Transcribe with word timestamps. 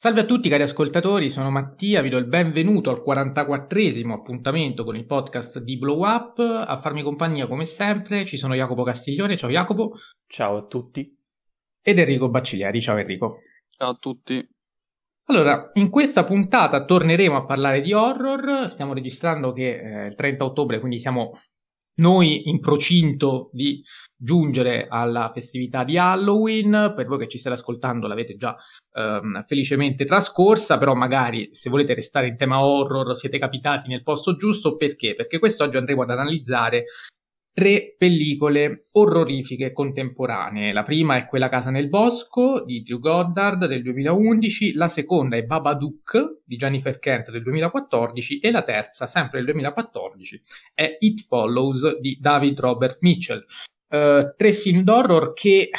Salve 0.00 0.20
a 0.20 0.26
tutti 0.26 0.48
cari 0.48 0.62
ascoltatori, 0.62 1.28
sono 1.28 1.50
Mattia, 1.50 2.02
vi 2.02 2.08
do 2.08 2.18
il 2.18 2.28
benvenuto 2.28 2.88
al 2.90 3.02
44esimo 3.04 4.12
appuntamento 4.12 4.84
con 4.84 4.94
il 4.94 5.06
podcast 5.06 5.58
di 5.58 5.76
Blow 5.76 6.06
Up. 6.06 6.38
A 6.38 6.80
farmi 6.80 7.02
compagnia 7.02 7.48
come 7.48 7.64
sempre 7.64 8.24
ci 8.24 8.36
sono 8.36 8.54
Jacopo 8.54 8.84
Castiglione, 8.84 9.36
ciao 9.36 9.50
Jacopo. 9.50 9.96
Ciao 10.28 10.56
a 10.56 10.66
tutti. 10.66 11.12
Ed 11.82 11.98
Enrico 11.98 12.28
Bacciglieri, 12.28 12.80
ciao 12.80 12.96
Enrico. 12.96 13.38
Ciao 13.70 13.90
a 13.90 13.96
tutti. 13.96 14.48
Allora, 15.24 15.72
in 15.72 15.90
questa 15.90 16.22
puntata 16.22 16.84
torneremo 16.84 17.36
a 17.36 17.44
parlare 17.44 17.80
di 17.80 17.92
horror, 17.92 18.70
stiamo 18.70 18.94
registrando 18.94 19.52
che 19.52 19.80
è 19.80 20.06
il 20.06 20.14
30 20.14 20.44
ottobre, 20.44 20.78
quindi 20.78 21.00
siamo 21.00 21.40
noi 21.98 22.48
in 22.48 22.60
procinto 22.60 23.50
di 23.52 23.82
giungere 24.16 24.86
alla 24.88 25.30
festività 25.32 25.84
di 25.84 25.96
Halloween, 25.96 26.92
per 26.96 27.06
voi 27.06 27.18
che 27.18 27.28
ci 27.28 27.38
state 27.38 27.56
ascoltando 27.56 28.06
l'avete 28.06 28.36
già 28.36 28.56
ehm, 28.92 29.44
felicemente 29.46 30.04
trascorsa, 30.04 30.78
però 30.78 30.94
magari 30.94 31.50
se 31.52 31.70
volete 31.70 31.94
restare 31.94 32.26
in 32.26 32.36
tema 32.36 32.64
horror 32.64 33.16
siete 33.16 33.38
capitati 33.38 33.88
nel 33.88 34.02
posto 34.02 34.36
giusto, 34.36 34.76
perché? 34.76 35.14
Perché 35.14 35.38
quest'oggi 35.38 35.76
andremo 35.76 36.02
ad 36.02 36.10
analizzare 36.10 36.84
tre 37.58 37.96
pellicole 37.98 38.86
orrorifiche 38.92 39.72
contemporanee. 39.72 40.72
La 40.72 40.84
prima 40.84 41.16
è 41.16 41.26
quella 41.26 41.48
Casa 41.48 41.70
nel 41.70 41.88
bosco 41.88 42.62
di 42.64 42.84
Drew 42.84 43.00
Goddard 43.00 43.66
del 43.66 43.82
2011, 43.82 44.74
la 44.74 44.86
seconda 44.86 45.34
è 45.36 45.42
Babadook 45.42 46.42
di 46.44 46.54
Jennifer 46.54 47.00
Kent 47.00 47.32
del 47.32 47.42
2014 47.42 48.38
e 48.38 48.52
la 48.52 48.62
terza, 48.62 49.08
sempre 49.08 49.38
del 49.38 49.46
2014, 49.46 50.40
è 50.72 50.98
It 51.00 51.26
Follows 51.26 51.98
di 51.98 52.16
David 52.20 52.60
Robert 52.60 52.98
Mitchell. 53.00 53.44
Uh, 53.88 54.32
tre 54.36 54.52
film 54.52 54.84
d'horror 54.84 55.32
che 55.32 55.70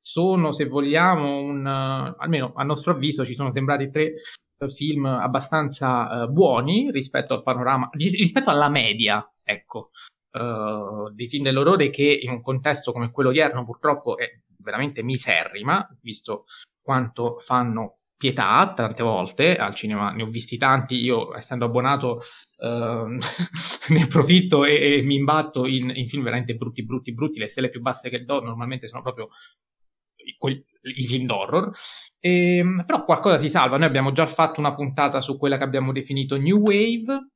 sono, 0.00 0.52
se 0.52 0.64
vogliamo, 0.64 1.38
un, 1.38 1.66
uh, 1.66 2.14
almeno 2.16 2.54
a 2.54 2.64
nostro 2.64 2.92
avviso 2.92 3.26
ci 3.26 3.34
sono 3.34 3.52
sembrati 3.52 3.90
tre 3.90 4.12
uh, 4.56 4.70
film 4.70 5.04
abbastanza 5.04 6.26
buoni 6.28 6.90
rispetto 6.90 7.34
al 7.34 7.42
panorama, 7.42 7.90
rispetto 7.92 8.48
alla 8.48 8.70
media, 8.70 9.30
ecco, 9.42 9.90
uh, 10.32 11.12
di 11.12 11.28
film 11.28 11.44
dell'orrore 11.44 11.90
che 11.90 12.04
in 12.04 12.30
un 12.30 12.42
contesto 12.42 12.92
come 12.92 13.10
quello 13.10 13.30
odierno 13.30 13.64
purtroppo 13.64 14.16
è 14.16 14.28
veramente 14.58 15.02
miserrima, 15.02 15.86
visto 16.02 16.44
quanto 16.80 17.38
fanno 17.38 17.98
pietà 18.18 18.72
tante 18.74 19.02
volte 19.04 19.56
al 19.56 19.74
cinema, 19.76 20.10
ne 20.10 20.24
ho 20.24 20.26
visti 20.26 20.58
tanti, 20.58 20.96
io 20.96 21.36
essendo 21.36 21.66
abbonato 21.66 22.22
uh, 22.58 23.06
ne 23.94 24.02
approfitto 24.02 24.64
e, 24.64 24.98
e 24.98 25.02
mi 25.02 25.14
imbatto 25.14 25.66
in, 25.66 25.92
in, 25.94 26.08
film 26.08 26.24
veramente 26.24 26.56
brutti, 26.56 26.84
brutti, 26.84 27.14
brutti, 27.14 27.38
le 27.38 27.46
stelle 27.46 27.70
più 27.70 27.80
basse 27.80 28.10
che 28.10 28.24
do 28.24 28.40
normalmente 28.40 28.88
sono 28.88 29.02
proprio 29.02 29.28
i, 30.16 30.64
i 30.82 31.06
film 31.06 31.26
d'horror, 31.26 31.70
e, 32.18 32.56
ehm, 32.56 32.84
però 32.84 33.04
qualcosa 33.04 33.38
si 33.38 33.48
salva, 33.48 33.76
noi 33.76 33.86
abbiamo 33.86 34.10
già 34.10 34.26
fatto 34.26 34.58
una 34.58 34.74
puntata 34.74 35.20
su 35.20 35.38
quella 35.38 35.56
che 35.56 35.64
abbiamo 35.64 35.92
definito 35.92 36.36
New 36.36 36.58
Wave, 36.58 37.28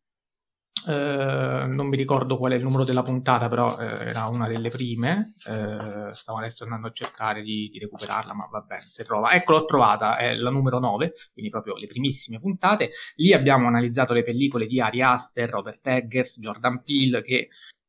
Uh, 0.85 1.73
non 1.73 1.87
mi 1.87 1.97
ricordo 1.97 2.37
qual 2.37 2.53
è 2.53 2.57
il 2.57 2.63
numero 2.63 2.85
della 2.85 3.03
puntata, 3.03 3.49
però 3.49 3.77
uh, 3.77 3.81
era 3.81 4.27
una 4.27 4.49
delle 4.49 4.69
prime. 4.69 5.35
Uh, 5.45 6.13
stavo 6.15 6.39
adesso 6.39 6.65
andando 6.65 6.89
a 6.89 6.93
cercare 6.93 7.43
di, 7.43 7.69
di, 7.73 7.79
recuperarla, 7.79 8.35
ma 8.35 8.49
va 8.51 8.61
bene, 8.61 8.87
se 8.91 9.05
trova. 9.05 9.33
Ecco, 9.33 9.53
l'ho 9.53 9.65
trovata, 9.65 10.17
è 10.17 10.35
la 10.35 10.51
numero 10.51 10.79
9, 10.81 11.13
quindi 11.33 11.51
proprio 11.51 11.77
le 11.77 11.87
primissime 11.87 12.41
puntate. 12.41 12.91
Lì 13.17 13.33
abbiamo 13.33 13.69
analizzato 13.69 14.13
le 14.13 14.25
pellicole 14.25 14.67
di 14.67 14.81
Ari 14.81 15.03
Aster, 15.03 15.49
Robert 15.49 15.87
Eggers, 15.87 16.41
Jordan 16.41 16.83
Peele, 16.83 17.23
che 17.23 17.49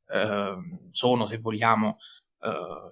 ehm, 0.09 0.89
sono, 0.91 1.27
se 1.27 1.37
vogliamo, 1.37 1.97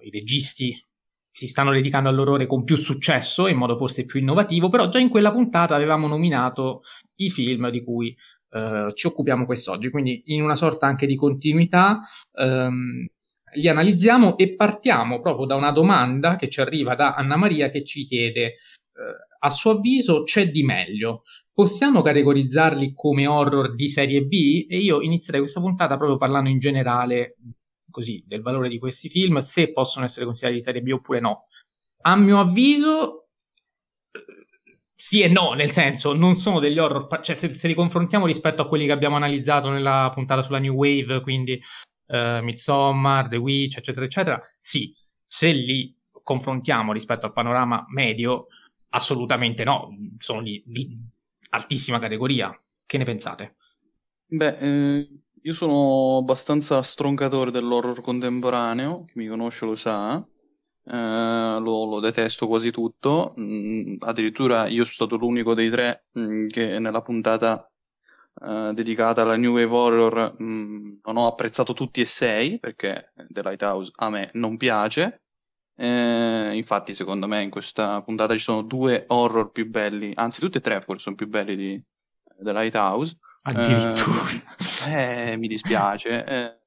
i 0.00 0.08
registi 0.08 0.82
si 1.30 1.46
stanno 1.46 1.72
dedicando 1.72 2.08
all'orrore 2.08 2.46
con 2.46 2.64
più 2.64 2.76
successo, 2.76 3.48
in 3.48 3.56
modo 3.56 3.76
forse 3.76 4.04
più 4.04 4.20
innovativo, 4.20 4.68
però 4.68 4.88
già 4.88 4.98
in 4.98 5.08
quella 5.08 5.32
puntata 5.32 5.74
avevamo 5.74 6.06
nominato 6.06 6.82
i 7.16 7.30
film 7.30 7.70
di 7.70 7.82
cui 7.82 8.16
eh, 8.52 8.92
ci 8.94 9.06
occupiamo 9.06 9.46
quest'oggi, 9.46 9.90
quindi 9.90 10.22
in 10.26 10.42
una 10.42 10.56
sorta 10.56 10.86
anche 10.86 11.06
di 11.06 11.16
continuità 11.16 12.02
ehm, 12.34 13.06
li 13.54 13.68
analizziamo 13.68 14.36
e 14.36 14.54
partiamo 14.54 15.20
proprio 15.20 15.46
da 15.46 15.54
una 15.54 15.72
domanda 15.72 16.36
che 16.36 16.48
ci 16.48 16.60
arriva 16.60 16.94
da 16.94 17.14
Anna 17.14 17.36
Maria 17.36 17.70
che 17.70 17.84
ci 17.84 18.06
chiede, 18.06 18.42
eh, 18.44 18.56
a 19.40 19.50
suo 19.50 19.72
avviso 19.72 20.24
c'è 20.24 20.50
di 20.50 20.62
meglio? 20.62 21.22
Possiamo 21.52 22.02
categorizzarli 22.02 22.92
come 22.94 23.26
horror 23.26 23.74
di 23.74 23.88
serie 23.88 24.22
B? 24.22 24.66
E 24.68 24.78
io 24.78 25.00
inizierei 25.02 25.40
questa 25.40 25.60
puntata 25.60 25.96
proprio 25.96 26.16
parlando 26.16 26.48
in 26.48 26.58
generale 26.58 27.36
così, 27.90 28.24
del 28.26 28.40
valore 28.40 28.68
di 28.68 28.78
questi 28.78 29.08
film, 29.08 29.38
se 29.40 29.72
possono 29.72 30.04
essere 30.06 30.24
considerati 30.24 30.58
di 30.58 30.64
serie 30.64 30.82
B 30.82 30.90
oppure 30.90 31.20
no. 31.20 31.46
A 32.04 32.16
mio 32.16 32.40
avviso, 32.40 33.21
sì 35.04 35.20
e 35.20 35.26
no, 35.26 35.54
nel 35.54 35.72
senso, 35.72 36.12
non 36.12 36.36
sono 36.36 36.60
degli 36.60 36.78
horror, 36.78 37.08
cioè 37.22 37.34
se, 37.34 37.52
se, 37.54 37.66
li 37.66 37.74
confrontiamo 37.74 38.24
rispetto 38.24 38.62
a 38.62 38.68
quelli 38.68 38.86
che 38.86 38.92
abbiamo 38.92 39.16
analizzato 39.16 39.68
nella 39.68 40.12
puntata 40.14 40.44
sulla 40.44 40.60
New 40.60 40.74
Wave, 40.74 41.22
quindi 41.22 41.60
uh, 42.06 42.40
Midsommar, 42.40 43.26
The 43.26 43.34
Witch, 43.34 43.78
eccetera, 43.78 44.06
eccetera, 44.06 44.40
sì, 44.60 44.94
se 45.26 45.50
li 45.50 45.92
confrontiamo 46.22 46.92
rispetto 46.92 47.26
al 47.26 47.32
panorama 47.32 47.84
medio, 47.88 48.46
assolutamente 48.90 49.64
no, 49.64 49.88
sono 50.18 50.40
di, 50.40 50.62
di 50.64 50.96
altissima 51.50 51.98
categoria. 51.98 52.56
Che 52.86 52.96
ne 52.96 53.04
pensate? 53.04 53.56
Beh, 54.24 54.58
eh, 54.58 55.08
io 55.42 55.52
sono 55.52 56.18
abbastanza 56.18 56.80
stroncatore 56.80 57.50
dell'horror 57.50 58.02
contemporaneo, 58.02 59.06
chi 59.06 59.14
mi 59.16 59.26
conosce 59.26 59.64
lo 59.64 59.74
sa, 59.74 60.24
eh, 60.84 61.58
lo, 61.60 61.84
lo, 61.84 62.00
detesto 62.00 62.46
quasi 62.46 62.70
tutto. 62.70 63.34
Mm, 63.38 63.96
addirittura 64.00 64.66
io 64.66 64.84
sono 64.84 65.08
stato 65.08 65.16
l'unico 65.16 65.54
dei 65.54 65.70
tre 65.70 66.06
mm, 66.18 66.46
che 66.48 66.78
nella 66.78 67.02
puntata 67.02 67.70
eh, 68.40 68.72
dedicata 68.74 69.22
alla 69.22 69.36
New 69.36 69.52
Wave 69.54 69.74
Horror 69.74 70.36
mm, 70.42 70.94
non 71.04 71.16
ho 71.16 71.26
apprezzato 71.26 71.72
tutti 71.74 72.00
e 72.00 72.06
sei 72.06 72.58
perché 72.58 73.12
The 73.28 73.42
Lighthouse 73.42 73.90
a 73.96 74.10
me 74.10 74.30
non 74.34 74.56
piace. 74.56 75.22
Eh, 75.74 76.50
infatti, 76.54 76.94
secondo 76.94 77.26
me, 77.26 77.42
in 77.42 77.50
questa 77.50 78.02
puntata 78.02 78.34
ci 78.34 78.40
sono 78.40 78.62
due 78.62 79.04
horror 79.08 79.50
più 79.50 79.68
belli, 79.68 80.12
anzi, 80.14 80.40
tutti 80.40 80.58
e 80.58 80.60
tre 80.60 80.80
forse 80.80 81.04
sono 81.04 81.16
più 81.16 81.28
belli 81.28 81.56
di 81.56 81.82
The 82.38 82.52
Lighthouse. 82.52 83.16
Addirittura. 83.42 84.28
Eh, 84.86 85.36
mi 85.36 85.48
dispiace. 85.48 86.60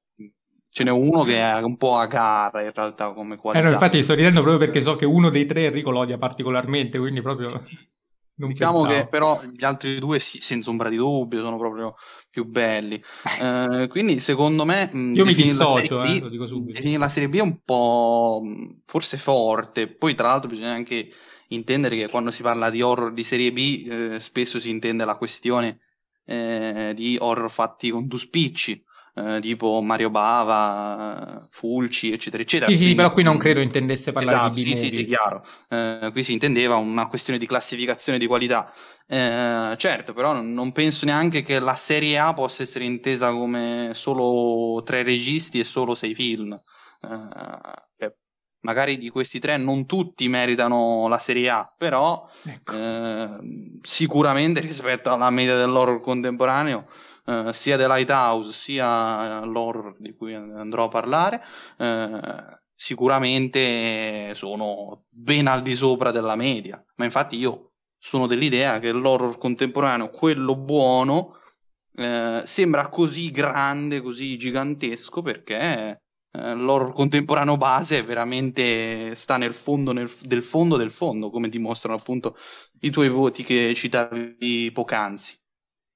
Eh, 0.76 0.82
ce 0.82 0.84
n'è 0.84 0.90
uno 0.90 1.22
che 1.22 1.38
è 1.38 1.62
un 1.62 1.76
po' 1.76 1.96
a 1.96 2.06
gara 2.06 2.60
in 2.62 2.72
realtà 2.74 3.12
come 3.12 3.36
qualità. 3.36 3.64
Eh 3.64 3.66
no, 3.66 3.72
infatti 3.72 4.02
sto 4.02 4.14
ridendo 4.14 4.42
proprio 4.42 4.58
perché 4.58 4.82
so 4.82 4.94
che 4.96 5.06
uno 5.06 5.30
dei 5.30 5.46
tre 5.46 5.66
Enrico 5.66 5.90
lo 5.90 6.00
odia 6.00 6.18
particolarmente, 6.18 6.98
quindi 6.98 7.22
proprio... 7.22 7.62
Non 8.38 8.50
diciamo 8.50 8.82
pensavo. 8.82 9.02
che 9.02 9.08
però 9.08 9.42
gli 9.44 9.64
altri 9.64 9.98
due 9.98 10.18
sì, 10.18 10.42
senza 10.42 10.68
ombra 10.68 10.90
di 10.90 10.96
dubbio 10.96 11.42
sono 11.42 11.56
proprio 11.56 11.94
più 12.28 12.44
belli. 12.44 13.02
Eh, 13.40 13.86
quindi 13.88 14.18
secondo 14.18 14.66
me 14.66 14.90
Io 14.92 15.24
mi 15.24 15.32
dissocio, 15.32 16.02
eh, 16.02 16.20
lo 16.20 16.28
dico 16.28 16.46
subito. 16.46 16.72
definire 16.72 16.98
la 16.98 17.08
Serie 17.08 17.30
B 17.30 17.36
è 17.36 17.40
un 17.40 17.62
po' 17.64 18.42
forse 18.84 19.16
forte. 19.16 19.88
Poi 19.88 20.14
tra 20.14 20.26
l'altro 20.26 20.50
bisogna 20.50 20.72
anche 20.72 21.08
intendere 21.48 21.96
che 21.96 22.10
quando 22.10 22.30
si 22.30 22.42
parla 22.42 22.68
di 22.68 22.82
horror 22.82 23.14
di 23.14 23.24
Serie 23.24 23.52
B 23.52 23.86
eh, 23.88 24.20
spesso 24.20 24.60
si 24.60 24.68
intende 24.68 25.06
la 25.06 25.16
questione 25.16 25.78
eh, 26.26 26.92
di 26.94 27.16
horror 27.18 27.50
fatti 27.50 27.88
con 27.88 28.06
due 28.06 28.18
spicci 28.18 28.84
eh, 29.16 29.40
tipo 29.40 29.80
Mario 29.80 30.10
Bava, 30.10 31.46
Fulci, 31.50 32.12
eccetera, 32.12 32.42
eccetera. 32.42 32.70
Sì, 32.70 32.76
sì, 32.76 32.94
però 32.94 33.12
qui 33.12 33.22
non 33.22 33.38
credo 33.38 33.60
intendesse 33.60 34.12
parlare 34.12 34.36
esatto, 34.36 34.56
di 34.56 34.60
sì, 34.60 34.76
sì, 34.76 34.90
sì, 34.90 35.04
chiaro. 35.06 35.42
Eh, 35.70 36.10
qui 36.12 36.22
si 36.22 36.34
intendeva 36.34 36.76
una 36.76 37.08
questione 37.08 37.38
di 37.38 37.46
classificazione 37.46 38.18
di 38.18 38.26
qualità. 38.26 38.70
Eh, 39.06 39.74
certo, 39.78 40.12
però 40.12 40.34
non, 40.34 40.52
non, 40.52 40.72
penso 40.72 41.06
neanche 41.06 41.40
che 41.40 41.58
la 41.58 41.76
serie 41.76 42.18
A 42.18 42.34
possa 42.34 42.62
essere 42.62 42.84
intesa 42.84 43.30
come 43.30 43.90
solo 43.94 44.82
tre 44.82 45.02
registi 45.02 45.58
e 45.58 45.64
solo 45.64 45.94
sei 45.94 46.14
film. 46.14 46.52
Eh, 46.52 47.84
magari 48.66 48.98
di 48.98 49.10
questi 49.10 49.38
tre 49.38 49.56
non 49.56 49.86
tutti 49.86 50.26
meritano 50.26 51.06
la 51.06 51.18
Serie 51.18 51.48
A, 51.48 51.72
però 51.78 52.28
ecco. 52.42 52.72
eh, 52.72 53.28
sicuramente 53.80 54.60
rispetto 54.60 55.12
alla 55.12 55.30
media 55.30 55.54
dell'horror 55.56 56.00
contemporaneo 56.00 56.86
eh, 57.26 57.52
sia 57.52 57.76
The 57.76 57.86
Lighthouse 57.86 58.52
sia 58.52 59.44
l'horror 59.44 59.96
di 59.98 60.14
cui 60.14 60.34
andrò 60.34 60.84
a 60.84 60.88
parlare, 60.88 61.44
eh, 61.78 62.60
sicuramente 62.74 64.32
sono 64.34 65.04
ben 65.08 65.46
al 65.46 65.62
di 65.62 65.74
sopra 65.74 66.10
della 66.10 66.36
media. 66.36 66.82
Ma 66.96 67.04
infatti 67.04 67.36
io 67.36 67.72
sono 67.98 68.26
dell'idea 68.26 68.78
che 68.78 68.92
l'horror 68.92 69.38
contemporaneo, 69.38 70.10
quello 70.10 70.56
buono, 70.56 71.34
eh, 71.96 72.42
sembra 72.44 72.88
così 72.88 73.30
grande, 73.30 74.00
così 74.00 74.36
gigantesco 74.36 75.22
perché 75.22 76.02
eh, 76.30 76.54
l'horror 76.54 76.92
contemporaneo 76.92 77.56
base 77.56 78.02
veramente 78.02 79.14
sta 79.14 79.36
nel 79.36 79.54
fondo 79.54 79.92
nel, 79.92 80.10
del 80.22 80.42
fondo 80.42 80.76
del 80.76 80.90
fondo, 80.90 81.30
come 81.30 81.48
dimostrano 81.48 81.96
appunto 81.98 82.36
i 82.80 82.90
tuoi 82.90 83.08
voti 83.08 83.42
che 83.42 83.72
citavi 83.74 84.70
poc'anzi. 84.72 85.34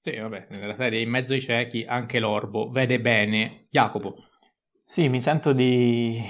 Sì, 0.02 0.16
vabbè, 0.16 0.46
nella 0.48 0.76
serie 0.76 1.02
in 1.02 1.10
mezzo 1.10 1.34
ai 1.34 1.42
ciechi 1.42 1.84
anche 1.86 2.18
l'orbo 2.20 2.70
vede 2.70 3.00
bene 3.00 3.66
Jacopo. 3.68 4.16
Sì, 4.82 5.08
mi 5.08 5.20
sento 5.20 5.52
di, 5.52 6.20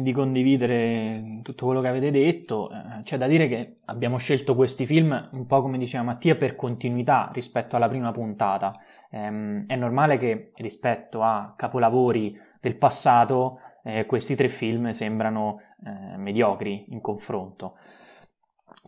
di, 0.00 0.12
condividere 0.12 1.40
tutto 1.42 1.66
quello 1.66 1.82
che 1.82 1.88
avete 1.88 2.10
detto. 2.10 2.70
Eh, 2.70 3.02
c'è 3.02 3.18
da 3.18 3.26
dire 3.26 3.46
che 3.46 3.76
abbiamo 3.84 4.16
scelto 4.16 4.56
questi 4.56 4.86
film 4.86 5.28
un 5.32 5.46
po' 5.46 5.60
come 5.60 5.76
diceva 5.78 6.02
Mattia 6.02 6.36
per 6.36 6.56
continuità 6.56 7.30
rispetto 7.32 7.76
alla 7.76 7.88
prima 7.88 8.10
puntata. 8.12 8.80
Ehm, 9.10 9.66
è 9.66 9.76
normale 9.76 10.16
che 10.16 10.52
rispetto 10.56 11.22
a 11.22 11.54
capolavori 11.56 12.36
del 12.60 12.76
passato 12.76 13.60
eh, 13.84 14.06
questi 14.06 14.34
tre 14.36 14.48
film 14.48 14.88
sembrano 14.90 15.60
eh, 15.84 16.16
mediocri 16.16 16.86
in 16.88 17.00
confronto. 17.00 17.76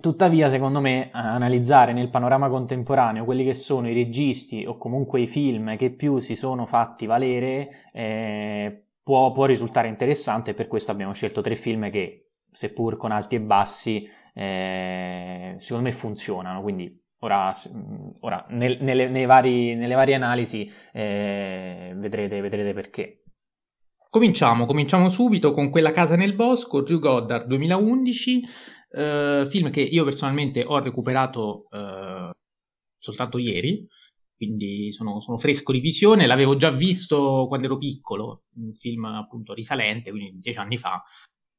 Tuttavia, 0.01 0.49
secondo 0.49 0.81
me, 0.81 1.11
analizzare 1.13 1.93
nel 1.93 2.09
panorama 2.09 2.49
contemporaneo 2.49 3.25
quelli 3.25 3.45
che 3.45 3.55
sono 3.55 3.89
i 3.89 3.95
registi 3.95 4.65
o 4.65 4.79
comunque 4.79 5.21
i 5.21 5.27
film 5.27 5.77
che 5.77 5.91
più 5.91 6.21
si 6.21 6.35
sono 6.37 6.65
fatti 6.65 7.07
valere 7.07 7.91
eh, 7.93 8.85
può, 9.03 9.33
può, 9.33 9.45
risultare 9.45 9.89
interessante 9.89 10.55
per 10.55 10.69
questo 10.69 10.91
abbiamo 10.91 11.13
scelto 11.13 11.43
tre 11.43 11.55
film 11.55 11.91
che, 11.91 12.31
seppur 12.51 12.97
con 12.97 13.11
alti 13.11 13.35
e 13.35 13.41
bassi, 13.41 14.09
eh, 14.35 15.57
secondo 15.59 15.89
me 15.89 15.93
funzionano. 15.93 16.63
Quindi 16.63 16.99
ora, 17.19 17.53
ora 18.21 18.47
nel, 18.51 18.79
nelle, 18.81 19.27
vari, 19.27 19.75
nelle, 19.75 19.95
varie 19.95 20.15
analisi 20.15 20.71
eh, 20.93 21.93
vedrete, 21.95 22.41
vedrete 22.41 22.73
perché. 22.73 23.23
Cominciamo, 24.09 24.67
cominciamo 24.67 25.09
subito 25.09 25.53
con 25.53 25.71
Quella 25.71 25.93
casa 25.93 26.17
nel 26.17 26.35
bosco, 26.35 26.81
Drew 26.81 26.99
Goddard 26.99 27.47
2011, 27.47 28.43
eh, 28.91 29.47
film 29.49 29.71
che 29.71 29.81
io 29.81 30.05
personalmente 30.05 30.65
ho 30.65 30.79
recuperato 30.81 31.67
eh, 31.71 32.31
soltanto 32.99 33.39
ieri, 33.39 33.87
quindi 34.37 34.93
sono, 34.93 35.21
sono, 35.21 35.37
fresco 35.37 35.73
di 35.73 35.81
visione, 35.81 36.27
l'avevo 36.27 36.57
già 36.57 36.71
visto 36.71 37.47
quando 37.49 37.67
ero 37.67 37.79
piccolo, 37.79 38.45
un 38.57 38.75
film 38.75 39.05
appunto 39.05 39.53
risalente, 39.53 40.11
quindi 40.11 40.41
dieci 40.41 40.59
anni 40.59 40.79
fa, 40.79 41.03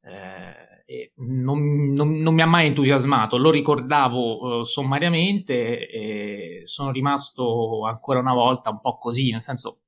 eh, 0.04 1.12
non, 1.16 1.94
non, 1.94 2.20
non, 2.20 2.34
mi 2.34 2.42
ha 2.42 2.48
mai 2.48 2.68
entusiasmato, 2.68 3.38
lo 3.38 3.52
ricordavo 3.52 4.62
eh, 4.62 4.66
sommariamente 4.66 5.88
e 5.90 6.62
sono 6.64 6.92
rimasto 6.92 7.86
ancora 7.86 8.20
una 8.20 8.34
volta 8.34 8.72
un 8.72 8.82
po' 8.82 8.98
così, 8.98 9.32
nel 9.32 9.44
senso 9.44 9.82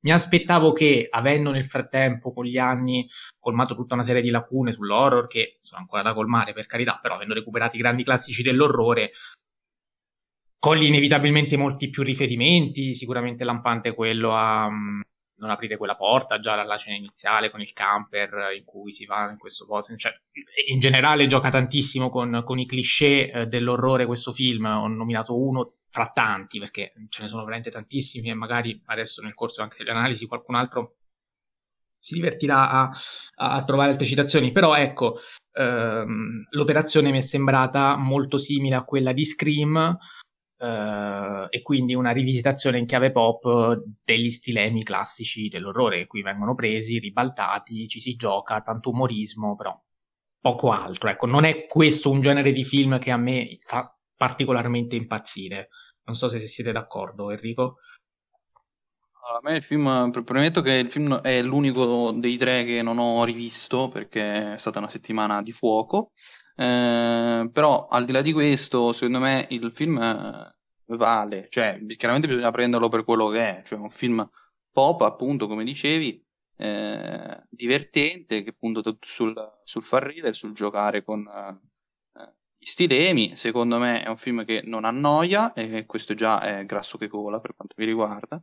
mi 0.00 0.12
aspettavo 0.12 0.72
che, 0.72 1.08
avendo 1.10 1.50
nel 1.50 1.64
frattempo 1.64 2.32
con 2.32 2.44
gli 2.44 2.58
anni 2.58 3.08
colmato 3.38 3.74
tutta 3.74 3.94
una 3.94 4.02
serie 4.02 4.22
di 4.22 4.30
lacune 4.30 4.72
sull'horror, 4.72 5.26
che 5.26 5.58
sono 5.62 5.80
ancora 5.80 6.02
da 6.02 6.14
colmare 6.14 6.52
per 6.52 6.66
carità, 6.66 6.98
però 7.00 7.14
avendo 7.14 7.34
recuperato 7.34 7.76
i 7.76 7.80
grandi 7.80 8.04
classici 8.04 8.42
dell'orrore, 8.42 9.12
cogli 10.58 10.84
inevitabilmente 10.84 11.56
molti 11.56 11.90
più 11.90 12.02
riferimenti, 12.02 12.94
sicuramente 12.94 13.44
lampante 13.44 13.94
quello 13.94 14.34
a 14.34 14.66
um, 14.66 15.02
non 15.38 15.50
aprire 15.50 15.76
quella 15.76 15.96
porta, 15.96 16.38
già 16.38 16.56
dalla 16.56 16.76
scena 16.76 16.96
iniziale 16.96 17.50
con 17.50 17.60
il 17.60 17.72
camper 17.72 18.54
in 18.56 18.64
cui 18.64 18.92
si 18.92 19.04
va 19.04 19.30
in 19.30 19.38
questo 19.38 19.66
posto, 19.66 19.94
cioè, 19.96 20.12
in 20.68 20.78
generale 20.78 21.26
gioca 21.26 21.50
tantissimo 21.50 22.10
con, 22.10 22.42
con 22.44 22.58
i 22.58 22.66
cliché 22.66 23.30
eh, 23.30 23.46
dell'orrore 23.46 24.06
questo 24.06 24.32
film, 24.32 24.64
ho 24.64 24.88
nominato 24.88 25.38
uno 25.38 25.74
fra 25.96 26.10
tanti 26.12 26.58
perché 26.58 26.92
ce 27.08 27.22
ne 27.22 27.28
sono 27.28 27.42
veramente 27.42 27.70
tantissimi 27.70 28.28
e 28.28 28.34
magari 28.34 28.78
adesso 28.84 29.22
nel 29.22 29.32
corso 29.32 29.62
anche 29.62 29.82
dell'analisi 29.82 30.26
qualcun 30.26 30.54
altro 30.54 30.96
si 31.98 32.12
divertirà 32.12 32.70
a, 32.70 32.90
a 33.36 33.64
trovare 33.64 33.92
altre 33.92 34.04
citazioni, 34.04 34.52
però 34.52 34.76
ecco, 34.76 35.20
ehm, 35.52 36.48
l'operazione 36.50 37.10
mi 37.10 37.18
è 37.18 37.22
sembrata 37.22 37.96
molto 37.96 38.36
simile 38.36 38.74
a 38.76 38.84
quella 38.84 39.12
di 39.12 39.24
Scream, 39.24 39.98
Uh, 40.58 41.44
e 41.50 41.60
quindi 41.60 41.94
una 41.94 42.12
rivisitazione 42.12 42.78
in 42.78 42.86
chiave 42.86 43.12
pop 43.12 43.82
degli 44.02 44.30
stilemi 44.30 44.84
classici 44.84 45.48
dell'orrore 45.48 45.98
che 45.98 46.06
qui 46.06 46.22
vengono 46.22 46.54
presi, 46.54 46.98
ribaltati, 46.98 47.86
ci 47.86 48.00
si 48.00 48.14
gioca, 48.14 48.62
tanto 48.62 48.88
umorismo, 48.88 49.54
però 49.54 49.78
poco 50.40 50.70
altro. 50.70 51.10
Ecco, 51.10 51.26
non 51.26 51.44
è 51.44 51.66
questo 51.66 52.08
un 52.08 52.22
genere 52.22 52.52
di 52.52 52.64
film 52.64 52.98
che 52.98 53.10
a 53.10 53.18
me 53.18 53.58
fa 53.60 53.96
particolarmente 54.16 54.96
impazzire. 54.96 55.68
Non 56.06 56.16
so 56.16 56.28
se 56.28 56.46
siete 56.46 56.72
d'accordo, 56.72 57.30
Enrico. 57.30 57.78
A 59.28 59.40
me 59.42 59.56
il 59.56 59.62
film, 59.62 60.10
premetto 60.24 60.62
che 60.62 60.74
il 60.74 60.90
film 60.90 61.16
è 61.20 61.42
l'unico 61.42 62.12
dei 62.12 62.36
tre 62.36 62.62
che 62.64 62.80
non 62.80 62.98
ho 62.98 63.24
rivisto 63.24 63.88
perché 63.88 64.54
è 64.54 64.56
stata 64.56 64.78
una 64.78 64.88
settimana 64.88 65.42
di 65.42 65.50
fuoco. 65.50 66.12
Eh, 66.54 67.50
però 67.52 67.88
al 67.88 68.04
di 68.04 68.12
là 68.12 68.22
di 68.22 68.32
questo, 68.32 68.92
secondo 68.92 69.18
me 69.18 69.46
il 69.50 69.72
film 69.74 70.00
eh, 70.00 70.56
vale, 70.96 71.48
cioè 71.50 71.78
chiaramente 71.96 72.28
bisogna 72.28 72.52
prenderlo 72.52 72.88
per 72.88 73.04
quello 73.04 73.28
che 73.28 73.58
è, 73.58 73.62
cioè 73.64 73.78
un 73.78 73.90
film 73.90 74.28
pop, 74.70 75.00
appunto, 75.02 75.48
come 75.48 75.64
dicevi, 75.64 76.24
eh, 76.58 77.42
divertente, 77.50 78.42
che 78.42 78.52
punta 78.54 78.80
sul, 79.00 79.34
sul 79.64 79.82
far 79.82 80.04
ridere, 80.04 80.32
sul 80.32 80.52
giocare 80.52 81.02
con 81.02 81.26
eh, 81.26 81.60
stilemi. 82.66 83.36
Secondo 83.36 83.78
me 83.78 84.02
è 84.02 84.08
un 84.08 84.16
film 84.16 84.44
che 84.44 84.62
non 84.64 84.84
annoia, 84.84 85.52
e 85.52 85.86
questo 85.86 86.14
già 86.14 86.40
è 86.40 86.64
grasso 86.66 86.98
che 86.98 87.08
cola 87.08 87.40
per 87.40 87.54
quanto 87.54 87.74
mi 87.78 87.84
riguarda. 87.84 88.42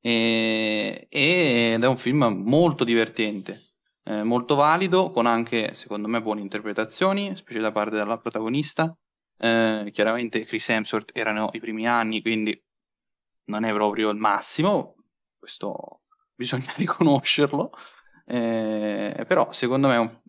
E, 0.00 1.06
ed 1.08 1.82
è 1.82 1.86
un 1.86 1.96
film 1.96 2.42
molto 2.44 2.84
divertente 2.84 3.58
eh, 4.04 4.22
molto 4.22 4.54
valido, 4.54 5.10
con 5.10 5.26
anche, 5.26 5.72
secondo 5.74 6.08
me, 6.08 6.20
buone 6.22 6.42
interpretazioni, 6.42 7.34
specie 7.36 7.60
da 7.60 7.72
parte 7.72 7.96
della 7.96 8.18
protagonista. 8.18 8.94
Eh, 9.38 9.90
chiaramente 9.92 10.44
Chris 10.44 10.68
Hemsworth 10.68 11.16
erano 11.16 11.48
i 11.52 11.60
primi 11.60 11.88
anni, 11.88 12.20
quindi 12.20 12.62
non 13.46 13.64
è 13.64 13.72
proprio 13.72 14.10
il 14.10 14.18
massimo, 14.18 14.96
questo 15.38 16.02
bisogna 16.36 16.72
riconoscerlo. 16.76 17.70
Eh, 18.26 19.24
però 19.26 19.52
secondo 19.52 19.88
me 19.88 19.94
è 19.94 19.98
un, 19.98 20.20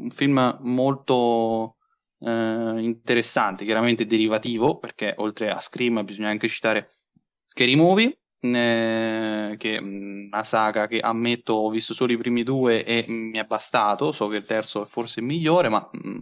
un 0.00 0.10
film 0.10 0.58
molto 0.62 1.76
eh, 2.20 2.76
interessante, 2.80 3.64
chiaramente 3.64 4.06
derivativo, 4.06 4.78
perché 4.78 5.14
oltre 5.18 5.50
a 5.50 5.60
Scream 5.60 6.04
bisogna 6.04 6.28
anche 6.28 6.48
citare 6.48 6.90
Scary 7.44 7.74
Movie, 7.74 8.18
eh, 8.40 9.54
che 9.58 9.76
è 9.76 9.80
una 9.80 10.44
saga 10.44 10.86
che 10.86 11.00
ammetto 11.00 11.54
ho 11.54 11.70
visto 11.70 11.94
solo 11.94 12.12
i 12.12 12.16
primi 12.16 12.42
due 12.42 12.84
e 12.84 13.04
mi 13.08 13.38
è 13.38 13.44
bastato, 13.44 14.12
so 14.12 14.28
che 14.28 14.36
il 14.36 14.46
terzo 14.46 14.82
è 14.84 14.86
forse 14.86 15.20
il 15.20 15.26
migliore, 15.26 15.68
ma 15.68 15.88
mm, 15.96 16.18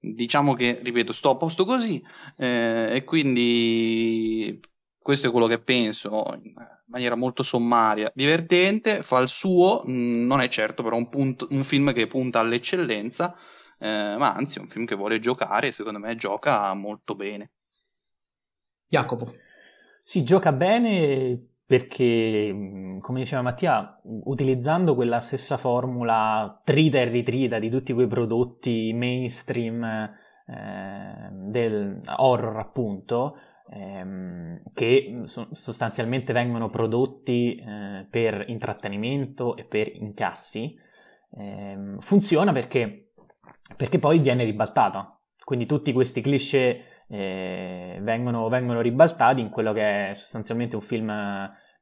diciamo 0.00 0.54
che, 0.54 0.78
ripeto, 0.82 1.12
sto 1.12 1.30
a 1.30 1.36
posto 1.36 1.64
così 1.64 2.02
eh, 2.36 2.90
e 2.94 3.04
quindi 3.04 4.60
questo 4.98 5.28
è 5.28 5.30
quello 5.30 5.46
che 5.46 5.58
penso 5.60 6.24
in 6.42 6.52
maniera 6.86 7.14
molto 7.16 7.42
sommaria, 7.42 8.10
divertente, 8.14 9.02
fa 9.02 9.18
il 9.20 9.28
suo, 9.28 9.82
mm, 9.88 10.26
non 10.26 10.40
è 10.40 10.48
certo 10.48 10.82
però 10.82 10.96
un, 10.96 11.08
punto, 11.08 11.46
un 11.50 11.64
film 11.64 11.92
che 11.92 12.06
punta 12.06 12.40
all'eccellenza, 12.40 13.34
eh, 13.78 14.16
ma 14.18 14.34
anzi 14.34 14.58
è 14.58 14.60
un 14.60 14.68
film 14.68 14.84
che 14.84 14.94
vuole 14.94 15.18
giocare 15.20 15.68
e 15.68 15.72
secondo 15.72 15.98
me 15.98 16.14
gioca 16.14 16.72
molto 16.74 17.14
bene. 17.14 17.50
Jacopo. 18.88 19.32
Si 20.02 20.24
gioca 20.24 20.52
bene 20.52 21.38
perché, 21.66 22.98
come 23.00 23.20
diceva 23.20 23.42
Mattia, 23.42 24.00
utilizzando 24.02 24.94
quella 24.94 25.20
stessa 25.20 25.58
formula 25.58 26.62
trita 26.64 26.98
e 26.98 27.04
ritrita 27.04 27.58
di 27.58 27.68
tutti 27.68 27.92
quei 27.92 28.06
prodotti 28.06 28.92
mainstream 28.94 29.84
eh, 29.84 31.28
del 31.30 32.00
horror, 32.16 32.56
appunto, 32.56 33.36
ehm, 33.70 34.62
che 34.72 35.12
so- 35.24 35.50
sostanzialmente 35.52 36.32
vengono 36.32 36.70
prodotti 36.70 37.56
eh, 37.56 38.06
per 38.08 38.44
intrattenimento 38.48 39.54
e 39.56 39.64
per 39.64 39.94
incassi, 39.94 40.74
ehm, 41.36 41.98
funziona 41.98 42.52
perché, 42.52 43.07
perché 43.76 43.98
poi 43.98 44.18
viene 44.18 44.44
ribaltata. 44.44 45.18
Quindi 45.44 45.66
tutti 45.66 45.92
questi 45.92 46.20
cliché 46.20 46.84
eh, 47.08 47.98
vengono, 48.02 48.48
vengono, 48.48 48.80
ribaltati 48.80 49.40
in 49.40 49.48
quello 49.48 49.72
che 49.72 50.10
è 50.10 50.14
sostanzialmente 50.14 50.76
un 50.76 50.82
film 50.82 51.12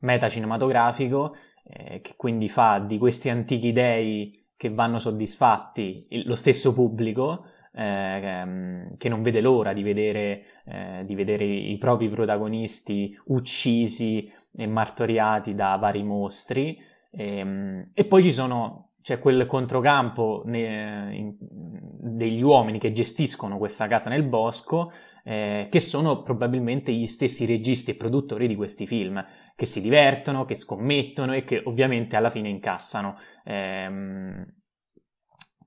metacinematografico 0.01 1.37
eh, 1.65 2.01
che 2.01 2.15
quindi 2.17 2.49
fa 2.49 2.79
di 2.79 2.99
questi 2.99 3.29
antichi 3.29 3.73
dei 3.73 4.45
che 4.57 4.71
vanno 4.71 4.99
soddisfatti 4.99 6.07
il, 6.11 6.27
lo 6.27 6.35
stesso 6.35 6.73
pubblico 6.73 7.47
eh, 7.75 8.89
che 8.97 9.09
non 9.09 9.23
vede 9.23 9.41
l'ora 9.43 9.75
di 9.75 9.83
vedere, 9.83 10.43
eh, 10.65 11.03
di 11.05 11.15
vedere, 11.15 11.45
i 11.45 11.77
propri 11.77 12.09
protagonisti 12.09 13.19
uccisi 13.27 14.33
e 14.57 14.67
martoriati 14.67 15.55
da 15.55 15.77
vari 15.77 16.03
mostri 16.03 16.79
e, 17.11 17.39
ehm, 17.39 17.91
e 17.93 18.05
poi 18.05 18.23
ci 18.23 18.33
sono 18.33 18.86
c'è 19.07 19.21
quel 19.21 19.47
controcampo 19.47 20.43
ne, 20.47 21.15
in, 21.15 21.37
degli 21.39 22.43
uomini 22.43 22.81
che 22.81 22.91
gestiscono 22.91 23.57
questa 23.57 23.87
casa 23.87 24.11
nel 24.11 24.25
bosco 24.25 24.91
eh, 25.23 25.69
che 25.71 25.79
sono 25.79 26.23
probabilmente 26.23 26.93
gli 26.93 27.07
stessi 27.07 27.47
registi 27.47 27.93
e 27.93 27.97
produttori 27.97 28.49
di 28.49 28.57
questi 28.57 28.85
film, 28.85 29.25
che 29.55 29.65
si 29.65 29.81
divertono, 29.81 30.45
che 30.45 30.57
scommettono 30.57 31.35
e 31.35 31.45
che 31.45 31.63
ovviamente 31.67 32.17
alla 32.17 32.31
fine 32.31 32.49
incassano. 32.49 33.15
Eh, 33.45 33.89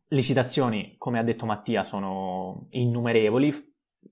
le 0.05 0.22
citazioni, 0.22 0.96
come 0.98 1.17
ha 1.17 1.24
detto 1.24 1.46
Mattia, 1.46 1.84
sono 1.84 2.67
innumerevoli, 2.72 3.53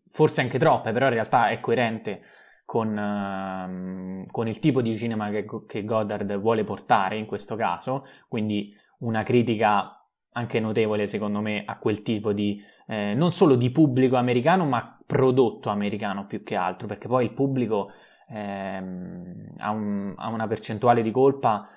forse 0.06 0.40
anche 0.40 0.58
troppe, 0.58 0.94
però 0.94 1.08
in 1.08 1.14
realtà 1.14 1.50
è 1.50 1.60
coerente 1.60 2.22
con, 2.64 2.90
uh, 2.98 4.26
con 4.32 4.48
il 4.48 4.60
tipo 4.60 4.82
di 4.82 4.96
cinema 4.96 5.30
che, 5.32 5.46
che 5.66 5.84
Goddard 5.84 6.34
vuole 6.38 6.64
portare 6.64 7.18
in 7.18 7.26
questo 7.26 7.58
caso, 7.58 8.06
quindi 8.30 8.77
una 9.00 9.24
critica 9.24 10.06
anche 10.32 10.60
notevole 10.60 11.08
secondo 11.08 11.42
me 11.42 11.64
a 11.66 11.78
quel 11.78 12.02
tipo 12.02 12.32
di 12.32 12.62
eh, 12.88 13.14
non 13.14 13.32
solo 13.32 13.56
di 13.56 13.70
pubblico 13.72 14.16
americano 14.16 14.66
ma 14.66 14.98
prodotto 15.06 15.70
americano 15.70 16.26
più 16.26 16.44
che 16.44 16.56
altro 16.56 16.88
perché 16.88 17.08
poi 17.08 17.26
il 17.26 17.34
pubblico 17.34 17.92
ehm, 18.30 19.56
ha, 19.58 19.70
un, 19.72 20.14
ha, 20.16 20.28
una 20.28 20.48
percentuale 20.48 21.02
di 21.02 21.12
colpa 21.12 21.70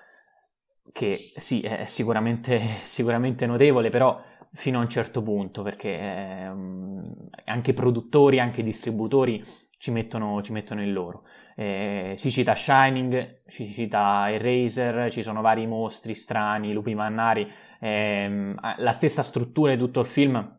che 0.93 1.13
sì 1.13 1.61
è 1.61 1.87
sicuramente, 1.87 2.81
sicuramente 2.83 3.47
notevole 3.47 3.91
però 3.91 4.21
fino 4.53 4.79
a 4.79 4.83
un 4.83 4.89
certo 4.89 5.23
punto 5.23 5.63
perché 5.63 5.95
ehm, 5.95 7.15
anche 7.45 7.73
produttori 7.73 8.41
anche 8.41 8.63
distributori 8.63 9.43
ci 9.81 9.91
mettono, 9.91 10.43
ci 10.43 10.53
mettono 10.53 10.83
il 10.83 10.93
loro. 10.93 11.25
Eh, 11.57 12.13
si 12.19 12.31
cita 12.31 12.55
Shining, 12.55 13.41
si 13.47 13.67
cita 13.67 14.31
Eraser, 14.31 15.11
ci 15.11 15.23
sono 15.23 15.41
vari 15.41 15.67
mostri 15.67 16.15
strani, 16.15 16.75
lupi 16.75 16.95
mannari, 16.95 17.51
eh, 17.81 18.55
la 18.77 18.93
stessa 18.93 19.23
struttura 19.23 19.73
di 19.73 19.79
tutto 19.79 20.01
il 20.01 20.07
film 20.07 20.59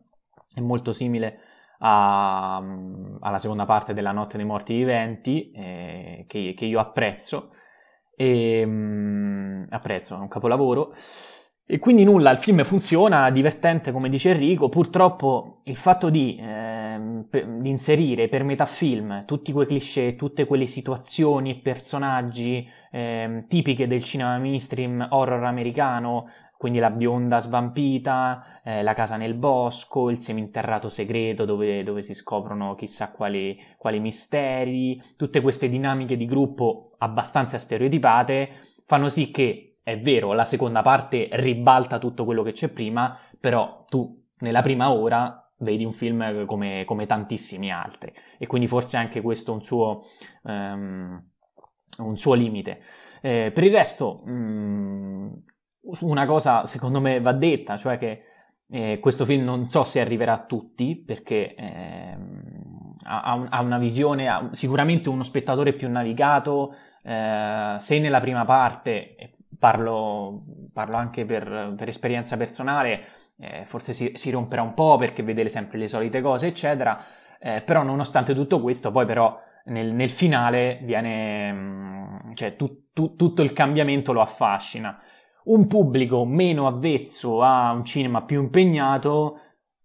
è 0.52 0.58
molto 0.58 0.92
simile 0.92 1.38
a, 1.78 2.56
alla 3.20 3.38
seconda 3.38 3.64
parte 3.64 3.92
della 3.92 4.10
Notte 4.10 4.38
dei 4.38 4.46
Morti 4.46 4.74
Viventi, 4.74 5.52
eh, 5.52 6.24
che, 6.26 6.54
che, 6.56 6.64
io 6.64 6.80
apprezzo, 6.80 7.52
e, 8.16 8.64
um, 8.64 9.66
apprezzo, 9.70 10.16
è 10.16 10.18
un 10.18 10.28
capolavoro. 10.28 10.92
E 11.64 11.78
quindi 11.78 12.04
nulla, 12.04 12.30
il 12.32 12.38
film 12.38 12.64
funziona, 12.64 13.30
divertente 13.30 13.92
come 13.92 14.08
dice 14.08 14.30
Enrico, 14.32 14.68
purtroppo 14.68 15.60
il 15.64 15.76
fatto 15.76 16.10
di, 16.10 16.36
eh, 16.36 17.24
per, 17.30 17.46
di 17.46 17.70
inserire 17.70 18.28
per 18.28 18.44
metà 18.44 18.66
film 18.66 19.24
tutti 19.24 19.52
quei 19.52 19.66
cliché, 19.66 20.16
tutte 20.16 20.44
quelle 20.44 20.66
situazioni 20.66 21.50
e 21.50 21.60
personaggi 21.60 22.68
eh, 22.90 23.44
tipiche 23.48 23.86
del 23.86 24.02
cinema 24.02 24.36
mainstream 24.38 25.06
horror 25.10 25.44
americano, 25.44 26.28
quindi 26.58 26.78
la 26.78 26.90
bionda 26.90 27.38
svampita, 27.38 28.60
eh, 28.62 28.82
la 28.82 28.92
casa 28.92 29.16
nel 29.16 29.34
bosco, 29.34 30.10
il 30.10 30.18
seminterrato 30.18 30.88
segreto 30.90 31.44
dove, 31.44 31.82
dove 31.84 32.02
si 32.02 32.12
scoprono 32.12 32.74
chissà 32.74 33.12
quali, 33.12 33.58
quali 33.78 33.98
misteri, 33.98 35.00
tutte 35.16 35.40
queste 35.40 35.68
dinamiche 35.68 36.16
di 36.16 36.26
gruppo 36.26 36.92
abbastanza 36.98 37.56
stereotipate 37.58 38.50
fanno 38.84 39.08
sì 39.08 39.30
che 39.30 39.71
è 39.82 39.98
vero, 39.98 40.32
la 40.32 40.44
seconda 40.44 40.80
parte 40.82 41.28
ribalta 41.32 41.98
tutto 41.98 42.24
quello 42.24 42.42
che 42.42 42.52
c'è 42.52 42.68
prima, 42.68 43.18
però 43.38 43.84
tu 43.88 44.24
nella 44.38 44.60
prima 44.60 44.92
ora 44.92 45.42
vedi 45.58 45.84
un 45.84 45.92
film 45.92 46.44
come, 46.46 46.84
come 46.84 47.06
tantissimi 47.06 47.70
altri 47.70 48.12
e 48.38 48.46
quindi 48.46 48.66
forse 48.66 48.96
anche 48.96 49.20
questo 49.20 49.52
è 49.52 49.54
un 49.54 49.62
suo, 49.62 50.02
um, 50.42 51.22
un 51.98 52.18
suo 52.18 52.34
limite. 52.34 52.82
Eh, 53.20 53.50
per 53.52 53.64
il 53.64 53.72
resto, 53.72 54.22
um, 54.24 55.42
una 56.00 56.26
cosa 56.26 56.66
secondo 56.66 57.00
me 57.00 57.20
va 57.20 57.32
detta, 57.32 57.76
cioè 57.76 57.98
che 57.98 58.22
eh, 58.70 58.98
questo 59.00 59.24
film 59.24 59.44
non 59.44 59.68
so 59.68 59.84
se 59.84 60.00
arriverà 60.00 60.32
a 60.32 60.44
tutti 60.44 60.96
perché 60.96 61.54
eh, 61.54 62.16
ha, 63.04 63.46
ha, 63.48 63.60
una 63.60 63.78
visione, 63.78 64.28
ha 64.28 64.48
sicuramente 64.52 65.08
uno 65.08 65.22
spettatore 65.22 65.72
più 65.72 65.90
navigato, 65.90 66.74
eh, 67.02 67.76
se 67.78 67.98
nella 67.98 68.20
prima 68.20 68.44
parte, 68.44 69.16
parlo, 69.62 70.42
parlo 70.72 70.96
anche 70.96 71.24
per, 71.24 71.74
per, 71.76 71.86
esperienza 71.86 72.36
personale, 72.36 73.04
eh, 73.38 73.64
forse 73.64 73.92
si, 73.92 74.10
si, 74.16 74.32
romperà 74.32 74.60
un 74.60 74.74
po' 74.74 74.96
perché 74.96 75.22
vede 75.22 75.48
sempre 75.48 75.78
le 75.78 75.86
solite 75.86 76.20
cose, 76.20 76.48
eccetera, 76.48 77.00
eh, 77.38 77.62
però 77.62 77.84
nonostante 77.84 78.34
tutto 78.34 78.60
questo, 78.60 78.90
poi 78.90 79.06
però 79.06 79.40
nel, 79.66 79.92
nel 79.92 80.10
finale 80.10 80.80
viene, 80.82 81.52
mm, 81.52 82.32
cioè 82.32 82.56
tu, 82.56 82.88
tu, 82.92 83.14
tutto 83.14 83.42
il 83.42 83.52
cambiamento 83.52 84.12
lo 84.12 84.20
affascina. 84.20 85.00
Un 85.44 85.68
pubblico 85.68 86.24
meno 86.24 86.66
avvezzo 86.66 87.42
a 87.44 87.70
un 87.70 87.84
cinema 87.84 88.22
più 88.22 88.40
impegnato, 88.42 89.38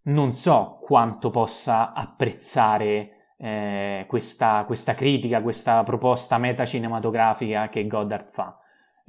non 0.06 0.34
so 0.34 0.80
quanto 0.82 1.30
possa 1.30 1.94
apprezzare 1.94 3.34
eh, 3.38 4.06
questa, 4.08 4.64
questa 4.66 4.96
critica, 4.96 5.44
questa 5.44 5.84
proposta 5.84 6.40
metacinematografica 6.40 7.70
che 7.70 7.86
Goddard 7.86 8.32
fa. 8.32 8.60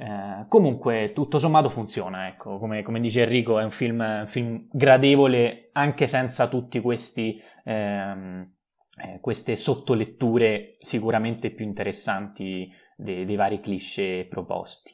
Eh, 0.00 0.47
comunque, 0.47 1.11
tutto 1.12 1.38
sommato 1.40 1.69
funziona, 1.69 2.28
ecco, 2.28 2.59
come, 2.59 2.83
come 2.83 3.00
dice 3.00 3.23
Enrico, 3.23 3.59
è 3.59 3.64
un 3.64 3.73
film, 3.73 3.99
un 3.99 4.28
film, 4.28 4.69
gradevole 4.71 5.71
anche 5.73 6.07
senza 6.07 6.49
questi, 6.81 7.43
ehm, 7.64 8.55
eh, 9.02 9.19
queste 9.21 9.57
sottoletture 9.57 10.76
sicuramente 10.78 11.50
più 11.50 11.64
interessanti 11.64 12.71
dei, 12.97 13.25
dei 13.25 13.35
vari 13.35 13.59
cliché 13.59 14.25
proposti. 14.31 14.93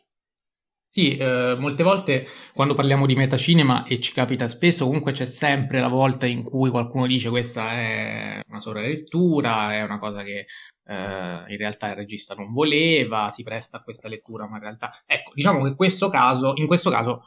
Sì, 0.89 1.17
eh, 1.19 1.57
molte 1.59 1.83
volte 1.83 2.27
quando 2.55 2.75
parliamo 2.75 3.05
di 3.05 3.15
metacinema, 3.15 3.85
e 3.85 4.01
ci 4.01 4.13
capita 4.13 4.49
spesso, 4.49 4.87
comunque 4.87 5.13
c'è 5.13 5.27
sempre 5.27 5.81
la 5.81 5.89
volta 5.89 6.25
in 6.25 6.45
cui 6.45 6.71
qualcuno 6.71 7.07
dice 7.07 7.29
questa 7.29 7.73
è 7.73 8.41
una 8.49 8.61
sovralettura, 8.61 9.75
è 9.75 9.83
una 9.83 9.99
cosa 9.99 10.23
che 10.23 10.47
eh, 10.87 11.45
in 11.49 11.57
realtà 11.57 11.89
il 11.89 11.97
regista 11.97 12.35
non 12.35 12.53
voleva, 12.53 13.31
si 13.31 13.43
presta 13.43 13.79
a 13.79 13.83
questa 13.83 14.09
lettura, 14.09 14.49
ma 14.49 14.57
in 14.57 14.63
realtà... 14.63 15.03
Ecco, 15.07 15.33
diciamo 15.35 15.63
che 15.63 15.69
in 15.69 15.77
questo 15.77 16.11
caso, 16.11 16.53
in 16.57 16.67
questo 16.67 16.91
caso 16.91 17.23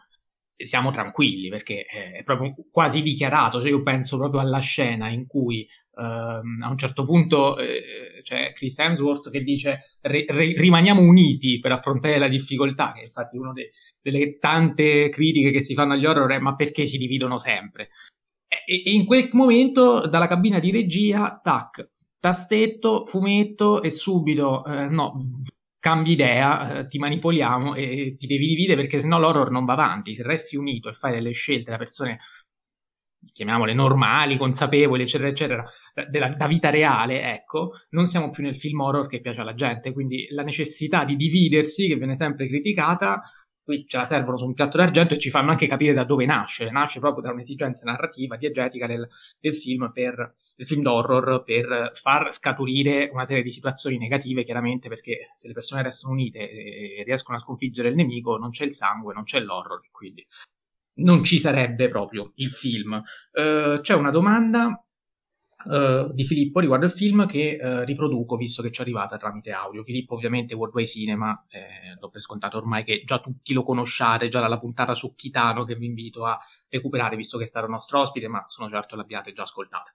siamo 0.58 0.92
tranquilli 0.92 1.50
perché 1.50 1.86
è 1.86 2.24
proprio 2.24 2.56
quasi 2.72 3.02
dichiarato, 3.02 3.60
cioè 3.60 3.70
io 3.70 3.84
penso 3.84 4.18
proprio 4.18 4.42
alla 4.42 4.60
scena 4.60 5.08
in 5.08 5.28
cui 5.28 5.68
ehm, 5.96 6.62
a 6.64 6.70
un 6.70 6.78
certo 6.78 7.06
punto 7.06 7.58
eh, 7.58 8.22
c'è 8.24 8.54
Chris 8.54 8.78
Hemsworth 8.80 9.30
che 9.30 9.44
dice 9.44 9.98
re, 10.02 10.26
re, 10.28 10.54
rimaniamo 10.54 11.02
uniti 11.02 11.60
per 11.60 11.74
affrontare 11.74 12.18
la 12.18 12.28
difficoltà, 12.28 12.92
che 12.94 13.04
infatti 13.04 13.38
una 13.38 13.54
delle 14.02 14.38
tante 14.40 15.10
critiche 15.10 15.52
che 15.52 15.62
si 15.62 15.74
fanno 15.74 15.94
agli 15.94 16.06
horror 16.06 16.32
è 16.32 16.40
ma 16.40 16.56
perché 16.56 16.86
si 16.86 16.98
dividono 16.98 17.38
sempre? 17.38 17.90
E 18.66 18.92
in 18.92 19.06
quel 19.06 19.30
momento 19.34 20.08
dalla 20.08 20.28
cabina 20.28 20.60
di 20.60 20.72
regia, 20.72 21.40
tac, 21.44 21.90
tastetto, 22.20 23.06
fumetto 23.06 23.82
e 23.82 23.92
subito, 23.92 24.66
eh, 24.66 24.88
no, 24.90 25.42
cambi 25.80 26.12
idea, 26.12 26.80
eh, 26.80 26.88
ti 26.88 26.98
manipoliamo 26.98 27.76
e 27.76 28.16
ti 28.18 28.28
devi 28.28 28.48
dividere 28.48 28.82
perché 28.82 29.00
sennò 29.00 29.20
l'horror 29.20 29.52
non 29.52 29.66
va 29.66 29.74
avanti. 29.74 30.16
Se 30.16 30.24
resti 30.24 30.56
unito 30.56 30.90
e 30.90 30.94
fai 30.94 31.14
delle 31.14 31.32
scelte 31.32 31.72
da 31.72 31.78
persone, 31.78 32.20
chiamiamole 33.32 33.74
normali, 33.74 34.38
consapevoli, 34.38 35.04
eccetera, 35.04 35.30
eccetera, 35.30 35.66
della, 36.10 36.30
da 36.30 36.48
vita 36.48 36.70
reale, 36.70 37.34
ecco, 37.34 37.72
non 37.90 38.06
siamo 38.06 38.30
più 38.32 38.44
nel 38.44 38.58
film 38.58 38.82
horror 38.82 39.08
che 39.08 39.22
piace 39.22 39.42
alla 39.42 39.56
gente. 39.56 39.94
Quindi 39.94 40.28
la 40.32 40.44
necessità 40.44 41.04
di 41.06 41.16
dividersi, 41.16 41.88
che 41.88 41.96
viene 41.96 42.16
sempre 42.16 42.48
criticata, 42.48 43.22
qui 43.68 43.86
ce 43.86 43.98
la 43.98 44.06
servono 44.06 44.38
su 44.38 44.46
un 44.46 44.54
piatto 44.54 44.78
d'argento 44.78 45.14
e 45.14 45.20
ci 45.20 45.30
fanno 45.30 45.52
anche 45.52 45.68
capire 45.68 45.94
da 45.94 46.06
dove 46.06 46.26
nasce. 46.26 46.72
Nasce 46.72 47.02
proprio 47.02 47.22
da 47.22 47.32
un'esigenza 47.34 47.84
narrativa, 47.84 48.38
diegetica 48.38 48.88
del, 48.88 49.06
del 49.42 49.58
film, 49.58 49.92
per, 49.94 50.36
del 50.56 50.66
film 50.66 50.84
d'horror 50.84 51.44
per 51.44 51.92
far 51.94 52.32
scaturire 52.32 53.10
una 53.12 53.26
serie 53.26 53.44
di 53.44 53.52
situazioni 53.52 53.98
negative, 53.98 54.46
chiaramente, 54.46 54.88
perché 54.88 55.32
se 55.34 55.50
le 55.50 55.54
persone 55.54 55.84
restano 55.84 56.14
unite 56.14 56.50
e 56.50 57.04
riescono 57.04 57.38
a 57.38 57.42
sconfiggere 57.42 57.90
il 57.90 57.96
nemico, 57.96 58.38
non 58.38 58.52
c'è 58.52 58.64
il 58.64 58.72
sangue, 58.72 59.14
non 59.14 59.26
c'è 59.26 59.42
l'horror, 59.42 59.82
quindi 59.92 60.26
non 61.00 61.26
ci 61.26 61.38
sarebbe 61.42 61.90
proprio 61.90 62.32
il 62.36 62.52
film. 62.52 62.94
Uh, 63.34 63.82
c'è 63.82 63.96
una 63.96 64.12
domanda 64.12 64.82
uh, 65.68 66.14
di 66.14 66.26
Filippo 66.26 66.60
riguardo 66.60 66.86
il 66.86 66.92
film 66.92 67.28
che 67.28 67.60
uh, 67.62 67.84
riproduco 67.84 68.36
visto 68.36 68.62
che 68.62 68.72
ci 68.72 68.80
è 68.80 68.84
arrivata 68.84 69.18
tramite 69.18 69.52
audio. 69.52 69.84
Filippo 69.84 70.16
ovviamente 70.16 70.56
Worldway 70.56 70.88
Cinema, 70.88 71.46
eh, 71.50 71.96
l'ho 72.00 72.10
per 72.10 72.22
scontato 72.22 72.58
ormai 72.58 72.84
che 72.84 73.04
già 73.04 73.20
tutti 73.20 73.54
lo 73.54 73.64
conosciate, 73.64 74.30
già 74.30 74.40
dalla 74.40 74.60
puntata 74.60 74.96
su 74.96 75.14
Chitano 75.16 75.64
che 75.64 75.76
vi 75.76 75.86
invito 75.86 76.26
a 76.26 76.40
recuperare 76.70 77.16
visto 77.16 77.38
che 77.38 77.46
è 77.46 77.48
stato 77.48 77.68
nostro 77.68 78.00
ospite, 78.00 78.28
ma 78.28 78.46
sono 78.48 78.70
certo 78.70 78.96
l'abbiate 78.96 79.34
già 79.34 79.44
ascoltata. 79.44 79.94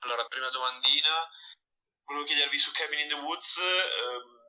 Allora, 0.00 0.24
prima 0.26 0.50
domandina, 0.50 1.28
volevo 2.04 2.24
chiedervi 2.24 2.58
su 2.58 2.72
Cabin 2.72 2.98
in 2.98 3.08
the 3.08 3.14
Woods 3.14 3.58
ehm, 3.58 4.42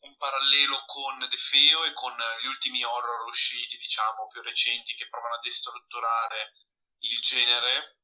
un 0.00 0.16
parallelo 0.16 0.82
con 0.86 1.18
The 1.28 1.36
Feo 1.36 1.84
e 1.84 1.92
con 1.92 2.12
gli 2.42 2.46
ultimi 2.46 2.82
horror 2.82 3.26
usciti, 3.28 3.76
diciamo, 3.78 4.26
più 4.32 4.42
recenti 4.42 4.94
che 4.94 5.08
provano 5.08 5.34
a 5.34 5.40
destrutturare 5.42 6.54
il 6.98 7.18
genere 7.20 7.97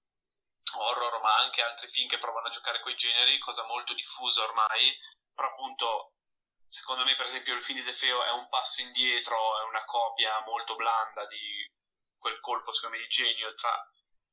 horror, 0.77 1.21
ma 1.21 1.37
anche 1.39 1.63
altri 1.63 1.89
film 1.89 2.09
che 2.09 2.19
provano 2.19 2.49
a 2.49 2.51
giocare 2.51 2.81
con 2.81 2.93
i 2.93 2.97
generi, 2.97 3.39
cosa 3.39 3.65
molto 3.65 3.95
diffusa 3.95 4.43
ormai, 4.43 4.97
però 5.35 5.49
appunto 5.49 6.13
secondo 6.69 7.05
me 7.05 7.15
per 7.15 7.27
esempio 7.27 7.55
il 7.55 7.63
film 7.63 7.79
di 7.79 7.85
De 7.85 7.95
Feo 7.95 8.25
è 8.25 8.31
un 8.31 8.49
passo 8.49 8.81
indietro, 8.81 9.61
è 9.61 9.63
una 9.65 9.85
copia 9.85 10.41
molto 10.41 10.75
blanda 10.75 11.27
di 11.27 11.65
quel 12.19 12.41
colpo 12.41 12.73
secondo 12.73 12.97
me 12.97 13.03
di 13.03 13.09
genio 13.09 13.55
tra 13.55 13.71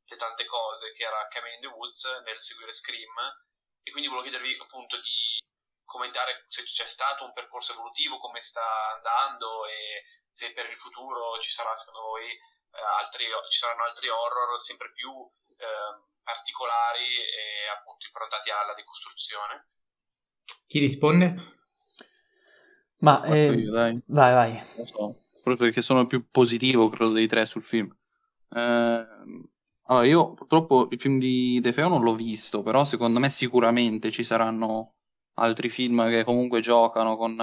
le 0.06 0.16
tante 0.16 0.46
cose 0.46 0.92
che 0.92 1.04
era 1.04 1.28
Cabin 1.28 1.54
in 1.54 1.62
the 1.62 1.68
Woods 1.68 2.04
nel 2.26 2.42
seguire 2.42 2.74
Scream. 2.74 3.14
E 3.84 3.92
quindi 3.92 4.10
volevo 4.10 4.28
chiedervi 4.28 4.58
appunto 4.60 4.98
di 4.98 5.40
commentare 5.86 6.46
se 6.50 6.64
c'è 6.64 6.88
stato 6.88 7.26
un 7.26 7.34
percorso 7.34 7.74
evolutivo, 7.74 8.20
come 8.20 8.42
sta 8.42 8.64
andando 8.94 9.66
e 9.66 10.04
se 10.32 10.54
per 10.54 10.70
il 10.70 10.78
futuro 10.78 11.40
ci 11.40 11.50
sarà 11.50 11.74
voi 11.92 12.30
eh, 12.32 12.82
altri, 12.82 13.26
ci 13.50 13.58
saranno 13.58 13.84
altri 13.84 14.08
horror 14.10 14.60
sempre 14.60 14.92
più 14.94 15.12
eh, 15.58 16.11
particolari 16.24 17.06
e 17.06 17.70
appunto 17.78 18.06
improntati 18.06 18.50
alla 18.50 18.74
decostruzione. 18.74 19.66
Chi 20.68 20.80
risponde? 20.80 21.36
Ma 23.00 23.24
eh, 23.24 23.52
io, 23.54 23.72
vai, 23.72 24.02
vai. 24.06 24.54
Non 24.78 24.86
so, 24.86 25.16
forse 25.38 25.58
perché 25.58 25.82
sono 25.82 26.06
più 26.06 26.30
positivo, 26.30 26.90
credo, 26.90 27.12
dei 27.14 27.28
tre 27.28 27.46
sul 27.46 27.64
film. 27.64 27.90
Eh, 28.54 29.06
allora, 29.84 30.06
io 30.06 30.34
purtroppo 30.34 30.88
il 30.92 31.00
film 31.00 31.18
di 31.18 31.60
De 31.62 31.74
Feo 31.74 31.88
non 31.88 32.04
l'ho 32.04 32.16
visto, 32.16 32.62
però 32.62 32.86
secondo 32.86 33.20
me 33.20 33.30
sicuramente 33.30 34.12
ci 34.12 34.24
saranno 34.24 34.94
altri 35.36 35.70
film 35.70 36.10
che 36.10 36.24
comunque 36.24 36.62
giocano 36.62 37.18
con 37.18 37.40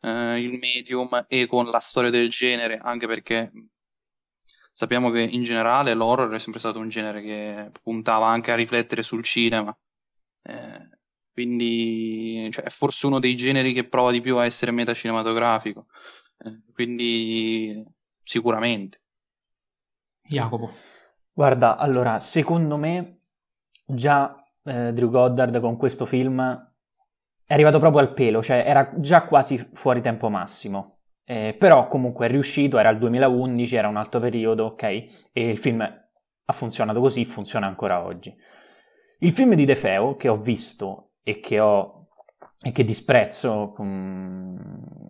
eh, 0.00 0.38
il 0.38 0.58
medium 0.58 1.26
e 1.28 1.46
con 1.46 1.66
la 1.66 1.80
storia 1.80 2.10
del 2.10 2.30
genere, 2.30 2.78
anche 2.82 3.06
perché 3.06 3.50
sappiamo 4.74 5.10
che 5.10 5.20
in 5.20 5.44
generale 5.44 5.94
l'horror 5.94 6.34
è 6.34 6.38
sempre 6.40 6.60
stato 6.60 6.80
un 6.80 6.88
genere 6.88 7.22
che 7.22 7.70
puntava 7.80 8.26
anche 8.26 8.50
a 8.50 8.56
riflettere 8.56 9.02
sul 9.02 9.22
cinema. 9.22 9.74
Eh, 10.42 10.88
quindi 11.32 12.48
cioè, 12.50 12.64
è 12.64 12.68
forse 12.70 13.06
uno 13.06 13.20
dei 13.20 13.36
generi 13.36 13.72
che 13.72 13.88
prova 13.88 14.10
di 14.10 14.20
più 14.20 14.36
a 14.36 14.44
essere 14.44 14.72
metacinematografico. 14.72 15.86
Eh, 16.38 16.60
quindi 16.72 17.84
sicuramente. 18.22 19.00
Jacopo. 20.22 20.72
Guarda, 21.32 21.76
allora, 21.76 22.18
secondo 22.18 22.76
me 22.76 23.20
già 23.86 24.34
eh, 24.64 24.92
Drew 24.92 25.10
Goddard 25.10 25.60
con 25.60 25.76
questo 25.76 26.04
film 26.04 26.40
è 27.46 27.52
arrivato 27.52 27.78
proprio 27.78 28.00
al 28.00 28.12
pelo, 28.12 28.42
cioè 28.42 28.64
era 28.66 28.92
già 28.96 29.24
quasi 29.24 29.70
fuori 29.72 30.00
tempo 30.00 30.28
massimo. 30.28 30.93
Eh, 31.26 31.54
però 31.58 31.88
comunque 31.88 32.26
è 32.26 32.30
riuscito, 32.30 32.78
era 32.78 32.90
il 32.90 32.98
2011, 32.98 33.76
era 33.76 33.88
un 33.88 33.96
altro 33.96 34.20
periodo, 34.20 34.64
ok? 34.66 34.82
E 34.82 35.48
il 35.48 35.58
film 35.58 35.80
ha 35.80 36.52
funzionato 36.52 37.00
così, 37.00 37.24
funziona 37.24 37.66
ancora 37.66 38.04
oggi. 38.04 38.34
Il 39.20 39.32
film 39.32 39.54
di 39.54 39.64
De 39.64 39.76
Feo 39.76 40.16
che 40.16 40.28
ho 40.28 40.36
visto 40.36 41.12
e 41.22 41.40
che 41.40 41.60
ho 41.60 42.04
e 42.64 42.72
che 42.72 42.82
disprezzo 42.82 43.72
con, 43.74 44.58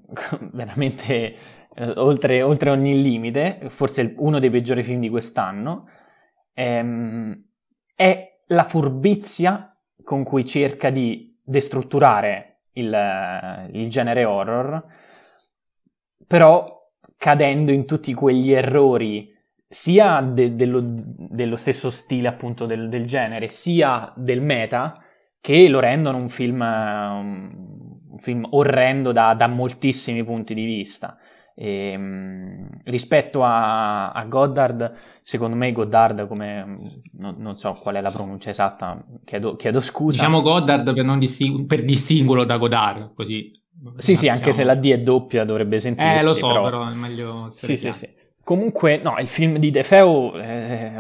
con 0.13 0.51
veramente 0.53 1.37
eh, 1.75 1.93
oltre, 1.97 2.43
oltre, 2.43 2.71
ogni 2.71 3.01
limite, 3.01 3.61
forse 3.69 4.15
uno 4.19 4.41
dei 4.41 4.51
peggiori 4.51 4.83
film 4.83 5.01
di 5.01 5.09
quest'anno, 5.09 5.87
ehm, 6.53 7.45
è 7.95 8.41
la 8.49 8.65
furbizia 8.65 9.77
con 10.03 10.25
cui 10.25 10.45
cerca 10.45 10.91
di 10.91 11.39
destrutturare 11.43 12.63
il, 12.73 13.69
il 13.73 13.89
genere 13.89 14.25
horror, 14.25 14.85
però 16.27 16.91
cadendo 17.17 17.73
in 17.73 17.87
tutti 17.87 18.13
quegli 18.15 18.53
errori 18.53 19.33
sia 19.69 20.21
de, 20.21 20.55
dello, 20.55 20.81
dello, 20.85 21.57
stesso 21.57 21.91
stile 21.91 22.29
appunto 22.29 22.67
del, 22.67 22.89
del, 22.89 23.07
genere, 23.07 23.49
sia 23.49 24.13
del 24.17 24.41
meta, 24.41 25.03
che 25.41 25.69
lo 25.69 25.81
rendono 25.81 26.19
un 26.19 26.29
film, 26.29 26.61
un 26.61 28.19
film 28.19 28.47
orrendo 28.51 29.11
da, 29.11 29.35
da 29.35 29.49
moltissimi 29.49 30.23
punti 30.23 30.55
di 30.55 30.65
vista. 30.65 31.19
E, 31.57 31.91
ehm, 31.93 32.69
rispetto 32.85 33.45
a, 33.45 34.13
a, 34.13 34.25
Goddard, 34.25 34.93
secondo 35.23 35.57
me 35.57 35.73
Goddard, 35.73 36.27
come 36.27 36.75
non, 37.19 37.37
non, 37.39 37.57
so 37.57 37.73
qual 37.81 37.97
è 37.97 38.01
la 38.01 38.11
pronuncia 38.11 38.51
esatta, 38.51 39.05
chiedo, 39.25 39.57
chiedo 39.57 39.81
scusa. 39.81 40.19
Diciamo 40.19 40.41
Goddard 40.41 40.93
per, 40.93 41.19
distingu- 41.19 41.67
per 41.67 41.85
distinguerlo 41.85 42.45
da 42.45 42.57
Godard, 42.57 43.15
così. 43.15 43.63
Sì, 43.97 44.15
sì, 44.15 44.29
anche 44.29 44.53
se 44.53 44.65
la 44.65 44.75
D 44.75 44.91
è 44.91 44.99
doppia 44.99 45.45
dovrebbe 45.45 45.79
sentirsi. 45.79 46.19
Eh, 46.19 46.23
lo 46.23 46.35
so, 46.35 46.47
però, 46.47 46.65
però 46.65 46.89
è 46.89 46.95
meglio... 46.95 47.51
Sì, 47.55 47.77
sì, 47.77 47.93
sì. 47.93 48.09
Comunque, 48.45 48.99
no, 48.99 49.17
il 49.21 49.29
film 49.29 49.57
di 49.57 49.71
Defeo, 49.71 50.39
eh, 50.39 50.93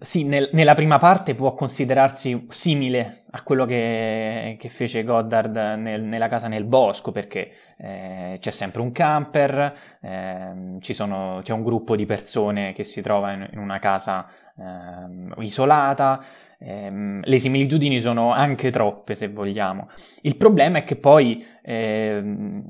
sì, 0.00 0.24
nel, 0.24 0.48
nella 0.52 0.72
prima 0.72 0.96
parte 0.96 1.34
può 1.34 1.52
considerarsi 1.52 2.46
simile 2.48 3.24
a 3.30 3.42
quello 3.42 3.66
che, 3.66 4.56
che 4.58 4.68
fece 4.70 5.04
Goddard 5.04 5.54
nel, 5.54 6.02
nella 6.02 6.28
casa 6.28 6.48
nel 6.48 6.64
bosco, 6.64 7.12
perché 7.12 7.50
eh, 7.76 8.38
c'è 8.40 8.50
sempre 8.50 8.80
un 8.80 8.92
camper, 8.92 9.74
eh, 10.00 10.78
sono, 10.80 11.40
c'è 11.42 11.52
un 11.52 11.62
gruppo 11.62 11.94
di 11.94 12.06
persone 12.06 12.72
che 12.72 12.84
si 12.84 13.02
trova 13.02 13.32
in, 13.32 13.46
in 13.52 13.58
una 13.58 13.78
casa 13.78 14.26
ehm, 14.56 15.34
isolata, 15.40 16.24
ehm, 16.58 17.20
le 17.24 17.38
similitudini 17.38 17.98
sono 17.98 18.32
anche 18.32 18.70
troppe, 18.70 19.14
se 19.14 19.28
vogliamo. 19.28 19.88
Il 20.22 20.36
problema 20.36 20.78
è 20.78 20.84
che 20.84 20.96
poi 20.96 21.44
ehm, 21.62 22.62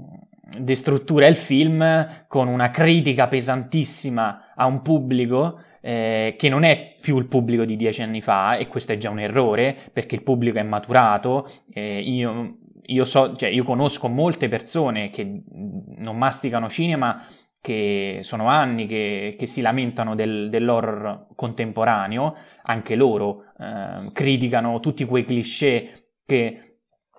destruttura 0.58 1.26
il 1.26 1.36
film 1.36 2.24
con 2.26 2.48
una 2.48 2.70
critica 2.70 3.28
pesantissima 3.28 4.54
a 4.54 4.66
un 4.66 4.82
pubblico 4.82 5.60
eh, 5.80 6.34
che 6.36 6.48
non 6.48 6.64
è 6.64 6.96
più 7.00 7.18
il 7.18 7.26
pubblico 7.26 7.64
di 7.64 7.76
dieci 7.76 8.02
anni 8.02 8.20
fa 8.20 8.56
e 8.56 8.66
questo 8.66 8.92
è 8.92 8.98
già 8.98 9.10
un 9.10 9.20
errore 9.20 9.76
perché 9.92 10.14
il 10.14 10.22
pubblico 10.22 10.58
è 10.58 10.62
maturato. 10.62 11.48
Eh, 11.72 12.00
io, 12.00 12.58
io, 12.82 13.04
so, 13.04 13.36
cioè, 13.36 13.50
io 13.50 13.64
conosco 13.64 14.08
molte 14.08 14.48
persone 14.48 15.10
che 15.10 15.42
non 15.96 16.16
masticano 16.16 16.68
cinema 16.68 17.22
che 17.60 18.18
sono 18.22 18.48
anni 18.48 18.86
che, 18.86 19.36
che 19.38 19.46
si 19.46 19.60
lamentano 19.60 20.14
del, 20.14 20.48
dell'horror 20.50 21.26
contemporaneo, 21.34 22.34
anche 22.62 22.94
loro 22.94 23.44
eh, 23.58 24.12
criticano 24.12 24.80
tutti 24.80 25.04
quei 25.04 25.24
cliché 25.24 26.12
che 26.24 26.67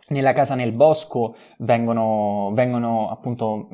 nella 0.09 0.33
casa 0.33 0.55
nel 0.55 0.71
bosco 0.71 1.35
vengono, 1.59 2.51
vengono 2.53 3.09
appunto 3.09 3.67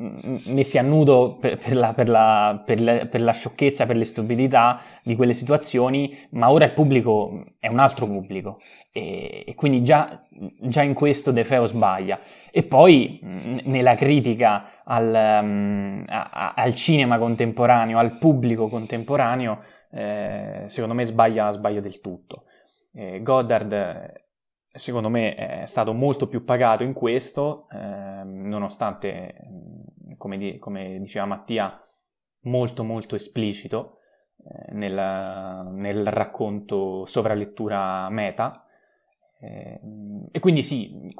messi 0.46 0.78
a 0.78 0.82
nudo 0.82 1.36
per, 1.38 1.56
per, 1.56 1.76
la, 1.76 1.92
per, 1.92 2.08
la, 2.08 2.64
le, 2.66 3.06
per, 3.06 3.20
la, 3.20 3.32
sciocchezza, 3.32 3.86
per 3.86 3.96
le 3.96 4.04
stupidità 4.04 4.80
di 5.02 5.16
quelle 5.16 5.34
situazioni, 5.34 6.16
ma 6.30 6.50
ora 6.50 6.64
il 6.64 6.72
pubblico 6.72 7.44
è 7.58 7.68
un 7.68 7.78
altro 7.78 8.06
pubblico 8.06 8.58
e, 8.92 9.44
e 9.46 9.54
quindi 9.54 9.82
già, 9.82 10.22
già, 10.60 10.82
in 10.82 10.94
questo 10.94 11.30
De 11.30 11.44
Feo 11.44 11.66
sbaglia. 11.66 12.18
E 12.50 12.62
poi 12.62 13.18
nella 13.22 13.94
critica 13.94 14.82
al, 14.84 15.40
um, 15.42 16.04
a, 16.08 16.54
al, 16.54 16.74
cinema 16.74 17.18
contemporaneo, 17.18 17.98
al 17.98 18.16
pubblico 18.18 18.68
contemporaneo, 18.68 19.60
eh, 19.92 20.62
secondo 20.66 20.94
me 20.94 21.04
sbaglia, 21.04 21.50
sbaglia 21.50 21.80
del 21.80 22.00
tutto. 22.00 22.44
Eh, 22.94 23.22
Goddard 23.22 24.24
secondo 24.76 25.08
me 25.08 25.34
è 25.34 25.66
stato 25.66 25.92
molto 25.92 26.28
più 26.28 26.44
pagato 26.44 26.82
in 26.82 26.92
questo, 26.92 27.68
eh, 27.70 28.22
nonostante, 28.24 29.34
come, 30.16 30.38
di, 30.38 30.58
come, 30.58 30.98
diceva 30.98 31.26
Mattia, 31.26 31.80
molto 32.42 32.84
molto 32.84 33.14
esplicito 33.14 33.98
eh, 34.38 34.72
nel, 34.72 35.66
nel, 35.72 36.06
racconto 36.06 37.04
sovralettura 37.04 38.08
meta. 38.10 38.64
Eh, 39.40 39.80
e 40.30 40.40
quindi 40.40 40.62
sì, 40.62 41.12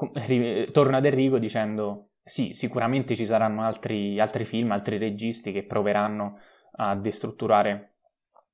torno 0.71 0.97
ad 0.97 1.05
Enrico 1.05 1.37
dicendo 1.37 2.09
sì, 2.23 2.53
sicuramente 2.53 3.15
ci 3.15 3.25
saranno 3.25 3.63
altri, 3.63 4.19
altri 4.19 4.43
film, 4.43 4.71
altri 4.71 4.97
registi 4.97 5.51
che 5.51 5.63
proveranno 5.63 6.39
a 6.79 6.95
destrutturare 6.95 7.96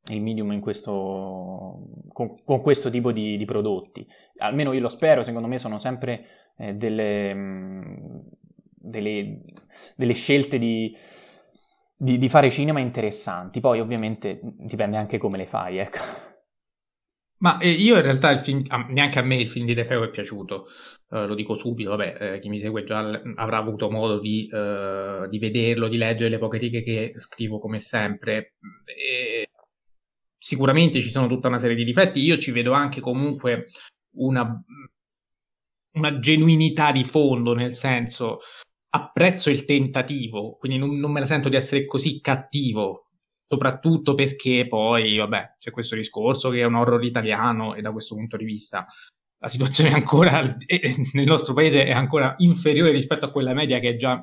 il 0.07 0.21
medium 0.21 0.51
in 0.51 0.59
questo, 0.59 1.79
con, 2.11 2.43
con 2.43 2.61
questo 2.61 2.89
tipo 2.89 3.11
di, 3.11 3.37
di, 3.37 3.45
prodotti. 3.45 4.05
Almeno 4.37 4.73
io 4.73 4.81
lo 4.81 4.89
spero, 4.89 5.23
secondo 5.23 5.47
me 5.47 5.57
sono 5.57 5.77
sempre 5.77 6.51
eh, 6.57 6.73
delle, 6.73 7.33
mh, 7.33 8.21
delle, 8.65 9.41
delle, 9.95 10.13
scelte 10.13 10.57
di, 10.57 10.95
di, 11.95 12.17
di, 12.17 12.29
fare 12.29 12.51
cinema 12.51 12.79
interessanti. 12.79 13.61
Poi 13.61 13.79
ovviamente 13.79 14.39
dipende 14.41 14.97
anche 14.97 15.17
come 15.17 15.37
le 15.37 15.47
fai, 15.47 15.77
ecco. 15.77 16.31
Ma 17.43 17.57
eh, 17.59 17.71
io 17.71 17.97
in 17.97 18.01
realtà 18.01 18.31
il 18.31 18.41
film, 18.41 18.65
neanche 18.89 19.19
a 19.19 19.21
me 19.21 19.35
il 19.35 19.49
film 19.49 19.65
di 19.65 19.73
De 19.73 19.83
Feo 19.83 20.01
è 20.03 20.09
piaciuto, 20.09 20.67
uh, 21.09 21.25
lo 21.25 21.35
dico 21.35 21.57
subito, 21.57 21.89
vabbè, 21.89 22.35
eh, 22.35 22.39
chi 22.39 22.47
mi 22.47 22.61
segue 22.61 22.85
già 22.85 22.99
avrà 23.35 23.57
avuto 23.57 23.91
modo 23.91 24.15
uh, 24.15 25.27
di, 25.27 25.39
vederlo, 25.39 25.89
di 25.89 25.97
leggere 25.97 26.29
le 26.29 26.37
poche 26.37 26.57
righe 26.57 26.83
che 26.83 27.13
scrivo 27.17 27.59
come 27.59 27.81
sempre. 27.81 28.53
Sicuramente 30.43 30.99
ci 30.99 31.09
sono 31.09 31.27
tutta 31.27 31.47
una 31.47 31.57
serie 31.57 31.73
di 31.73 31.85
difetti, 31.85 32.19
io 32.19 32.37
ci 32.37 32.51
vedo 32.51 32.73
anche 32.73 32.99
comunque 32.99 33.67
una, 34.17 34.61
una 35.93 36.19
genuinità 36.19 36.91
di 36.91 37.05
fondo, 37.05 37.53
nel 37.53 37.71
senso 37.71 38.41
apprezzo 38.89 39.49
il 39.49 39.63
tentativo, 39.63 40.57
quindi 40.57 40.77
non, 40.77 40.99
non, 40.99 41.13
me 41.13 41.21
la 41.21 41.27
sento 41.27 41.47
di 41.47 41.55
essere 41.55 41.85
così 41.85 42.19
cattivo, 42.19 43.11
soprattutto 43.47 44.15
perché 44.15 44.67
poi, 44.67 45.15
vabbè, 45.15 45.55
c'è 45.59 45.71
questo 45.71 45.95
discorso 45.95 46.49
che 46.49 46.59
è 46.59 46.65
un 46.65 46.75
horror 46.75 47.01
italiano 47.05 47.73
e 47.73 47.81
da 47.81 47.93
questo 47.93 48.15
punto 48.15 48.35
di 48.35 48.43
vista 48.43 48.85
la 49.37 49.47
situazione 49.47 49.91
è 49.91 49.93
ancora, 49.93 50.41
nel 51.13 51.25
nostro 51.25 51.53
paese 51.53 51.85
è 51.85 51.91
ancora 51.93 52.35
inferiore 52.39 52.91
rispetto 52.91 53.23
a 53.23 53.31
quella 53.31 53.53
media 53.53 53.79
che 53.79 53.91
è 53.91 53.95
già 53.95 54.21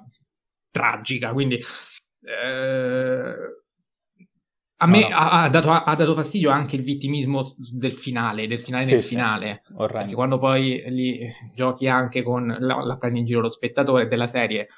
tragica, 0.71 1.33
quindi... 1.33 1.59
Eh, 2.23 3.60
a 4.83 4.87
me 4.87 5.01
no, 5.03 5.09
no. 5.09 5.17
Ha, 5.17 5.43
ha, 5.43 5.49
dato, 5.51 5.71
ha, 5.71 5.95
dato, 5.95 6.15
fastidio 6.15 6.51
anche 6.51 6.77
il 6.77 6.83
vittimismo 6.83 7.55
del 7.57 7.93
finale, 7.93 8.47
del 8.47 8.61
finale 8.61 8.87
sì, 8.87 8.95
del 8.95 9.03
sì. 9.03 9.15
finale. 9.15 9.63
Perché 9.77 10.15
quando 10.15 10.39
poi 10.39 10.83
li 10.87 11.31
giochi 11.55 11.87
anche 11.87 12.23
con 12.23 12.57
la, 12.59 12.83
la 12.83 12.97
prendi 12.97 13.21
in 13.21 13.27
giro 13.27 13.41
lo 13.41 13.51
spettatore 13.51 14.09
della 14.09 14.27
serie, 14.27 14.69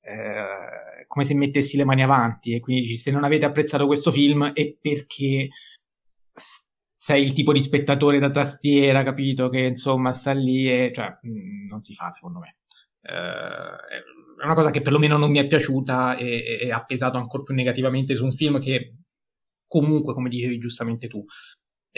eh, 0.00 1.06
come 1.06 1.24
se 1.24 1.34
mettessi 1.34 1.76
le 1.76 1.84
mani 1.84 2.02
avanti 2.02 2.52
e 2.52 2.60
quindi 2.60 2.82
dici 2.82 2.96
se 2.96 3.12
non 3.12 3.22
avete 3.22 3.44
apprezzato 3.44 3.86
questo 3.86 4.10
film 4.10 4.52
è 4.52 4.76
perché 4.80 5.48
sei 6.96 7.22
il 7.22 7.32
tipo 7.32 7.52
di 7.52 7.62
spettatore 7.62 8.18
da 8.18 8.30
tastiera, 8.30 9.04
capito? 9.04 9.48
Che 9.50 9.60
insomma 9.60 10.12
sta 10.12 10.32
lì 10.32 10.68
e 10.68 10.90
cioè 10.92 11.16
mm, 11.24 11.68
non 11.68 11.80
si 11.82 11.94
fa 11.94 12.10
secondo 12.10 12.40
me. 12.40 12.56
è 13.02 14.42
una 14.44 14.54
cosa 14.54 14.70
che 14.72 14.80
perlomeno 14.80 15.16
non 15.16 15.30
mi 15.30 15.38
è 15.38 15.46
piaciuta 15.46 16.16
e, 16.16 16.58
e 16.60 16.72
ha 16.72 16.84
pesato 16.84 17.18
ancora 17.18 17.44
più 17.44 17.54
negativamente 17.54 18.16
su 18.16 18.24
un 18.24 18.32
film 18.32 18.58
che 18.58 18.94
comunque, 19.68 20.14
come 20.14 20.28
dicevi 20.28 20.58
giustamente 20.58 21.06
tu, 21.06 21.24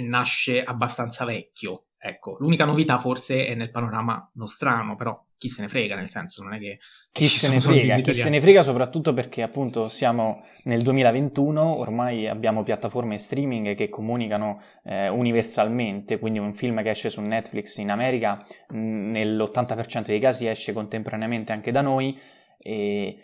nasce 0.02 0.62
abbastanza 0.62 1.24
vecchio. 1.24 1.86
Ecco, 2.02 2.36
l'unica 2.38 2.64
novità 2.64 2.98
forse 2.98 3.46
è 3.46 3.54
nel 3.54 3.70
panorama 3.70 4.30
nostrano, 4.34 4.96
però 4.96 5.22
chi 5.36 5.48
se 5.48 5.60
ne 5.60 5.68
frega, 5.68 5.96
nel 5.96 6.08
senso 6.08 6.42
non 6.42 6.54
è 6.54 6.58
che... 6.58 6.78
Chi 7.12 7.26
se 7.26 7.48
ne 7.48 7.60
frega, 7.60 7.98
chi 8.00 8.12
se 8.12 8.30
ne 8.30 8.40
frega 8.40 8.62
soprattutto 8.62 9.12
perché 9.12 9.42
appunto 9.42 9.88
siamo 9.88 10.44
nel 10.64 10.82
2021, 10.82 11.78
ormai 11.78 12.26
abbiamo 12.26 12.62
piattaforme 12.62 13.18
streaming 13.18 13.74
che 13.74 13.90
comunicano 13.90 14.62
eh, 14.84 15.08
universalmente, 15.08 16.18
quindi 16.18 16.38
un 16.38 16.54
film 16.54 16.82
che 16.82 16.90
esce 16.90 17.10
su 17.10 17.20
Netflix 17.20 17.76
in 17.78 17.90
America 17.90 18.46
nell'80% 18.68 20.06
dei 20.06 20.20
casi 20.20 20.46
esce 20.46 20.72
contemporaneamente 20.72 21.52
anche 21.52 21.70
da 21.70 21.82
noi 21.82 22.18
e, 22.58 23.18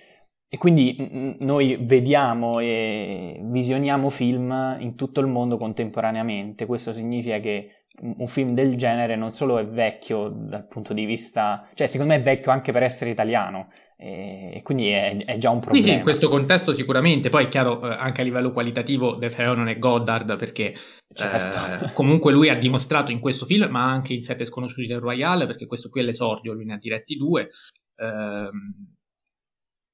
e 0.56 0.58
quindi 0.58 1.36
noi 1.40 1.76
vediamo 1.78 2.60
e 2.60 3.38
visioniamo 3.42 4.08
film 4.08 4.76
in 4.80 4.94
tutto 4.96 5.20
il 5.20 5.26
mondo 5.26 5.58
contemporaneamente, 5.58 6.64
questo 6.64 6.94
significa 6.94 7.38
che 7.40 7.84
un 8.00 8.26
film 8.26 8.54
del 8.54 8.76
genere 8.76 9.16
non 9.16 9.32
solo 9.32 9.58
è 9.58 9.66
vecchio 9.66 10.28
dal 10.30 10.66
punto 10.66 10.94
di 10.94 11.04
vista, 11.04 11.68
cioè 11.74 11.86
secondo 11.86 12.14
me 12.14 12.20
è 12.20 12.22
vecchio 12.22 12.52
anche 12.52 12.72
per 12.72 12.82
essere 12.82 13.10
italiano 13.10 13.68
e, 13.98 14.60
quindi 14.62 14.88
è, 14.88 15.24
è, 15.26 15.36
già 15.36 15.50
un 15.50 15.60
problema. 15.60 15.84
Sì, 15.84 15.90
sì, 15.90 15.96
in 15.98 16.02
questo 16.02 16.30
contesto 16.30 16.72
sicuramente, 16.72 17.28
poi 17.28 17.44
è 17.44 17.48
chiaro 17.48 17.86
eh, 17.90 17.94
anche 17.94 18.22
a 18.22 18.24
livello 18.24 18.52
qualitativo 18.52 19.16
De 19.16 19.28
Feo 19.28 19.52
non 19.52 19.68
è 19.68 19.78
Goddard 19.78 20.38
perché 20.38 20.74
certo. 21.12 21.84
eh, 21.84 21.92
comunque 21.92 22.32
lui 22.32 22.48
ha 22.48 22.58
dimostrato 22.58 23.12
in 23.12 23.20
questo 23.20 23.44
film, 23.44 23.68
ma 23.68 23.84
anche 23.84 24.14
in 24.14 24.22
Sette 24.22 24.46
sconosciuti 24.46 24.86
del 24.86 25.00
Royale, 25.00 25.46
perché 25.46 25.66
questo 25.66 25.90
qui 25.90 26.00
è 26.00 26.04
l'esordio, 26.04 26.54
lui 26.54 26.64
ne 26.64 26.74
ha 26.74 26.78
diretti 26.78 27.14
due. 27.16 27.50
Eh, 27.98 28.50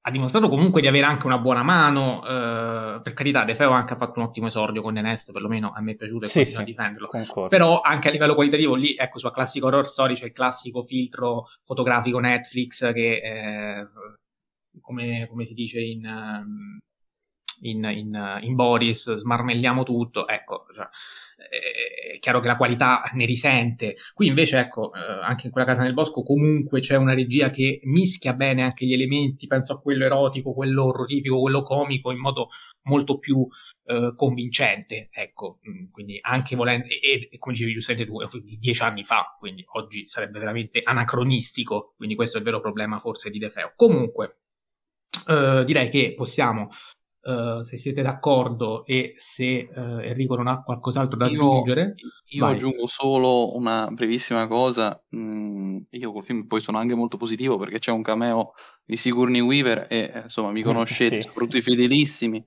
ha 0.05 0.11
dimostrato 0.11 0.49
comunque 0.49 0.81
di 0.81 0.89
avere 0.89 1.07
anche 1.07 1.27
una 1.27 1.39
buona 1.39 1.63
mano. 1.63 2.25
Eh, 2.27 3.01
per 3.03 3.13
carità, 3.13 3.45
De 3.45 3.55
Feo 3.55 3.71
anche 3.71 3.93
ha 3.93 3.97
fatto 3.97 4.19
un 4.19 4.27
ottimo 4.27 4.49
esordio 4.49 4.83
con 4.83 4.95
The 4.95 5.01
Nest, 5.01 5.31
perlomeno 5.31 5.73
a 5.73 5.81
me 5.81 5.93
è 5.93 5.97
piaciuto 5.97 6.25
e 6.25 6.29
sì, 6.29 6.45
sì, 6.45 6.57
a 6.57 6.65
difenderlo. 6.65 7.07
Concordo. 7.07 7.49
Però 7.49 7.81
anche 7.81 8.09
a 8.09 8.11
livello 8.11 8.35
qualitativo, 8.35 8.75
lì, 8.75 8.97
ecco, 8.97 9.19
sua 9.19 9.33
classico 9.33 9.67
horror 9.67 9.87
story 9.87 10.15
c'è 10.15 10.27
il 10.27 10.33
classico 10.33 10.83
filtro 10.83 11.47
fotografico 11.65 12.19
Netflix 12.19 12.93
che, 12.93 13.21
eh, 13.23 13.89
come, 14.81 15.29
come, 15.29 15.45
si 15.45 15.55
dice 15.55 15.81
in, 15.81 16.03
in, 17.61 17.85
in, 17.85 18.39
in 18.41 18.55
Boris, 18.57 19.15
smarmelliamo 19.15 19.85
tutto. 19.85 20.27
Ecco, 20.27 20.67
cioè, 20.75 20.89
è 21.49 22.19
chiaro 22.19 22.41
che 22.41 22.47
la 22.47 22.57
qualità 22.57 23.03
ne 23.15 23.25
risente. 23.25 23.97
Qui 24.15 24.27
invece, 24.27 24.59
ecco, 24.59 24.93
eh, 24.95 24.99
anche 24.99 25.47
in 25.47 25.53
quella 25.53 25.67
casa 25.67 25.83
nel 25.83 25.95
bosco, 25.95 26.23
comunque 26.23 26.81
c'è 26.81 26.97
una 26.97 27.15
regia 27.15 27.51
che 27.51 27.81
mischia 27.85 28.33
bene 28.35 28.63
anche 28.63 28.87
gli 28.87 28.93
elementi, 28.93 29.47
penso 29.47 29.73
a 29.73 29.81
quello 29.81 30.05
erotico, 30.05 30.55
quello 30.55 30.85
orrorifico, 30.85 31.41
quello 31.41 31.63
comico, 31.63 32.11
in 32.11 32.19
modo 32.19 32.49
molto 32.83 33.19
più 33.19 33.47
eh, 33.87 34.13
convincente, 34.17 35.09
ecco, 35.13 35.59
mm, 35.69 35.91
quindi 35.91 36.19
anche 36.21 36.57
volendo, 36.57 36.87
e, 36.87 37.29
e 37.31 37.39
come 37.39 37.55
dicevi 37.55 37.73
giustamente 37.73 38.11
tu, 38.11 38.41
di 38.41 38.59
dieci 38.59 38.83
anni 38.83 39.05
fa, 39.05 39.35
quindi 39.39 39.65
oggi 39.73 40.07
sarebbe 40.09 40.39
veramente 40.39 40.81
anacronistico, 40.83 41.95
quindi 41.97 42.15
questo 42.15 42.37
è 42.37 42.41
il 42.41 42.47
vero 42.47 42.61
problema 42.61 42.99
forse 42.99 43.31
di 43.31 43.39
De 43.39 43.51
Feo. 43.51 43.73
Comunque, 43.77 44.39
eh, 45.29 45.65
direi 45.65 45.91
che 45.91 46.15
possiamo 46.17 46.71
Uh, 47.25 47.63
se 47.63 47.77
siete 47.77 48.03
d'accordo 48.03 48.85
e 48.85 49.15
se 49.17 49.69
uh, 49.73 50.01
Enrico 50.01 50.35
non 50.35 50.49
ha 50.49 50.61
qualcos'altro 50.65 51.17
da 51.17 51.29
io, 51.29 51.41
aggiungere. 51.41 51.95
Io 52.31 52.45
vai. 52.45 52.55
aggiungo 52.55 52.89
solo 52.89 53.57
una 53.57 53.87
brevissima 53.93 54.49
cosa. 54.49 55.01
Mm, 55.15 55.83
io 55.91 56.13
col 56.13 56.25
film 56.25 56.47
poi 56.49 56.61
sono 56.61 56.79
anche 56.79 56.97
molto 56.97 57.17
positivo 57.17 57.59
perché 57.59 57.79
c'è 57.79 57.93
un 57.93 58.03
cameo 58.03 58.55
di 58.85 58.97
Sigourney 58.97 59.41
Weaver 59.41 59.87
e 59.89 60.11
eh, 60.13 60.21
insomma 60.23 60.51
mi 60.51 60.63
conoscete, 60.63 61.21
sì. 61.21 61.29
soprattutto 61.29 61.59
i 61.59 61.63
fedelissimi. 61.63 62.45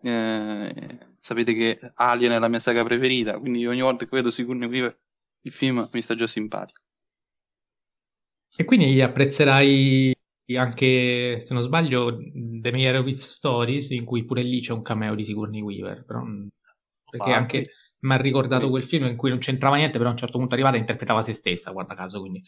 Eh, 0.00 0.98
sapete 1.18 1.52
che 1.52 1.80
Alien 1.94 2.32
è 2.32 2.38
la 2.38 2.48
mia 2.48 2.60
saga 2.60 2.84
preferita, 2.84 3.40
quindi 3.40 3.66
ogni 3.66 3.80
volta 3.80 4.04
che 4.04 4.14
vedo 4.14 4.30
Sigourney 4.30 4.68
Weaver 4.68 4.96
il 5.40 5.52
film 5.52 5.88
mi 5.92 6.02
sta 6.02 6.14
già 6.14 6.28
simpatico. 6.28 6.80
E 8.56 8.64
quindi 8.64 9.00
apprezzerai 9.02 10.13
anche, 10.56 11.44
se 11.46 11.54
non 11.54 11.62
sbaglio, 11.62 12.16
The 12.16 12.70
Meyerowitz 12.70 13.30
Stories, 13.30 13.90
in 13.90 14.04
cui 14.04 14.24
pure 14.24 14.42
lì 14.42 14.60
c'è 14.60 14.72
un 14.72 14.82
cameo 14.82 15.14
di 15.14 15.24
Sigourney 15.24 15.60
Weaver, 15.60 16.04
però, 16.04 16.22
mm, 16.22 16.46
perché 17.10 17.32
ah, 17.32 17.36
anche 17.36 17.70
mi 18.00 18.12
ha 18.12 18.16
ricordato 18.16 18.68
quel 18.68 18.84
film 18.84 19.06
in 19.06 19.16
cui 19.16 19.30
non 19.30 19.38
c'entrava 19.38 19.76
niente, 19.76 19.96
però 19.96 20.10
a 20.10 20.12
un 20.12 20.18
certo 20.18 20.38
punto 20.38 20.54
arrivata 20.54 20.76
interpretava 20.76 21.22
se 21.22 21.32
stessa, 21.32 21.70
guarda 21.70 21.94
caso, 21.94 22.20
quindi... 22.20 22.42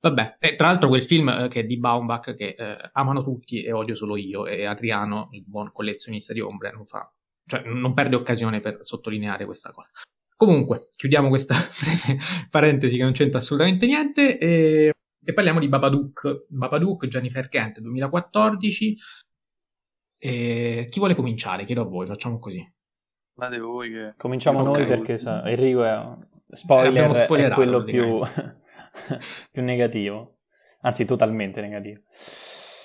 Vabbè, 0.00 0.36
e 0.38 0.56
tra 0.56 0.66
l'altro 0.66 0.88
quel 0.88 1.02
film 1.02 1.28
eh, 1.28 1.48
che 1.48 1.60
è 1.60 1.64
di 1.64 1.78
Baumbach, 1.78 2.34
che 2.34 2.54
eh, 2.58 2.90
amano 2.92 3.22
tutti 3.22 3.62
e 3.62 3.72
odio 3.72 3.94
solo 3.94 4.16
io, 4.16 4.46
e 4.46 4.66
Adriano, 4.66 5.28
il 5.32 5.44
buon 5.46 5.72
collezionista 5.72 6.32
di 6.32 6.40
ombre, 6.40 6.72
non 6.72 6.86
fa... 6.86 7.10
Cioè, 7.46 7.62
non 7.64 7.94
perde 7.94 8.16
occasione 8.16 8.60
per 8.60 8.78
sottolineare 8.82 9.46
questa 9.46 9.70
cosa. 9.70 9.90
Comunque, 10.36 10.88
chiudiamo 10.90 11.28
questa 11.28 11.54
breve 11.80 12.20
parentesi 12.50 12.96
che 12.96 13.02
non 13.02 13.12
c'entra 13.12 13.38
assolutamente 13.38 13.86
niente 13.86 14.38
e 14.38 14.92
e 15.24 15.32
parliamo 15.32 15.58
di 15.58 15.68
Babadook, 15.68 16.46
Babadook, 16.48 17.06
Jennifer 17.06 17.48
Kent 17.48 17.80
2014. 17.80 18.96
E 20.18 20.86
chi 20.90 20.98
vuole 20.98 21.14
cominciare? 21.14 21.64
Chiedo 21.64 21.82
a 21.82 21.86
voi, 21.86 22.06
facciamo 22.06 22.38
così. 22.38 22.62
Fate 23.34 23.58
voi 23.58 23.90
che... 23.90 24.14
Cominciamo 24.16 24.60
okay. 24.60 24.72
noi 24.72 24.86
perché 24.86 25.16
sa, 25.16 25.44
Enrico 25.48 25.84
è 25.84 25.98
spoiler, 26.48 27.10
è 27.26 27.54
quello 27.54 27.82
più, 27.82 28.20
più 29.50 29.62
negativo, 29.62 30.38
anzi 30.82 31.04
totalmente 31.04 31.60
negativo. 31.60 32.02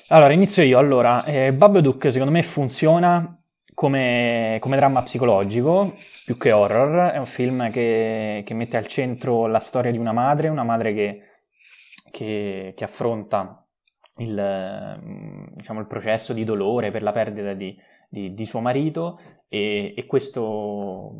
Allora, 0.07 0.33
inizio 0.33 0.63
io. 0.63 0.79
Allora, 0.79 1.23
eh, 1.25 1.53
Babadook 1.53 2.09
secondo 2.09 2.33
me 2.33 2.41
funziona 2.41 3.39
come, 3.73 4.57
come, 4.59 4.75
dramma 4.75 5.03
psicologico, 5.03 5.95
più 6.25 6.35
che 6.35 6.51
horror. 6.51 7.11
È 7.11 7.17
un 7.17 7.27
film 7.27 7.69
che, 7.69 8.41
che 8.43 8.53
mette 8.55 8.77
al 8.77 8.87
centro 8.87 9.45
la 9.45 9.59
storia 9.59 9.91
di 9.91 9.99
una 9.99 10.13
madre, 10.13 10.47
una 10.47 10.63
madre 10.63 10.93
che 10.93 11.28
che, 12.11 12.73
che 12.75 12.83
affronta 12.83 13.65
il, 14.17 15.49
diciamo, 15.53 15.79
il, 15.79 15.87
processo 15.87 16.33
di 16.33 16.43
dolore 16.43 16.91
per 16.91 17.03
la 17.03 17.11
perdita 17.11 17.53
di, 17.53 17.77
di, 18.09 18.33
di 18.33 18.45
suo 18.45 18.59
marito 18.59 19.19
e, 19.47 19.93
e 19.95 20.05
questo, 20.05 21.13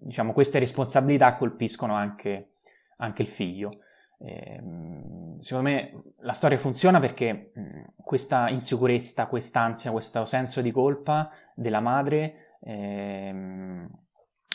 diciamo, 0.00 0.32
queste 0.32 0.58
responsabilità 0.58 1.36
colpiscono 1.36 1.94
anche, 1.94 2.54
anche 2.98 3.22
il 3.22 3.28
figlio. 3.28 3.78
Eh, 4.18 4.62
secondo 5.40 5.68
me 5.68 6.02
la 6.20 6.32
storia 6.32 6.56
funziona 6.56 7.00
perché 7.00 7.50
mh, 7.54 7.82
questa 8.04 8.48
insicurezza, 8.48 9.26
quest'ansia, 9.26 9.90
questo 9.90 10.24
senso 10.24 10.60
di 10.60 10.70
colpa 10.70 11.28
della 11.54 11.80
madre 11.80 12.58
eh, 12.60 13.88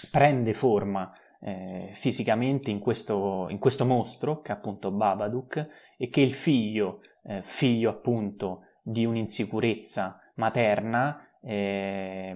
prende 0.10 0.53
forma 0.53 1.12
eh, 1.41 1.89
fisicamente 1.91 2.71
in 2.71 2.80
questo, 2.80 3.47
in 3.50 3.60
questo, 3.60 3.86
mostro, 3.86 4.41
che 4.41 4.52
è 4.52 4.56
appunto 4.56 4.91
Babadook, 4.91 5.67
e 5.97 6.10
che 6.10 6.21
il 6.21 6.34
figlio, 6.34 7.02
eh, 7.23 7.41
figlio 7.41 7.89
appunto 7.89 8.62
di 8.82 9.06
un'insicurezza 9.06 10.19
materna, 10.36 11.28
eh, 11.41 12.36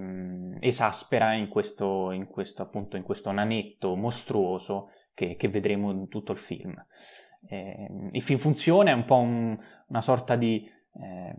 esaspera 0.59 1.33
in 1.33 1.47
questo, 1.47 2.11
in 2.11 2.27
questo, 2.27 2.61
appunto, 2.61 2.97
in 2.97 3.03
questo 3.03 3.31
nanetto 3.31 3.95
mostruoso 3.95 4.89
che, 5.13 5.35
che 5.35 5.49
vedremo 5.49 5.91
in 5.91 6.07
tutto 6.07 6.31
il 6.31 6.37
film. 6.37 6.73
Eh, 7.47 7.87
il 8.11 8.21
film 8.21 8.39
funziona, 8.39 8.91
è 8.91 8.93
un 8.93 9.05
po' 9.05 9.17
un, 9.17 9.57
una 9.87 10.01
sorta 10.01 10.35
di, 10.35 10.69
eh, 10.93 11.35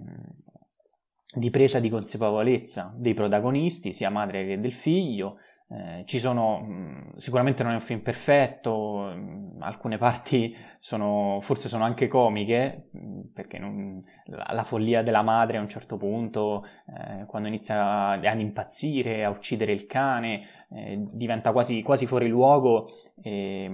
di 1.34 1.50
presa 1.50 1.78
di 1.78 1.88
consapevolezza 1.88 2.92
dei 2.96 3.14
protagonisti, 3.14 3.92
sia 3.92 4.10
madre 4.10 4.44
che 4.44 4.60
del 4.60 4.72
figlio, 4.72 5.38
eh, 5.74 6.04
ci 6.04 6.18
sono, 6.18 6.60
mh, 6.60 7.16
sicuramente 7.16 7.62
non 7.62 7.72
è 7.72 7.76
un 7.76 7.80
film 7.80 8.00
perfetto, 8.00 9.10
mh, 9.14 9.56
alcune 9.60 9.96
parti 9.96 10.54
sono, 10.78 11.38
forse 11.40 11.68
sono 11.68 11.82
anche 11.84 12.08
comiche, 12.08 12.90
mh, 12.92 13.20
perché 13.32 13.58
non, 13.58 14.04
la, 14.26 14.50
la, 14.52 14.64
follia 14.64 15.02
della 15.02 15.22
madre 15.22 15.56
a 15.56 15.62
un 15.62 15.68
certo 15.70 15.96
punto, 15.96 16.62
eh, 16.86 17.24
quando 17.24 17.48
inizia 17.48 18.08
ad 18.08 18.40
impazzire, 18.40 19.24
a 19.24 19.30
uccidere 19.30 19.72
il 19.72 19.86
cane, 19.86 20.42
eh, 20.70 21.06
diventa 21.10 21.52
quasi, 21.52 21.80
quasi, 21.80 22.06
fuori 22.06 22.28
luogo 22.28 22.90
e, 23.22 23.64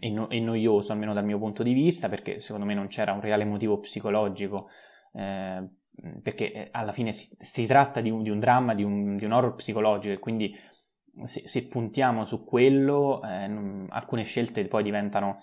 e, 0.00 0.10
no, 0.10 0.28
e, 0.30 0.40
noioso, 0.40 0.90
almeno 0.90 1.14
dal 1.14 1.24
mio 1.24 1.38
punto 1.38 1.62
di 1.62 1.72
vista, 1.72 2.08
perché 2.08 2.40
secondo 2.40 2.66
me 2.66 2.74
non 2.74 2.88
c'era 2.88 3.12
un 3.12 3.20
reale 3.20 3.44
motivo 3.44 3.78
psicologico. 3.78 4.70
Eh, 5.12 5.68
perché 6.22 6.52
eh, 6.52 6.68
alla 6.70 6.92
fine 6.92 7.12
si, 7.12 7.28
si 7.40 7.66
tratta 7.66 8.00
di 8.00 8.10
un, 8.10 8.22
di 8.22 8.30
un, 8.30 8.38
dramma, 8.38 8.74
di 8.74 8.84
un, 8.84 9.16
di 9.16 9.24
un 9.24 9.32
horror 9.32 9.54
psicologico 9.54 10.14
e 10.14 10.18
quindi 10.18 10.54
se, 11.24 11.46
se 11.46 11.68
puntiamo 11.68 12.24
su 12.24 12.44
quello, 12.44 13.22
eh, 13.22 13.46
non, 13.46 13.86
alcune 13.90 14.24
scelte 14.24 14.66
poi 14.66 14.82
diventano, 14.82 15.38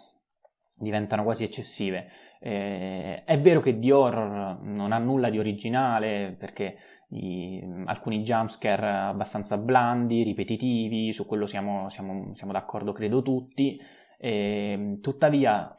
diventano 0.78 1.24
quasi 1.24 1.44
eccessive. 1.44 2.08
Eh, 2.40 3.24
è 3.24 3.40
vero 3.40 3.62
che 3.62 3.80
di 3.80 3.92
horror 3.92 4.62
non 4.62 4.92
ha 4.92 4.98
nulla 4.98 5.30
di 5.30 5.40
originale 5.40 6.36
perché 6.38 6.76
i, 7.10 7.62
alcuni 7.86 8.22
jumpscare 8.22 8.88
abbastanza 8.88 9.58
blandi, 9.58 10.24
ripetitivi, 10.24 11.12
su 11.12 11.26
quello 11.26 11.46
siamo, 11.46 11.90
siamo, 11.90 12.34
siamo 12.34 12.52
d'accordo 12.52 12.92
credo 12.92 13.22
tutti. 13.22 13.80
Eh, 14.18 15.00
tuttavia... 15.02 15.74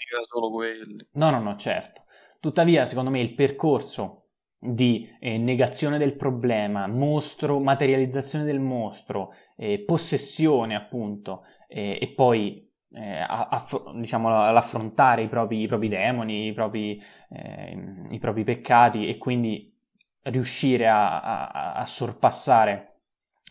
No, 1.13 1.31
no, 1.31 1.41
no, 1.41 1.57
certo. 1.57 2.05
Tuttavia, 2.41 2.85
secondo 2.87 3.11
me, 3.11 3.21
il 3.21 3.35
percorso 3.35 4.26
di 4.75 5.09
eh, 5.21 5.39
negazione 5.39 5.99
del 5.99 6.15
problema, 6.17 6.87
mostro, 6.87 7.59
materializzazione 7.61 8.45
del 8.45 8.61
mostro, 8.61 9.33
eh, 9.57 9.81
possessione 9.81 10.75
appunto, 10.75 11.45
eh, 11.69 11.99
e 12.01 12.09
poi 12.09 12.69
eh, 12.93 13.25
aff- 13.27 13.93
diciamo, 13.93 14.45
all'affrontare 14.45 15.23
i 15.23 15.29
propri, 15.29 15.63
i 15.63 15.67
propri 15.67 15.89
demoni, 15.89 16.47
i 16.47 16.53
propri, 16.53 17.01
eh, 17.31 18.05
i 18.11 18.19
propri, 18.19 18.45
peccati 18.45 19.09
e 19.09 19.19
quindi 19.19 19.73
riuscire 20.23 20.89
a, 20.89 21.21
a, 21.21 21.73
a 21.75 21.87
sorpassare 21.87 23.01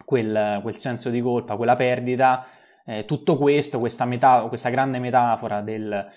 quel, 0.03 0.59
quel, 0.61 0.77
senso 0.77 1.09
di 1.09 1.21
colpa, 1.21 1.55
quella 1.55 1.75
perdita, 1.75 2.45
eh, 2.85 3.05
tutto 3.05 3.37
questo, 3.37 3.79
questa, 3.79 4.05
meta- 4.05 4.45
questa, 4.47 4.69
grande 4.69 4.99
metafora 4.99 5.61
del 5.61 6.07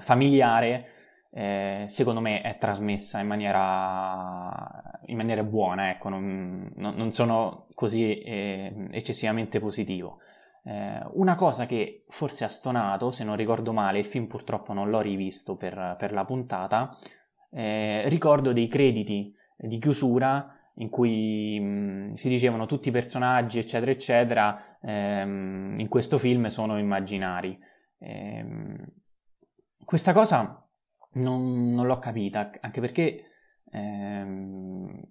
familiare, 0.00 1.01
eh, 1.34 1.86
secondo 1.88 2.20
me 2.20 2.42
è 2.42 2.58
trasmessa 2.58 3.18
in 3.18 3.26
maniera, 3.26 5.00
in 5.06 5.16
maniera 5.16 5.42
buona, 5.42 5.88
ecco, 5.88 6.10
non, 6.10 6.70
non, 6.76 7.10
sono 7.10 7.68
così 7.74 8.18
eh, 8.18 8.88
eccessivamente 8.90 9.58
positivo. 9.58 10.18
Eh, 10.64 11.00
una 11.14 11.34
cosa 11.34 11.64
che 11.64 12.04
forse 12.08 12.44
ha 12.44 12.48
stonato, 12.48 13.10
se 13.10 13.24
non 13.24 13.36
ricordo 13.36 13.72
male, 13.72 13.98
il 13.98 14.04
film 14.04 14.26
purtroppo 14.26 14.74
non 14.74 14.90
l'ho 14.90 15.00
rivisto 15.00 15.56
per, 15.56 15.96
per 15.98 16.12
la 16.12 16.26
puntata, 16.26 16.96
eh, 17.50 18.08
ricordo 18.08 18.52
dei 18.52 18.68
crediti 18.68 19.34
di 19.56 19.78
chiusura 19.78 20.54
in 20.76 20.90
cui 20.90 21.58
mh, 21.58 22.12
si 22.12 22.28
dicevano 22.28 22.66
tutti 22.66 22.88
i 22.88 22.92
personaggi, 22.92 23.58
eccetera, 23.58 23.90
eccetera, 23.90 24.78
ehm, 24.82 25.76
in 25.78 25.88
questo 25.88 26.18
film 26.18 26.46
sono 26.46 26.78
immaginari. 26.78 27.58
Ehm, 28.00 28.84
questa 29.82 30.12
cosa 30.12 30.61
non, 31.14 31.72
non, 31.72 31.86
l'ho 31.86 31.98
capita, 31.98 32.50
anche 32.60 32.80
perché 32.80 33.24
ehm, 33.70 35.02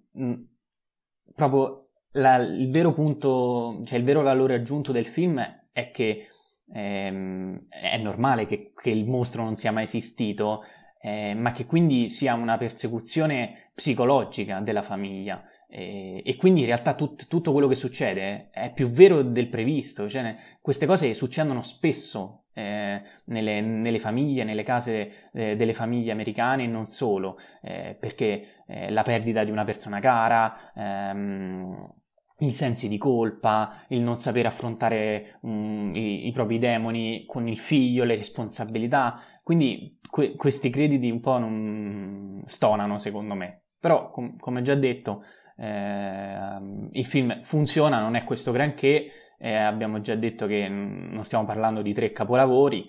proprio 1.34 1.88
la, 2.12 2.36
il 2.36 2.70
vero 2.70 2.92
punto, 2.92 3.82
cioè 3.84 3.98
il 3.98 4.04
vero 4.04 4.22
valore 4.22 4.54
aggiunto 4.54 4.92
del 4.92 5.06
film 5.06 5.40
è 5.72 5.90
che 5.90 6.28
ehm, 6.72 7.66
è 7.68 7.96
normale 7.98 8.46
che, 8.46 8.72
che, 8.74 8.90
il 8.90 9.06
mostro 9.06 9.44
non 9.44 9.56
sia 9.56 9.72
mai 9.72 9.84
esistito, 9.84 10.62
eh, 11.00 11.34
ma 11.34 11.52
che 11.52 11.66
quindi 11.66 12.08
sia 12.08 12.34
una 12.34 12.56
persecuzione 12.56 13.70
psicologica 13.74 14.60
della 14.60 14.82
famiglia. 14.82 15.44
E, 15.74 16.36
quindi 16.36 16.60
in 16.60 16.66
realtà 16.66 16.94
tut, 16.94 17.28
tutto 17.28 17.50
quello 17.50 17.66
che 17.66 17.74
succede 17.74 18.50
è 18.50 18.74
più 18.74 18.88
vero 18.88 19.22
del 19.22 19.48
previsto, 19.48 20.06
cioè 20.06 20.36
queste 20.60 20.84
cose 20.84 21.14
succedono 21.14 21.62
spesso 21.62 22.41
eh, 22.54 23.02
nelle, 23.26 23.60
nelle, 23.60 23.98
famiglie, 23.98 24.44
nelle 24.44 24.62
case 24.62 25.30
eh, 25.32 25.56
delle 25.56 25.74
famiglie 25.74 26.12
americane 26.12 26.64
e 26.64 26.66
non 26.66 26.88
solo, 26.88 27.38
eh, 27.62 27.96
perché 27.98 28.62
eh, 28.66 28.90
la 28.90 29.02
perdita 29.02 29.44
di 29.44 29.50
una 29.50 29.64
persona 29.64 30.00
cara, 30.00 30.72
ehm, 30.74 31.92
i 32.38 32.52
sensi 32.52 32.88
di 32.88 32.98
colpa, 32.98 33.84
il 33.88 34.00
non 34.00 34.16
sapere 34.16 34.48
affrontare 34.48 35.38
um, 35.42 35.92
i, 35.94 36.26
i, 36.26 36.32
propri 36.32 36.58
demoni 36.58 37.24
con 37.26 37.46
il 37.48 37.58
figlio, 37.58 38.04
le 38.04 38.16
responsabilità. 38.16 39.20
Quindi 39.42 39.98
que- 40.08 40.34
questi 40.36 40.70
crediti 40.70 41.10
un 41.10 41.20
po' 41.20 41.38
non 41.38 42.42
stonano, 42.46 42.98
secondo 42.98 43.34
me. 43.34 43.62
Però, 43.78 44.10
com- 44.10 44.36
come 44.38 44.62
già 44.62 44.74
detto, 44.74 45.22
eh, 45.56 46.58
il 46.92 47.06
film 47.06 47.42
funziona, 47.42 48.00
non 48.00 48.16
è 48.16 48.24
questo 48.24 48.52
granché. 48.52 49.10
Eh, 49.44 49.54
abbiamo 49.54 50.00
già 50.00 50.14
detto 50.14 50.46
che 50.46 50.68
non 50.68 51.24
stiamo 51.24 51.44
parlando 51.44 51.82
di 51.82 51.92
tre 51.92 52.12
capolavori, 52.12 52.88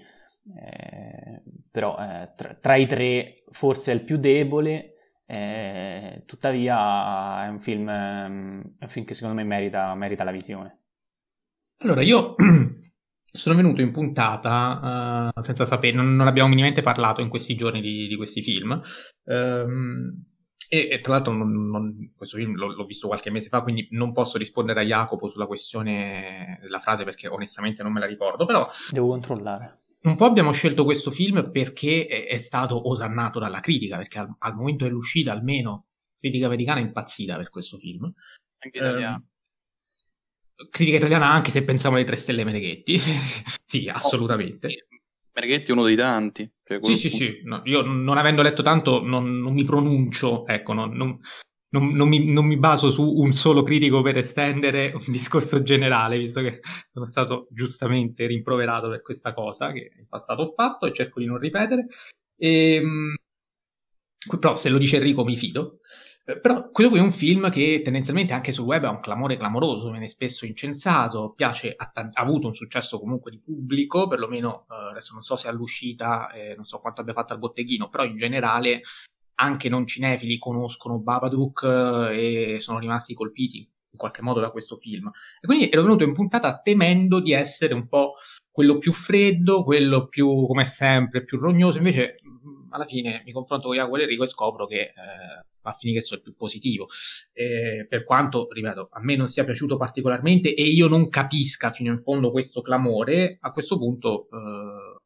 eh, 0.55 1.41
però 1.71 1.97
eh, 1.97 2.31
tra, 2.35 2.53
tra 2.53 2.75
i 2.75 2.85
tre 2.85 3.43
forse 3.49 3.91
è 3.91 3.95
il 3.95 4.03
più 4.03 4.17
debole 4.17 4.93
eh, 5.25 6.23
tuttavia 6.25 7.45
è 7.45 7.47
un, 7.47 7.59
film, 7.59 7.87
un 7.87 8.87
film 8.87 9.05
che 9.05 9.13
secondo 9.13 9.35
me 9.35 9.43
merita, 9.43 9.95
merita 9.95 10.23
la 10.23 10.31
visione. 10.31 10.79
Allora, 11.77 12.01
io 12.01 12.35
sono 13.31 13.55
venuto 13.55 13.81
in 13.81 13.91
puntata 13.91 15.31
uh, 15.35 15.41
senza 15.41 15.65
sapere, 15.65 15.95
non, 15.95 16.15
non, 16.15 16.27
abbiamo 16.27 16.49
minimamente 16.49 16.81
parlato 16.81 17.21
in 17.21 17.29
questi 17.29 17.55
giorni 17.55 17.81
di, 17.81 18.07
di 18.07 18.15
questi 18.15 18.43
film. 18.43 18.79
Um, 19.23 20.23
e, 20.73 20.87
e, 20.89 21.01
tra 21.01 21.13
l'altro 21.13 21.33
non, 21.33 21.69
non, 21.69 22.13
questo 22.17 22.37
film 22.37 22.55
l'ho, 22.55 22.73
l'ho, 22.73 22.85
visto 22.85 23.05
qualche 23.05 23.29
mese 23.29 23.47
fa, 23.47 23.61
quindi 23.61 23.87
non 23.91 24.11
posso 24.11 24.39
rispondere 24.39 24.79
a 24.79 24.83
Jacopo 24.83 25.29
sulla 25.29 25.45
questione 25.45 26.57
della 26.63 26.79
frase 26.79 27.03
perché 27.03 27.27
onestamente 27.27 27.83
non 27.83 27.91
me 27.93 27.99
la 27.99 28.07
ricordo, 28.07 28.47
però... 28.47 28.67
Devo 28.89 29.09
controllare 29.09 29.81
un 30.03 30.17
po' 30.17 30.25
abbiamo 30.25 30.51
scelto 30.51 30.83
questo 30.83 31.11
film 31.11 31.49
perché 31.49 32.07
è, 32.07 32.25
è 32.25 32.37
stato 32.37 32.89
osannato 32.89 33.39
dalla 33.39 33.61
critica, 33.61 33.97
perché 33.97 34.17
al, 34.17 34.35
al, 34.39 34.55
momento 34.55 34.83
dell'uscita 34.83 35.31
almeno 35.31 35.85
la 36.19 36.29
critica 36.29 36.47
americana 36.47 36.79
è 36.79 36.83
impazzita 36.83 37.37
per 37.37 37.49
questo 37.49 37.77
film. 37.77 38.11
Anche 38.57 38.77
italiana. 38.79 39.23
Eh, 40.55 40.69
critica 40.69 40.97
italiana 40.97 41.31
anche 41.31 41.51
se 41.51 41.63
pensiamo 41.63 41.95
alle 41.95 42.05
tre 42.05 42.17
stelle 42.17 42.43
Meneghetti. 42.43 42.97
sì, 43.63 43.87
assolutamente. 43.87 44.67
Oh, 44.67 44.97
Meneghetti 45.35 45.69
è 45.69 45.73
uno 45.73 45.85
dei 45.85 45.95
tanti. 45.95 46.51
Cioè 46.65 46.79
sì, 46.81 46.95
sì, 46.95 47.09
sì. 47.09 47.41
No, 47.43 47.61
io 47.65 47.81
non 47.81 48.17
avendo 48.17 48.41
letto 48.41 48.61
tanto 48.61 49.01
non, 49.01 49.39
non 49.39 49.53
mi 49.53 49.65
pronuncio, 49.65 50.47
ecco, 50.47 50.73
non, 50.73 50.93
non, 50.93 51.19
non, 51.69 51.93
non, 51.93 52.07
mi, 52.07 52.31
non, 52.31 52.45
mi, 52.45 52.57
baso 52.57 52.89
su 52.89 53.03
un 53.03 53.33
solo 53.33 53.63
critico 53.63 54.01
per 54.01 54.17
estendere 54.17 54.93
un 54.95 55.05
discorso 55.07 55.61
generale, 55.61 56.17
visto 56.17 56.41
che 56.41 56.61
sono 56.91 57.05
stato 57.05 57.47
giustamente 57.51 58.25
rimproverato 58.25 58.89
per 58.89 59.01
questa 59.01 59.33
cosa 59.33 59.71
che 59.71 59.91
in 59.97 60.07
passato 60.07 60.43
ho 60.43 60.53
fatto 60.53 60.85
e 60.85 60.93
cerco 60.93 61.19
di 61.19 61.25
non 61.25 61.37
ripetere. 61.37 61.87
E, 62.37 62.75
ehm, 62.75 63.15
però 64.39 64.55
se 64.55 64.69
lo 64.69 64.77
dice 64.77 64.97
Enrico 64.97 65.23
mi 65.23 65.35
fido. 65.35 65.79
Eh, 66.25 66.39
però 66.39 66.69
questo 66.71 66.91
qui 66.91 67.01
è 67.01 67.03
un 67.03 67.11
film 67.11 67.51
che 67.51 67.81
tendenzialmente 67.83 68.31
anche 68.31 68.53
sul 68.53 68.65
web 68.65 68.85
ha 68.85 68.89
un 68.89 69.01
clamore 69.01 69.35
clamoroso, 69.35 69.91
viene 69.91 70.07
spesso 70.07 70.45
incensato, 70.45 71.33
piace, 71.35 71.73
ha, 71.75 71.91
ha 71.93 72.11
avuto 72.13 72.47
un 72.47 72.55
successo 72.55 72.97
comunque 72.97 73.29
di 73.29 73.39
pubblico, 73.39 74.07
perlomeno 74.07 74.65
eh, 74.69 74.91
adesso 74.91 75.13
non 75.13 75.23
so 75.23 75.35
se 75.35 75.49
all'uscita, 75.49 76.31
eh, 76.31 76.55
non 76.55 76.65
so 76.65 76.79
quanto 76.79 77.01
abbia 77.01 77.13
fatto 77.13 77.33
al 77.33 77.39
botteghino, 77.39 77.89
però 77.89 78.05
in 78.05 78.15
generale 78.15 78.81
anche 79.35 79.67
non 79.67 79.85
cinefili 79.85 80.37
conoscono 80.37 80.99
Babadook 80.99 81.63
eh, 82.11 82.55
e 82.55 82.59
sono 82.61 82.79
rimasti 82.79 83.13
colpiti 83.13 83.57
in 83.57 83.97
qualche 83.97 84.21
modo 84.21 84.39
da 84.39 84.49
questo 84.49 84.77
film. 84.77 85.11
E 85.41 85.45
quindi 85.45 85.69
ero 85.69 85.83
venuto 85.83 86.03
in 86.05 86.13
puntata 86.13 86.61
temendo 86.61 87.19
di 87.19 87.33
essere 87.33 87.73
un 87.73 87.87
po' 87.89 88.13
quello 88.49 88.77
più 88.77 88.93
freddo, 88.93 89.63
quello 89.63 90.07
più, 90.07 90.45
come 90.47 90.65
sempre, 90.65 91.25
più 91.25 91.37
rognoso. 91.37 91.77
Invece, 91.77 92.19
alla 92.69 92.85
fine 92.85 93.23
mi 93.25 93.31
confronto 93.33 93.67
con 93.67 93.75
Jacopo 93.75 93.97
e 93.97 94.03
Enrico 94.03 94.23
e 94.23 94.27
scopro 94.27 94.65
che 94.67 94.79
eh, 94.81 95.43
va 95.63 95.71
a 95.71 95.73
finire 95.73 95.99
che 95.99 96.05
sono 96.05 96.19
il 96.19 96.23
più 96.25 96.35
positivo. 96.35 96.87
Eh, 97.31 97.87
per 97.89 98.03
quanto, 98.03 98.47
ripeto, 98.51 98.89
a 98.91 99.01
me 99.01 99.15
non 99.15 99.27
sia 99.27 99.43
piaciuto 99.43 99.77
particolarmente 99.77 100.53
e 100.53 100.63
io 100.63 100.87
non 100.87 101.09
capisca 101.09 101.71
fino 101.71 101.91
in 101.91 101.99
fondo 101.99 102.31
questo 102.31 102.61
clamore, 102.61 103.37
a 103.39 103.51
questo 103.51 103.77
punto 103.77 104.27
eh, 104.31 105.01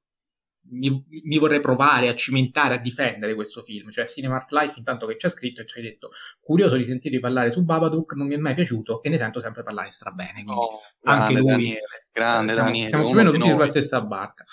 mi, 0.69 1.05
mi, 1.23 1.37
vorrei 1.37 1.61
provare 1.61 2.09
a 2.09 2.15
cimentare, 2.15 2.75
a 2.75 2.79
difendere 2.79 3.35
questo 3.35 3.61
film. 3.61 3.89
Cioè, 3.91 4.07
Cinemart 4.07 4.51
Life, 4.51 4.73
intanto 4.77 5.05
che 5.05 5.15
c'è 5.15 5.29
scritto 5.29 5.61
e 5.61 5.65
ci 5.65 5.77
hai 5.77 5.83
detto, 5.83 6.09
curioso 6.41 6.75
di 6.75 6.85
sentire 6.85 7.19
parlare 7.19 7.51
su 7.51 7.63
Babadook, 7.63 8.13
non 8.13 8.27
mi 8.27 8.33
è 8.33 8.37
mai 8.37 8.55
piaciuto 8.55 9.01
e 9.03 9.09
ne 9.09 9.17
sento 9.17 9.39
sempre 9.39 9.63
parlare 9.63 9.91
strabene. 9.91 10.43
Quindi 10.43 10.51
oh, 10.51 10.81
anche 11.03 11.33
lui, 11.33 11.45
Daniele, 11.45 12.07
grande 12.11 12.53
siamo, 12.53 12.67
Daniele, 12.67 12.89
siamo 12.89 13.03
più 13.05 13.13
o 13.13 13.17
meno 13.17 13.31
tutti 13.31 13.49
sulla 13.49 13.67
stessa 13.67 14.01
barca. 14.01 14.45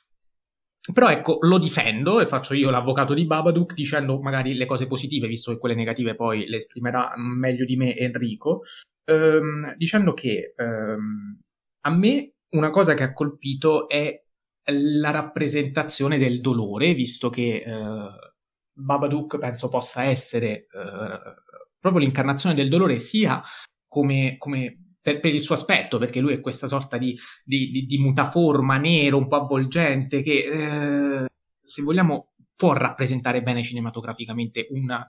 Però 0.93 1.09
ecco, 1.09 1.39
lo 1.41 1.59
difendo 1.59 2.21
e 2.21 2.27
faccio 2.27 2.53
io 2.53 2.69
l'avvocato 2.69 3.15
di 3.15 3.25
Babadook 3.25 3.73
dicendo 3.73 4.21
magari 4.21 4.55
le 4.55 4.67
cose 4.67 4.87
positive, 4.87 5.27
visto 5.27 5.51
che 5.51 5.59
quelle 5.59 5.75
negative 5.75 6.15
poi 6.15 6.47
le 6.47 6.59
esprimerà 6.59 7.15
meglio 7.17 7.65
di 7.65 7.77
me 7.77 7.97
Enrico, 7.97 8.63
ehm, 9.05 9.77
dicendo 9.77 10.13
che 10.13 10.53
ehm, 10.57 11.41
a 11.87 11.91
me 11.91 12.33
una 12.51 12.71
cosa 12.71 12.95
che 12.95 13.03
ha 13.03 13.13
colpito 13.15 13.89
è 13.89 14.23
la 14.71 15.11
rappresentazione 15.11 16.19
del 16.19 16.41
dolore, 16.41 16.93
visto 16.95 17.31
che 17.31 17.63
eh, 17.67 18.33
Babadook 18.73 19.39
penso 19.39 19.69
possa 19.69 20.05
essere 20.05 20.67
eh, 20.67 21.35
proprio 21.79 22.03
l'incarnazione 22.03 22.55
del 22.55 22.69
dolore 22.69 22.99
sia 22.99 23.43
come, 23.89 24.37
come 24.39 24.84
per, 25.05 25.21
per, 25.21 25.35
il 25.35 25.43
suo 25.43 25.55
aspetto, 25.55 25.99
perché 25.99 26.19
lui 26.19 26.33
è 26.33 26.41
questa 26.41 26.67
sorta 26.67 26.97
di, 26.97 27.15
di, 27.45 27.71
di, 27.71 27.85
di 27.85 27.99
mutaforma 27.99 28.79
nero, 28.79 29.19
un 29.19 29.29
po' 29.29 29.37
avvolgente, 29.37 30.23
che 30.23 31.25
eh, 31.25 31.27
se 31.63 31.83
vogliamo 31.83 32.33
può 32.57 32.73
rappresentare 32.73 33.43
bene 33.43 33.63
cinematograficamente 33.63 34.69
una, 34.71 35.07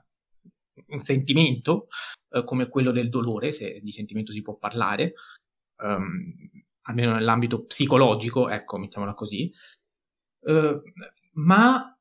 un 0.88 1.00
sentimento 1.00 1.88
eh, 2.30 2.44
come 2.44 2.68
quello 2.68 2.92
del 2.92 3.08
dolore, 3.08 3.54
se 3.54 3.80
di 3.82 3.92
sentimento 3.94 4.34
si 4.34 4.42
può 4.42 4.58
parlare. 4.58 5.14
Um, 5.78 6.34
almeno 6.88 7.14
nell'ambito 7.14 7.64
psicologico, 7.64 8.50
ecco, 8.50 8.78
mettiamola 8.78 9.14
così, 9.14 9.50
eh, 10.42 10.82
ma 11.36 11.95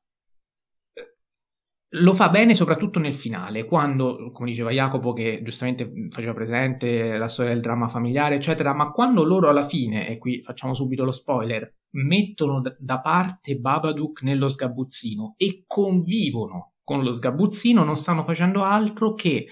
lo 1.95 2.13
fa 2.13 2.29
bene 2.29 2.55
soprattutto 2.55 2.99
nel 2.99 3.13
finale, 3.13 3.65
quando, 3.65 4.31
come 4.31 4.49
diceva 4.49 4.71
Jacopo, 4.71 5.13
che 5.13 5.41
giustamente 5.43 5.91
faceva 6.09 6.33
presente 6.33 7.17
la 7.17 7.27
storia 7.27 7.53
del 7.53 7.61
dramma 7.61 7.89
familiare, 7.89 8.35
eccetera, 8.35 8.73
ma 8.73 8.91
quando 8.91 9.23
loro 9.23 9.49
alla 9.49 9.67
fine, 9.67 10.07
e 10.07 10.17
qui 10.17 10.41
facciamo 10.41 10.73
subito 10.73 11.03
lo 11.03 11.11
spoiler, 11.11 11.73
mettono 11.95 12.61
da 12.77 12.99
parte 12.99 13.55
Babadook 13.55 14.21
nello 14.21 14.49
sgabuzzino 14.49 15.35
e 15.37 15.63
convivono 15.65 16.73
con 16.85 17.03
lo 17.03 17.15
sgabuzzino 17.15 17.83
non 17.83 17.97
stanno 17.97 18.23
facendo 18.23 18.63
altro 18.63 19.13
che 19.15 19.47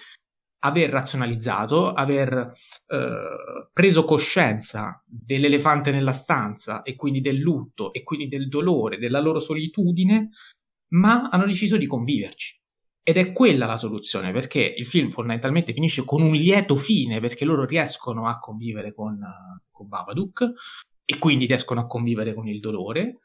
aver 0.59 0.89
razionalizzato, 0.91 1.91
aver 1.91 2.53
eh, 2.87 3.69
preso 3.73 4.05
coscienza 4.05 5.03
dell'elefante 5.05 5.91
nella 5.91 6.13
stanza 6.13 6.83
e 6.83 6.95
quindi 6.95 7.19
del 7.19 7.37
lutto 7.37 7.91
e 7.91 8.03
quindi 8.03 8.29
del 8.29 8.47
dolore, 8.47 8.97
della 8.97 9.19
loro 9.19 9.39
solitudine, 9.39 10.29
ma 10.93 11.29
hanno 11.29 11.45
deciso 11.45 11.77
di 11.77 11.87
conviverci. 11.87 12.59
Ed 13.03 13.17
è 13.17 13.31
quella 13.33 13.65
la 13.65 13.77
soluzione, 13.77 14.31
perché 14.31 14.61
il 14.61 14.85
film 14.85 15.11
fondamentalmente 15.11 15.73
finisce 15.73 16.05
con 16.05 16.21
un 16.21 16.33
lieto 16.33 16.75
fine, 16.75 17.19
perché 17.19 17.43
loro 17.43 17.65
riescono 17.65 18.27
a 18.27 18.39
convivere 18.39 18.93
con, 18.93 19.19
con 19.69 19.87
Babadook 19.87 20.53
e 21.03 21.17
quindi 21.17 21.45
riescono 21.45 21.81
a 21.81 21.85
convivere 21.85 22.33
con 22.33 22.47
il 22.47 22.61
dolore, 22.61 23.19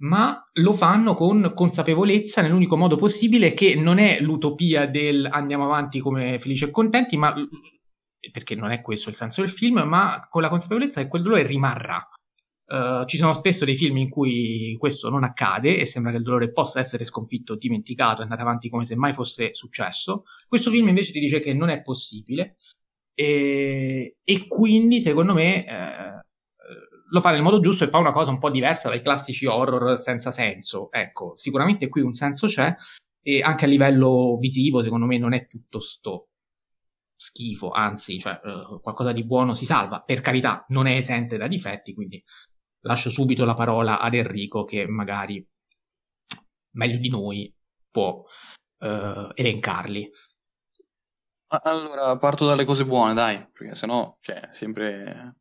ma 0.00 0.42
lo 0.54 0.72
fanno 0.72 1.14
con 1.14 1.52
consapevolezza 1.54 2.40
nell'unico 2.40 2.76
modo 2.76 2.96
possibile 2.96 3.52
che 3.52 3.74
non 3.74 3.98
è 3.98 4.18
l'utopia 4.20 4.86
del 4.86 5.28
andiamo 5.30 5.64
avanti 5.64 6.00
come 6.00 6.38
felici 6.38 6.64
e 6.64 6.70
contenti, 6.70 7.18
ma 7.18 7.34
perché 8.32 8.54
non 8.54 8.70
è 8.70 8.80
questo 8.80 9.10
il 9.10 9.14
senso 9.14 9.42
del 9.42 9.50
film, 9.50 9.80
ma 9.80 10.26
con 10.30 10.40
la 10.40 10.48
consapevolezza 10.48 11.02
che 11.02 11.08
quel 11.08 11.22
dolore 11.22 11.46
rimarrà. 11.46 12.08
Uh, 12.70 13.04
ci 13.04 13.16
sono 13.16 13.34
spesso 13.34 13.64
dei 13.64 13.74
film 13.74 13.96
in 13.96 14.08
cui 14.08 14.76
questo 14.78 15.10
non 15.10 15.24
accade 15.24 15.76
e 15.76 15.86
sembra 15.86 16.12
che 16.12 16.18
il 16.18 16.22
dolore 16.22 16.52
possa 16.52 16.78
essere 16.78 17.04
sconfitto, 17.04 17.56
dimenticato, 17.56 18.22
andare 18.22 18.42
avanti 18.42 18.68
come 18.68 18.84
se 18.84 18.94
mai 18.94 19.12
fosse 19.12 19.54
successo. 19.54 20.22
Questo 20.46 20.70
film 20.70 20.86
invece 20.86 21.10
ti 21.10 21.18
dice 21.18 21.40
che 21.40 21.52
non 21.52 21.68
è 21.68 21.82
possibile 21.82 22.58
e, 23.12 24.18
e 24.22 24.46
quindi 24.46 25.00
secondo 25.00 25.34
me 25.34 25.66
eh, 25.66 26.24
lo 27.10 27.20
fa 27.20 27.32
nel 27.32 27.42
modo 27.42 27.58
giusto 27.58 27.82
e 27.82 27.88
fa 27.88 27.98
una 27.98 28.12
cosa 28.12 28.30
un 28.30 28.38
po' 28.38 28.50
diversa 28.50 28.88
dai 28.88 29.02
classici 29.02 29.46
horror 29.46 29.98
senza 29.98 30.30
senso. 30.30 30.92
Ecco, 30.92 31.34
sicuramente 31.36 31.88
qui 31.88 32.02
un 32.02 32.12
senso 32.12 32.46
c'è 32.46 32.72
e 33.20 33.42
anche 33.42 33.64
a 33.64 33.68
livello 33.68 34.38
visivo 34.38 34.82
secondo 34.82 35.06
me 35.06 35.18
non 35.18 35.32
è 35.32 35.48
tutto 35.48 35.80
sto 35.80 36.28
schifo, 37.20 37.70
anzi, 37.70 38.18
cioè, 38.18 38.40
uh, 38.42 38.80
qualcosa 38.80 39.12
di 39.12 39.24
buono 39.24 39.54
si 39.54 39.66
salva. 39.66 40.00
Per 40.00 40.22
carità, 40.22 40.64
non 40.68 40.86
è 40.86 40.96
esente 40.96 41.36
da 41.36 41.48
difetti, 41.48 41.92
quindi 41.92 42.22
lascio 42.82 43.10
subito 43.10 43.44
la 43.44 43.54
parola 43.54 44.00
ad 44.00 44.14
Enrico 44.14 44.64
che 44.64 44.86
magari 44.86 45.46
meglio 46.72 46.98
di 46.98 47.08
noi 47.08 47.54
può 47.90 48.24
uh, 48.78 49.30
elencarli. 49.34 50.10
Allora, 51.62 52.16
parto 52.16 52.46
dalle 52.46 52.64
cose 52.64 52.84
buone, 52.84 53.12
dai, 53.12 53.44
perché 53.52 53.74
sennò, 53.74 54.16
cioè, 54.20 54.50
sempre 54.52 55.34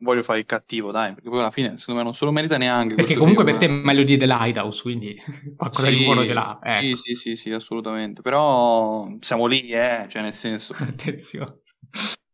voglio 0.00 0.22
fare 0.22 0.40
il 0.40 0.46
cattivo, 0.46 0.90
dai, 0.90 1.14
perché 1.14 1.28
poi 1.28 1.40
alla 1.40 1.50
fine 1.50 1.76
secondo 1.76 2.00
me 2.00 2.06
non 2.06 2.14
se 2.14 2.24
lo 2.24 2.32
merita 2.32 2.56
neanche. 2.56 2.94
Perché 2.94 3.14
comunque 3.14 3.44
film. 3.44 3.58
per 3.58 3.68
te 3.68 3.72
è 3.72 3.76
meglio 3.76 4.02
di 4.04 4.16
The 4.16 4.26
Lighthouse, 4.26 4.82
quindi 4.82 5.20
qualcosa 5.56 5.88
sì, 5.88 5.96
di 5.96 6.04
buono 6.04 6.24
ce 6.24 6.32
l'ha. 6.32 6.58
Ecco. 6.62 6.80
Sì, 6.80 6.94
sì, 6.94 7.14
sì, 7.14 7.36
sì, 7.36 7.52
assolutamente. 7.52 8.22
Però 8.22 9.08
siamo 9.20 9.46
lì, 9.46 9.68
eh, 9.70 10.06
cioè 10.08 10.22
nel 10.22 10.32
senso... 10.32 10.74
Attenzione. 10.78 11.60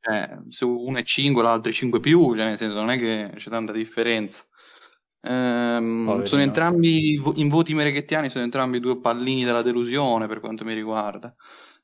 Eh, 0.05 0.43
se 0.49 0.65
uno 0.65 0.99
è 0.99 1.03
5, 1.03 1.43
l'altro 1.43 1.71
è 1.71 1.75
5 1.75 2.01
più, 2.01 2.35
cioè 2.35 2.47
nel 2.47 2.57
senso 2.57 2.77
non 2.77 2.91
è 2.91 2.99
che 2.99 3.33
c'è 3.37 3.51
tanta 3.51 3.73
differenza. 3.73 4.45
Ehm, 5.23 6.23
sono 6.25 6.43
entrambi 6.43 7.15
in 7.37 7.49
voti 7.49 7.75
mereghettiani, 7.75 8.29
sono 8.31 8.45
entrambi 8.45 8.81
due 8.81 9.01
pallini 9.01 9.45
della 9.45 9.63
delusione 9.63 10.27
per 10.27 10.41
quanto 10.41 10.65
mi 10.65 10.75
riguarda. 10.75 11.35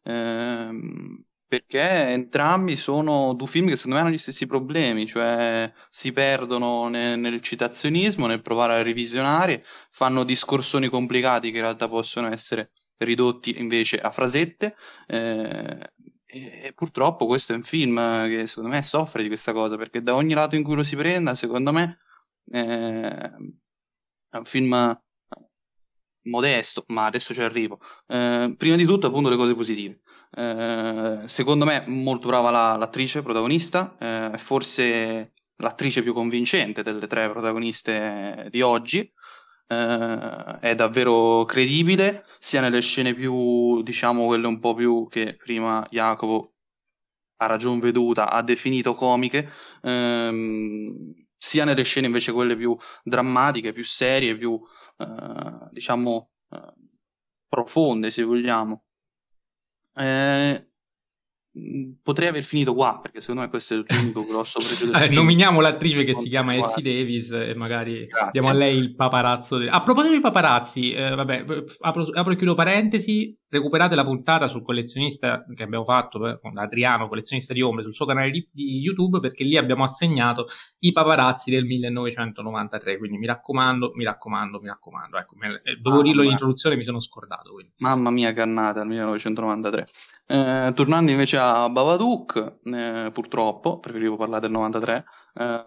Ehm, 0.04 1.24
perché 1.46 1.80
entrambi 1.80 2.76
sono 2.76 3.32
due 3.34 3.46
film 3.46 3.68
che 3.68 3.76
secondo 3.76 3.96
me 3.96 4.02
hanno 4.02 4.12
gli 4.14 4.18
stessi 4.18 4.46
problemi, 4.46 5.06
cioè 5.06 5.72
si 5.88 6.12
perdono 6.12 6.88
ne- 6.88 7.16
nel 7.16 7.40
citazionismo, 7.40 8.26
nel 8.26 8.42
provare 8.42 8.74
a 8.74 8.82
revisionare, 8.82 9.64
fanno 9.90 10.24
discorsoni 10.24 10.88
complicati 10.88 11.50
che 11.50 11.56
in 11.56 11.62
realtà 11.62 11.88
possono 11.88 12.28
essere 12.30 12.70
ridotti 12.98 13.58
invece 13.60 13.98
a 13.98 14.10
frasette. 14.10 14.76
Eh, 15.06 15.90
e, 16.30 16.72
purtroppo 16.74 17.24
questo 17.26 17.52
è 17.52 17.56
un 17.56 17.62
film 17.62 17.96
che 18.28 18.46
secondo 18.46 18.68
me 18.70 18.82
soffre 18.82 19.22
di 19.22 19.28
questa 19.28 19.52
cosa, 19.52 19.76
perché 19.76 20.02
da 20.02 20.14
ogni 20.14 20.34
lato 20.34 20.54
in 20.56 20.62
cui 20.62 20.74
lo 20.74 20.84
si 20.84 20.96
prenda, 20.96 21.34
secondo 21.34 21.72
me 21.72 21.98
eh, 22.50 23.30
è 24.30 24.36
un 24.36 24.44
film 24.44 25.00
modesto, 26.28 26.84
ma 26.88 27.06
adesso 27.06 27.34
ci 27.34 27.40
arrivo. 27.42 27.80
Eh, 28.06 28.54
prima 28.56 28.76
di 28.76 28.84
tutto, 28.84 29.06
appunto, 29.06 29.28
le 29.28 29.36
cose 29.36 29.54
positive. 29.54 30.00
Eh, 30.36 31.22
secondo 31.26 31.64
me, 31.64 31.84
molto 31.86 32.28
brava 32.28 32.50
la, 32.50 32.76
l'attrice 32.76 33.22
protagonista, 33.22 33.96
eh, 33.98 34.38
forse 34.38 35.32
l'attrice 35.56 36.02
più 36.02 36.12
convincente 36.12 36.82
delle 36.82 37.06
tre 37.06 37.30
protagoniste 37.30 38.46
di 38.50 38.62
oggi. 38.62 39.10
Eh, 39.70 40.58
è 40.60 40.74
davvero 40.74 41.44
credibile, 41.44 42.24
sia 42.38 42.60
nelle 42.60 42.80
scene 42.80 43.14
più, 43.14 43.82
diciamo, 43.82 44.26
quelle 44.26 44.46
un 44.46 44.58
po' 44.60 44.74
più 44.74 45.06
che 45.08 45.36
prima 45.36 45.86
Jacopo 45.90 46.54
a 47.40 47.46
ragion 47.46 47.78
veduta 47.78 48.30
ha 48.30 48.42
definito 48.42 48.94
comiche. 48.94 49.48
Ehm, 49.82 51.12
sia 51.38 51.64
nelle 51.64 51.84
scene 51.84 52.06
invece 52.06 52.32
quelle 52.32 52.56
più 52.56 52.76
drammatiche, 53.02 53.72
più 53.72 53.84
serie, 53.84 54.36
più 54.36 54.60
eh, 54.98 55.68
diciamo 55.70 56.30
eh, 56.50 56.74
profonde 57.48 58.10
se 58.10 58.22
vogliamo. 58.24 58.84
Eh, 59.94 60.67
potrei 62.02 62.28
aver 62.28 62.42
finito 62.42 62.74
qua 62.74 62.98
perché 63.00 63.20
secondo 63.20 63.42
me 63.42 63.48
questo 63.48 63.74
è 63.74 63.94
l'unico 63.94 64.24
grosso 64.24 64.58
pregio 64.64 64.86
del 64.86 65.00
film. 65.00 65.14
Nominiamo 65.14 65.60
l'attrice 65.60 66.04
che 66.04 66.14
si 66.14 66.28
chiama 66.28 66.56
Essie 66.56 66.82
Davis 66.82 67.30
e 67.32 67.54
magari 67.54 68.06
Grazie. 68.06 68.30
diamo 68.32 68.48
a 68.48 68.52
lei 68.52 68.76
il 68.76 68.94
paparazzo. 68.94 69.58
De... 69.58 69.68
A 69.68 69.82
proposito 69.82 70.14
di 70.14 70.20
paparazzi, 70.20 70.92
eh, 70.92 71.14
vabbè, 71.14 71.44
apro, 71.80 72.06
apro, 72.12 72.32
e 72.32 72.36
chiudo 72.36 72.54
parentesi 72.54 73.36
recuperate 73.50 73.94
la 73.94 74.04
puntata 74.04 74.46
sul 74.46 74.62
collezionista 74.62 75.44
che 75.54 75.62
abbiamo 75.62 75.84
fatto 75.84 76.26
eh, 76.28 76.38
con 76.40 76.56
Adriano, 76.58 77.08
collezionista 77.08 77.54
di 77.54 77.62
ombre, 77.62 77.82
sul 77.82 77.94
suo 77.94 78.06
canale 78.06 78.30
di, 78.30 78.46
di, 78.52 78.78
YouTube, 78.78 79.20
perché 79.20 79.44
lì 79.44 79.56
abbiamo 79.56 79.84
assegnato 79.84 80.46
i 80.80 80.92
paparazzi 80.92 81.50
del 81.50 81.64
1993. 81.64 82.98
Quindi 82.98 83.16
mi 83.18 83.26
raccomando, 83.26 83.92
mi 83.94 84.04
raccomando, 84.04 84.60
mi 84.60 84.66
raccomando. 84.66 85.16
Ecco, 85.16 85.36
me, 85.36 85.60
eh, 85.64 85.76
dovevo 85.76 86.02
dirlo 86.02 86.22
in 86.22 86.32
introduzione, 86.32 86.76
mi 86.76 86.84
sono 86.84 87.00
scordato. 87.00 87.52
Quindi. 87.52 87.72
Mamma 87.78 88.10
mia, 88.10 88.32
cannata, 88.32 88.82
il 88.82 88.88
1993. 88.88 89.86
Eh, 90.30 90.72
tornando 90.74 91.10
invece 91.10 91.38
a 91.38 91.68
Babadook, 91.68 92.58
eh, 92.64 93.10
purtroppo, 93.12 93.78
preferivo 93.80 94.16
parlare 94.16 94.42
del 94.42 94.50
93. 94.50 95.04
Eh, 95.34 95.64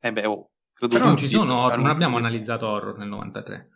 eh 0.00 0.12
beh, 0.12 0.26
oh, 0.26 0.50
Però 0.78 1.04
non 1.04 1.16
ci 1.16 1.28
sono 1.28 1.64
horror, 1.64 1.78
non 1.78 1.90
abbiamo 1.90 2.16
analizzato 2.16 2.66
horror 2.66 2.98
nel 2.98 3.08
93 3.08 3.70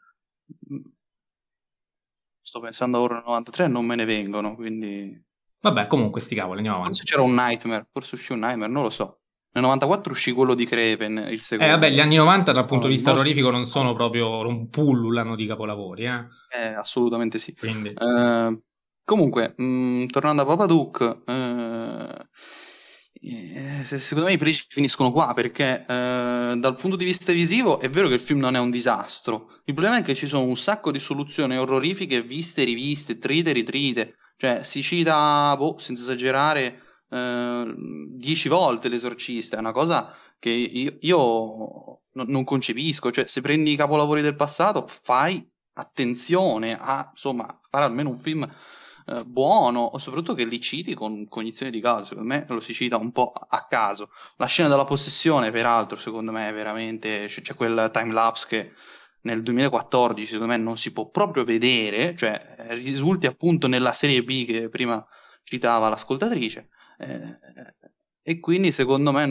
sto 2.44 2.60
pensando 2.60 3.00
ora 3.00 3.16
al 3.16 3.24
93 3.26 3.68
non 3.68 3.84
me 3.84 3.96
ne 3.96 4.04
vengono, 4.04 4.54
quindi... 4.54 5.20
Vabbè, 5.60 5.86
comunque 5.86 6.20
sti 6.20 6.34
cavoli, 6.34 6.58
andiamo 6.58 6.78
avanti. 6.78 6.98
Forse 6.98 7.10
c'era 7.10 7.26
un 7.26 7.34
Nightmare, 7.34 7.88
forse 7.90 8.14
uscì 8.16 8.32
un 8.32 8.40
Nightmare, 8.40 8.70
non 8.70 8.82
lo 8.82 8.90
so. 8.90 9.20
Nel 9.52 9.64
94 9.64 10.12
uscì 10.12 10.32
quello 10.32 10.54
di 10.54 10.66
Crepen, 10.66 11.26
il 11.30 11.40
secondo. 11.40 11.72
Eh 11.72 11.74
vabbè, 11.74 11.90
gli 11.90 12.00
anni 12.00 12.16
90 12.16 12.52
dal 12.52 12.66
punto 12.66 12.84
no, 12.84 12.90
di 12.90 12.96
vista 12.96 13.12
orrorifico 13.12 13.50
non 13.50 13.64
sono 13.64 13.94
proprio 13.94 14.46
un 14.46 14.68
pullulano 14.68 15.36
di 15.36 15.46
capolavori, 15.46 16.04
eh? 16.04 16.26
Eh, 16.54 16.74
assolutamente 16.74 17.38
sì. 17.38 17.54
Quindi... 17.56 17.88
Eh, 17.88 18.62
comunque, 19.04 19.54
mh, 19.56 19.64
mm, 19.64 20.06
tornando 20.06 20.42
a 20.42 20.44
Babadook, 20.44 21.22
eh, 21.26 22.26
eh, 23.26 23.84
secondo 23.84 24.28
me 24.28 24.34
i 24.34 24.38
pregi 24.38 24.66
finiscono 24.68 25.10
qua 25.10 25.32
perché 25.32 25.84
eh, 25.88 26.54
dal 26.58 26.76
punto 26.76 26.96
di 26.96 27.06
vista 27.06 27.32
visivo 27.32 27.80
è 27.80 27.88
vero 27.88 28.08
che 28.08 28.14
il 28.14 28.20
film 28.20 28.40
non 28.40 28.54
è 28.54 28.58
un 28.58 28.70
disastro. 28.70 29.60
Il 29.64 29.72
problema 29.74 29.98
è 29.98 30.02
che 30.02 30.14
ci 30.14 30.26
sono 30.26 30.44
un 30.44 30.56
sacco 30.56 30.90
di 30.90 30.98
soluzioni 30.98 31.56
orrorifiche 31.56 32.22
viste 32.22 32.64
riviste, 32.64 33.18
trite 33.18 33.52
ritrite. 33.52 34.16
Cioè, 34.36 34.62
si 34.62 34.82
cita, 34.82 35.56
boh, 35.56 35.78
senza 35.78 36.02
esagerare, 36.02 36.82
eh, 37.08 37.74
dieci 38.16 38.48
volte 38.48 38.88
l'esorcista. 38.88 39.56
È 39.56 39.60
una 39.60 39.72
cosa 39.72 40.14
che 40.38 40.50
io, 40.50 40.96
io 41.00 42.00
non, 42.12 42.26
non 42.28 42.44
concepisco. 42.44 43.10
Cioè, 43.10 43.26
se 43.26 43.40
prendi 43.40 43.72
i 43.72 43.76
capolavori 43.76 44.20
del 44.20 44.36
passato, 44.36 44.86
fai 44.86 45.46
attenzione 45.74 46.76
a 46.78 47.08
insomma 47.10 47.58
fare 47.70 47.84
almeno 47.84 48.10
un 48.10 48.18
film 48.18 48.48
eh, 49.06 49.24
buono, 49.24 49.92
soprattutto 49.98 50.34
che 50.34 50.44
li 50.44 50.60
citi 50.60 50.94
con 50.94 51.28
cognizione 51.28 51.70
di 51.70 51.80
causa. 51.80 52.06
Secondo 52.06 52.34
me 52.34 52.44
lo 52.48 52.60
si 52.60 52.72
cita 52.72 52.96
un 52.96 53.12
po' 53.12 53.32
a 53.32 53.66
caso. 53.68 54.10
La 54.36 54.46
scena 54.46 54.68
della 54.68 54.84
possessione, 54.84 55.50
peraltro, 55.50 55.96
secondo 55.96 56.32
me 56.32 56.48
è 56.48 56.52
veramente. 56.52 57.26
C'è, 57.26 57.42
c'è 57.42 57.54
quel 57.54 57.90
time 57.92 58.12
lapse 58.12 58.46
che 58.48 58.72
nel 59.22 59.42
2014 59.42 60.32
secondo 60.32 60.52
me 60.52 60.58
non 60.58 60.76
si 60.76 60.92
può 60.92 61.08
proprio 61.10 61.44
vedere, 61.44 62.14
cioè 62.16 62.56
eh, 62.58 62.74
risulti 62.74 63.26
appunto 63.26 63.66
nella 63.66 63.92
serie 63.92 64.22
B 64.22 64.44
che 64.46 64.68
prima 64.68 65.04
citava 65.42 65.88
l'ascoltatrice. 65.88 66.68
Eh, 66.98 67.38
e 68.26 68.40
quindi 68.40 68.72
secondo 68.72 69.12
me 69.12 69.26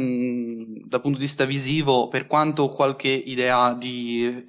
dal 0.86 1.02
punto 1.02 1.18
di 1.18 1.24
vista 1.24 1.46
visivo 1.46 2.08
per 2.08 2.28
quanto 2.28 2.70
qualche 2.70 3.10
idea 3.10 3.74
di, 3.74 4.46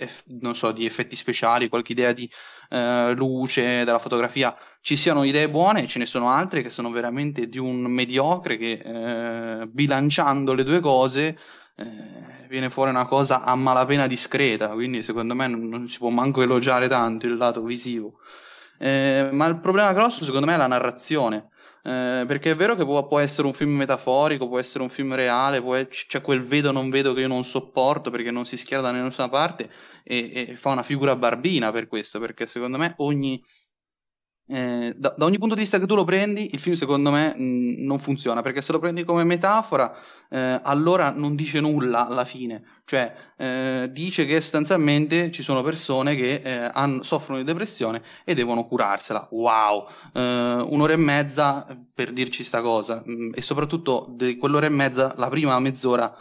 so, 0.52 0.70
di 0.70 0.84
effetti 0.84 1.16
speciali 1.16 1.70
qualche 1.70 1.92
idea 1.92 2.12
di 2.12 2.30
eh, 2.68 3.14
luce 3.16 3.84
della 3.84 3.98
fotografia 3.98 4.54
ci 4.82 4.96
siano 4.96 5.24
idee 5.24 5.48
buone 5.48 5.86
ce 5.86 5.98
ne 5.98 6.04
sono 6.04 6.28
altre 6.28 6.60
che 6.60 6.68
sono 6.68 6.90
veramente 6.90 7.48
di 7.48 7.58
un 7.58 7.80
mediocre 7.84 8.58
che 8.58 8.82
eh, 8.84 9.66
bilanciando 9.66 10.52
le 10.52 10.64
due 10.64 10.80
cose 10.80 11.38
eh, 11.76 12.44
viene 12.48 12.70
fuori 12.70 12.90
una 12.90 13.06
cosa 13.06 13.42
a 13.42 13.56
malapena 13.56 14.06
discreta, 14.06 14.68
quindi 14.68 15.02
secondo 15.02 15.34
me 15.34 15.48
non, 15.48 15.68
non 15.68 15.88
si 15.88 15.98
può 15.98 16.08
manco 16.10 16.42
elogiare 16.42 16.86
tanto 16.88 17.26
il 17.26 17.36
lato 17.36 17.62
visivo. 17.62 18.20
Eh, 18.78 19.28
ma 19.32 19.46
il 19.46 19.60
problema 19.60 19.92
grosso 19.92 20.24
secondo 20.24 20.46
me 20.46 20.54
è 20.54 20.56
la 20.56 20.66
narrazione. 20.66 21.48
Eh, 21.86 22.24
perché 22.26 22.52
è 22.52 22.54
vero 22.54 22.74
che 22.74 22.84
può, 22.84 23.06
può, 23.06 23.18
essere 23.18 23.46
un 23.46 23.52
film 23.52 23.72
metaforico, 23.76 24.48
può 24.48 24.58
essere 24.58 24.82
un 24.82 24.88
film 24.88 25.14
reale, 25.14 25.62
c'è 25.88 26.22
quel 26.22 26.42
vedo 26.42 26.72
non 26.72 26.88
vedo 26.88 27.12
che 27.12 27.20
io 27.20 27.28
non 27.28 27.44
sopporto 27.44 28.08
perché 28.08 28.30
non 28.30 28.46
si 28.46 28.56
schiera 28.56 28.82
da 28.82 28.90
nessuna 28.90 29.28
parte 29.28 29.70
e, 30.02 30.46
e 30.48 30.56
fa 30.56 30.70
una 30.70 30.82
figura 30.82 31.14
barbina 31.14 31.70
per 31.72 31.86
questo, 31.86 32.18
perché 32.18 32.46
secondo 32.46 32.78
me 32.78 32.94
ogni, 32.98 33.42
eh, 34.46 34.94
da, 34.96 35.14
da, 35.16 35.24
ogni 35.24 35.38
punto 35.38 35.54
di 35.54 35.62
vista 35.62 35.78
che 35.78 35.86
tu 35.86 35.94
lo 35.94 36.04
prendi, 36.04 36.50
il 36.52 36.58
film 36.58 36.74
secondo 36.74 37.10
me 37.10 37.34
mh, 37.34 37.84
non 37.84 37.98
funziona 37.98 38.42
perché 38.42 38.60
se 38.60 38.72
lo 38.72 38.78
prendi 38.78 39.02
come 39.02 39.24
metafora, 39.24 39.96
eh, 40.28 40.60
allora 40.62 41.10
non 41.10 41.34
dice 41.34 41.60
nulla 41.60 42.06
alla 42.06 42.26
fine, 42.26 42.62
cioè 42.84 43.14
eh, 43.38 43.88
dice 43.90 44.26
che 44.26 44.40
sostanzialmente 44.42 45.30
ci 45.30 45.42
sono 45.42 45.62
persone 45.62 46.14
che 46.14 46.42
eh, 46.44 46.70
hanno, 46.72 47.02
soffrono 47.02 47.38
di 47.38 47.44
depressione 47.44 48.02
e 48.24 48.34
devono 48.34 48.66
curarsela. 48.66 49.28
Wow, 49.30 49.86
eh, 50.12 50.20
un'ora 50.68 50.92
e 50.92 50.96
mezza 50.96 51.66
per 51.94 52.12
dirci 52.12 52.44
sta 52.44 52.60
cosa. 52.60 53.02
Mh, 53.04 53.30
e 53.34 53.40
soprattutto 53.40 54.06
di 54.10 54.36
quell'ora 54.36 54.66
e 54.66 54.70
mezza, 54.70 55.14
la 55.16 55.28
prima 55.28 55.58
mezz'ora 55.58 56.14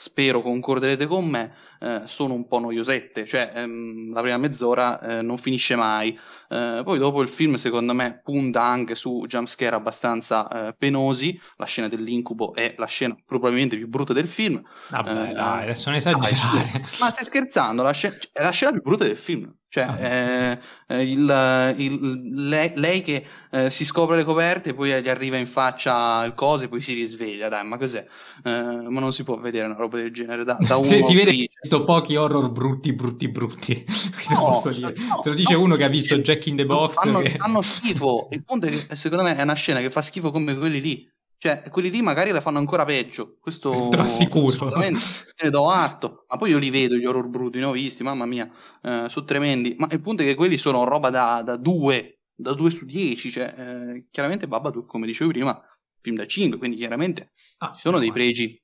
spero 0.00 0.40
concorderete 0.40 1.06
con 1.06 1.26
me, 1.26 1.52
eh, 1.80 2.02
sono 2.04 2.34
un 2.34 2.46
po' 2.46 2.58
noiosette, 2.58 3.24
cioè 3.24 3.52
ehm, 3.54 4.12
la 4.12 4.20
prima 4.20 4.36
mezz'ora 4.36 5.00
eh, 5.00 5.22
non 5.22 5.38
finisce 5.38 5.76
mai. 5.76 6.18
Eh, 6.48 6.82
poi 6.84 6.98
dopo 6.98 7.22
il 7.22 7.28
film, 7.28 7.54
secondo 7.54 7.94
me, 7.94 8.20
punta 8.22 8.62
anche 8.62 8.94
su 8.94 9.24
jumpscare 9.26 9.74
abbastanza 9.74 10.68
eh, 10.68 10.74
penosi. 10.74 11.40
La 11.56 11.64
scena 11.64 11.88
dell'incubo 11.88 12.54
è 12.54 12.74
la 12.76 12.86
scena 12.86 13.16
probabilmente 13.24 13.76
più 13.76 13.88
brutta 13.88 14.12
del 14.12 14.28
film. 14.28 14.62
Vabbè, 14.90 15.32
dai, 15.32 15.62
adesso 15.62 15.90
ne 15.90 15.96
esagerare. 15.96 16.86
Ma 17.00 17.10
stai 17.10 17.24
scherzando? 17.24 17.82
La 17.82 17.92
scena, 17.92 18.16
è 18.32 18.42
la 18.42 18.50
scena 18.50 18.72
più 18.72 18.82
brutta 18.82 19.04
del 19.04 19.16
film. 19.16 19.50
Cioè, 19.70 19.84
ah. 19.84 19.98
eh, 20.00 20.58
eh, 20.88 21.02
il, 21.04 21.74
il, 21.76 22.48
lei, 22.48 22.72
lei, 22.74 23.00
che 23.02 23.24
eh, 23.52 23.70
si 23.70 23.84
scopre 23.84 24.16
le 24.16 24.24
coperte, 24.24 24.74
poi 24.74 25.00
gli 25.00 25.08
arriva 25.08 25.36
in 25.36 25.46
faccia 25.46 26.24
il 26.24 26.34
coso 26.34 26.64
e 26.64 26.68
poi 26.68 26.80
si 26.80 26.92
risveglia. 26.92 27.48
Dai, 27.48 27.64
ma 27.64 27.78
cos'è? 27.78 28.04
Eh, 28.42 28.50
ma 28.50 28.98
non 28.98 29.12
si 29.12 29.22
può 29.22 29.36
vedere 29.36 29.66
una 29.66 29.76
roba 29.76 29.98
del 29.98 30.12
genere 30.12 30.42
da, 30.42 30.56
da 30.58 30.76
uno. 30.76 30.88
Si, 30.90 31.04
si 31.04 31.14
vede 31.14 31.48
visto 31.70 31.84
pochi 31.84 32.16
horror 32.16 32.50
brutti, 32.50 32.92
brutti, 32.92 33.28
brutti. 33.28 33.84
No, 34.30 34.62
no, 34.62 35.22
Te 35.22 35.28
lo 35.28 35.34
dice 35.34 35.54
no, 35.54 35.62
uno 35.62 35.74
che 35.74 35.84
ha 35.84 35.88
visto 35.88 36.16
Jack 36.18 36.46
in 36.46 36.56
the 36.56 36.64
Box. 36.64 36.92
Fanno, 36.92 37.20
che... 37.20 37.30
fanno 37.30 37.62
schifo. 37.62 38.28
Il 38.30 38.44
punto 38.44 38.66
è 38.66 38.86
che 38.86 38.96
secondo 38.96 39.24
me 39.24 39.36
è 39.36 39.42
una 39.42 39.54
scena 39.54 39.80
che 39.80 39.90
fa 39.90 40.02
schifo 40.02 40.30
come 40.30 40.56
quelli 40.56 40.80
lì. 40.80 41.08
Cioè, 41.36 41.62
quelli 41.70 41.90
lì 41.90 42.00
magari 42.02 42.30
la 42.30 42.40
fanno 42.40 42.58
ancora 42.58 42.84
peggio. 42.84 43.38
Questo 43.40 43.70
Te 43.90 43.96
lo 43.96 44.02
assicuro. 44.02 44.46
Assolutamente. 44.46 45.00
ne 45.42 45.50
do 45.50 45.68
atto. 45.68 46.26
Ma 46.28 46.36
poi 46.36 46.50
io 46.50 46.58
li 46.58 46.70
vedo, 46.70 46.94
gli 46.94 47.04
horror 47.04 47.28
brutti, 47.28 47.58
ne 47.58 47.64
ho 47.64 47.72
visti, 47.72 48.02
mamma 48.02 48.26
mia, 48.26 48.48
eh, 48.82 49.06
sono 49.08 49.24
tremendi. 49.24 49.74
Ma 49.78 49.88
il 49.90 50.00
punto 50.00 50.22
è 50.22 50.24
che 50.24 50.34
quelli 50.34 50.56
sono 50.56 50.84
roba 50.84 51.10
da, 51.10 51.42
da 51.42 51.56
2, 51.56 52.20
da 52.34 52.52
2 52.52 52.70
su 52.70 52.84
10. 52.84 53.30
Cioè, 53.30 53.54
eh, 53.56 54.06
chiaramente 54.10 54.46
Babadook, 54.46 54.86
come 54.86 55.06
dicevo 55.06 55.30
prima, 55.30 55.60
film 56.00 56.16
da 56.16 56.26
5, 56.26 56.58
quindi 56.58 56.76
chiaramente 56.76 57.30
ah, 57.58 57.72
ci 57.72 57.80
sono 57.80 57.98
dei 57.98 58.12
pregi 58.12 58.60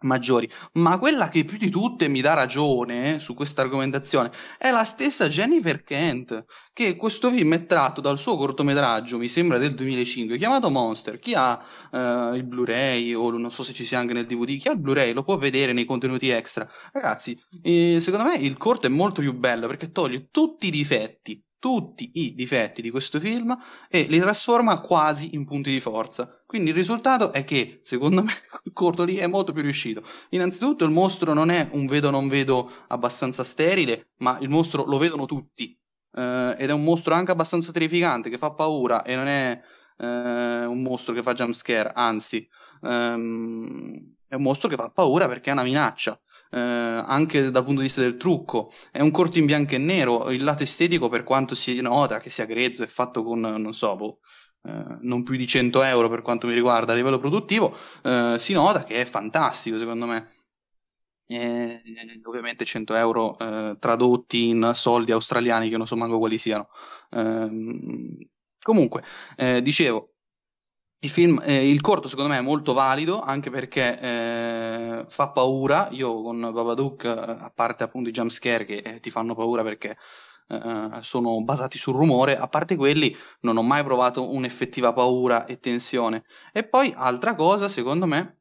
maggiori. 0.00 0.48
Ma 0.74 0.98
quella 0.98 1.28
che 1.28 1.44
più 1.44 1.58
di 1.58 1.70
tutte 1.70 2.08
mi 2.08 2.20
dà 2.20 2.34
ragione 2.34 3.14
eh, 3.14 3.18
su 3.18 3.34
questa 3.34 3.62
argomentazione 3.62 4.30
è 4.58 4.70
la 4.70 4.84
stessa 4.84 5.28
Jennifer 5.28 5.82
Kent, 5.82 6.44
che 6.72 6.96
questo 6.96 7.30
film 7.30 7.54
è 7.54 7.66
tratto 7.66 8.00
dal 8.00 8.18
suo 8.18 8.36
cortometraggio, 8.36 9.18
mi 9.18 9.28
sembra 9.28 9.58
del 9.58 9.74
2005, 9.74 10.36
chiamato 10.36 10.70
Monster. 10.70 11.18
Chi 11.18 11.34
ha 11.34 11.62
uh, 11.90 12.34
il 12.34 12.44
Blu-ray 12.44 13.14
o 13.14 13.30
non 13.30 13.50
so 13.50 13.62
se 13.62 13.72
ci 13.72 13.84
sia 13.84 13.98
anche 13.98 14.12
nel 14.12 14.26
DVD, 14.26 14.58
chi 14.58 14.68
ha 14.68 14.72
il 14.72 14.80
Blu-ray 14.80 15.12
lo 15.12 15.22
può 15.22 15.36
vedere 15.36 15.72
nei 15.72 15.84
contenuti 15.84 16.28
extra. 16.28 16.68
Ragazzi, 16.92 17.38
eh, 17.62 17.98
secondo 18.00 18.28
me 18.28 18.36
il 18.36 18.56
corto 18.56 18.86
è 18.86 18.90
molto 18.90 19.20
più 19.20 19.32
bello 19.34 19.66
perché 19.66 19.90
toglie 19.90 20.28
tutti 20.30 20.66
i 20.66 20.70
difetti 20.70 21.42
tutti 21.66 22.12
i 22.14 22.36
difetti 22.36 22.80
di 22.80 22.90
questo 22.90 23.18
film 23.18 23.52
e 23.90 24.02
li 24.02 24.20
trasforma 24.20 24.80
quasi 24.80 25.34
in 25.34 25.44
punti 25.44 25.72
di 25.72 25.80
forza. 25.80 26.30
Quindi 26.46 26.70
il 26.70 26.76
risultato 26.76 27.32
è 27.32 27.42
che, 27.42 27.80
secondo 27.82 28.22
me, 28.22 28.30
il 28.62 28.72
corto 28.72 29.02
lì 29.02 29.16
è 29.16 29.26
molto 29.26 29.52
più 29.52 29.62
riuscito. 29.62 30.00
Innanzitutto 30.28 30.84
il 30.84 30.92
mostro 30.92 31.34
non 31.34 31.50
è 31.50 31.68
un 31.72 31.86
vedo 31.86 32.10
non 32.10 32.28
vedo 32.28 32.70
abbastanza 32.86 33.42
sterile, 33.42 34.10
ma 34.18 34.38
il 34.38 34.48
mostro 34.48 34.84
lo 34.84 34.96
vedono 34.96 35.26
tutti. 35.26 35.76
Eh, 36.12 36.54
ed 36.56 36.70
è 36.70 36.72
un 36.72 36.84
mostro 36.84 37.14
anche 37.14 37.32
abbastanza 37.32 37.72
terrificante, 37.72 38.30
che 38.30 38.38
fa 38.38 38.52
paura 38.52 39.02
e 39.02 39.16
non 39.16 39.26
è 39.26 39.60
eh, 39.98 40.64
un 40.66 40.82
mostro 40.82 41.14
che 41.14 41.22
fa 41.24 41.32
jumpscare, 41.32 41.90
anzi, 41.92 42.48
ehm, 42.82 44.14
è 44.28 44.36
un 44.36 44.42
mostro 44.42 44.68
che 44.68 44.76
fa 44.76 44.88
paura 44.90 45.26
perché 45.26 45.50
è 45.50 45.52
una 45.52 45.64
minaccia 45.64 46.16
eh, 46.56 47.04
anche 47.06 47.50
dal 47.50 47.64
punto 47.64 47.80
di 47.80 47.86
vista 47.86 48.00
del 48.00 48.16
trucco. 48.16 48.70
È 48.90 49.00
un 49.00 49.10
corto 49.10 49.38
in 49.38 49.46
bianco 49.46 49.74
e 49.74 49.78
nero, 49.78 50.30
il 50.30 50.42
lato 50.42 50.62
estetico 50.62 51.08
per 51.08 51.22
quanto 51.22 51.54
si 51.54 51.80
nota 51.80 52.18
che 52.18 52.30
sia 52.30 52.46
grezzo 52.46 52.82
è 52.82 52.86
fatto 52.86 53.22
con, 53.22 53.40
non 53.40 53.74
so, 53.74 53.94
boh, 53.96 54.18
eh, 54.62 54.98
non 55.02 55.22
più 55.22 55.36
di 55.36 55.46
100 55.46 55.82
euro 55.82 56.08
per 56.08 56.22
quanto 56.22 56.46
mi 56.46 56.54
riguarda 56.54 56.92
a 56.92 56.96
livello 56.96 57.18
produttivo, 57.18 57.76
eh, 58.02 58.36
si 58.38 58.52
nota 58.54 58.84
che 58.84 59.00
è 59.02 59.04
fantastico 59.04 59.78
secondo 59.78 60.06
me. 60.06 60.30
E, 61.28 61.82
ovviamente 62.24 62.64
100 62.64 62.94
euro 62.94 63.36
eh, 63.38 63.76
tradotti 63.80 64.48
in 64.48 64.70
soldi 64.74 65.10
australiani 65.12 65.68
che 65.68 65.76
non 65.76 65.86
so 65.86 65.96
manco 65.96 66.18
quali 66.18 66.38
siano. 66.38 66.68
Ehm, 67.10 68.16
comunque, 68.62 69.02
eh, 69.36 69.60
dicevo, 69.62 70.15
il 71.00 71.10
film, 71.10 71.40
eh, 71.44 71.68
il 71.68 71.80
corto 71.80 72.08
secondo 72.08 72.30
me 72.30 72.38
è 72.38 72.42
molto 72.42 72.72
valido 72.72 73.20
anche 73.20 73.50
perché 73.50 73.98
eh, 74.00 75.04
fa 75.08 75.28
paura. 75.28 75.88
Io 75.92 76.22
con 76.22 76.40
Babadook, 76.40 77.04
eh, 77.04 77.08
a 77.08 77.52
parte 77.54 77.84
appunto 77.84 78.08
i 78.08 78.12
jumpscare 78.12 78.64
che 78.64 78.76
eh, 78.78 79.00
ti 79.00 79.10
fanno 79.10 79.34
paura 79.34 79.62
perché 79.62 79.96
eh, 80.48 80.90
sono 81.00 81.42
basati 81.42 81.78
sul 81.78 81.94
rumore, 81.94 82.36
a 82.36 82.48
parte 82.48 82.76
quelli 82.76 83.14
non 83.40 83.56
ho 83.56 83.62
mai 83.62 83.84
provato 83.84 84.32
un'effettiva 84.32 84.92
paura 84.92 85.46
e 85.46 85.58
tensione. 85.58 86.24
E 86.52 86.64
poi 86.66 86.92
altra 86.96 87.34
cosa, 87.34 87.68
secondo 87.68 88.06
me, 88.06 88.40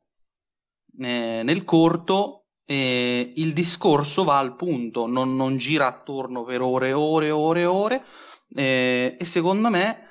eh, 0.99 1.41
nel 1.43 1.63
corto 1.63 2.41
il 2.67 3.53
discorso 3.53 4.23
va 4.23 4.39
al 4.39 4.55
punto, 4.55 5.05
non, 5.05 5.35
non, 5.35 5.57
gira 5.57 5.85
attorno 5.85 6.43
per 6.43 6.61
ore 6.61 6.87
e 6.87 6.93
ore 6.93 7.27
e 7.27 7.31
ore 7.31 7.61
e 7.61 7.65
ore. 7.65 8.05
e 8.55 9.17
secondo 9.21 9.69
me 9.69 10.09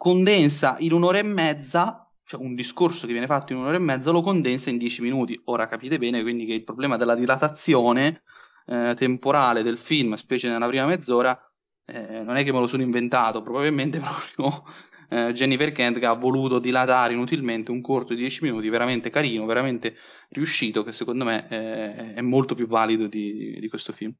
condensa 0.00 0.76
in 0.78 0.94
un'ora 0.94 1.18
e 1.18 1.22
mezza, 1.22 2.10
cioè 2.24 2.40
un 2.40 2.54
discorso 2.54 3.06
che 3.06 3.12
viene 3.12 3.26
fatto 3.26 3.52
in 3.52 3.58
un'ora 3.58 3.76
e 3.76 3.80
mezza, 3.80 4.10
lo 4.10 4.22
condensa 4.22 4.70
in 4.70 4.78
dieci 4.78 5.02
minuti. 5.02 5.38
Ora 5.44 5.68
capite 5.68 5.98
bene 5.98 6.22
quindi 6.22 6.46
che 6.46 6.54
il 6.54 6.64
problema 6.64 6.96
della 6.96 7.14
dilatazione 7.14 8.22
eh, 8.64 8.94
temporale 8.96 9.62
del 9.62 9.76
film, 9.76 10.14
specie 10.14 10.48
nella 10.48 10.66
prima 10.68 10.86
mezz'ora, 10.86 11.38
eh, 11.84 12.22
non 12.22 12.36
è 12.36 12.44
che 12.44 12.50
me 12.50 12.60
lo 12.60 12.66
sono 12.66 12.82
inventato, 12.82 13.42
probabilmente 13.42 14.00
proprio 14.34 14.64
eh, 15.10 15.34
Jennifer 15.34 15.70
Kent 15.70 15.98
che 15.98 16.06
ha 16.06 16.14
voluto 16.14 16.58
dilatare 16.58 17.12
inutilmente 17.12 17.70
un 17.70 17.82
corto 17.82 18.14
di 18.14 18.20
dieci 18.20 18.42
minuti 18.42 18.70
veramente 18.70 19.10
carino, 19.10 19.44
veramente 19.44 19.96
riuscito, 20.30 20.82
che 20.82 20.92
secondo 20.92 21.26
me 21.26 21.46
eh, 21.50 22.14
è 22.14 22.20
molto 22.22 22.54
più 22.54 22.66
valido 22.66 23.06
di, 23.06 23.58
di 23.60 23.68
questo 23.68 23.92
film. 23.92 24.14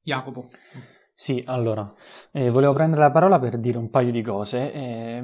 Jacopo. 0.00 0.48
Sì, 1.14 1.42
allora, 1.46 1.92
eh, 2.32 2.50
volevo 2.50 2.72
prendere 2.72 3.02
la 3.02 3.10
parola 3.10 3.38
per 3.38 3.58
dire 3.58 3.78
un 3.78 3.90
paio 3.90 4.10
di 4.10 4.22
cose. 4.22 4.72
Eh, 4.72 5.22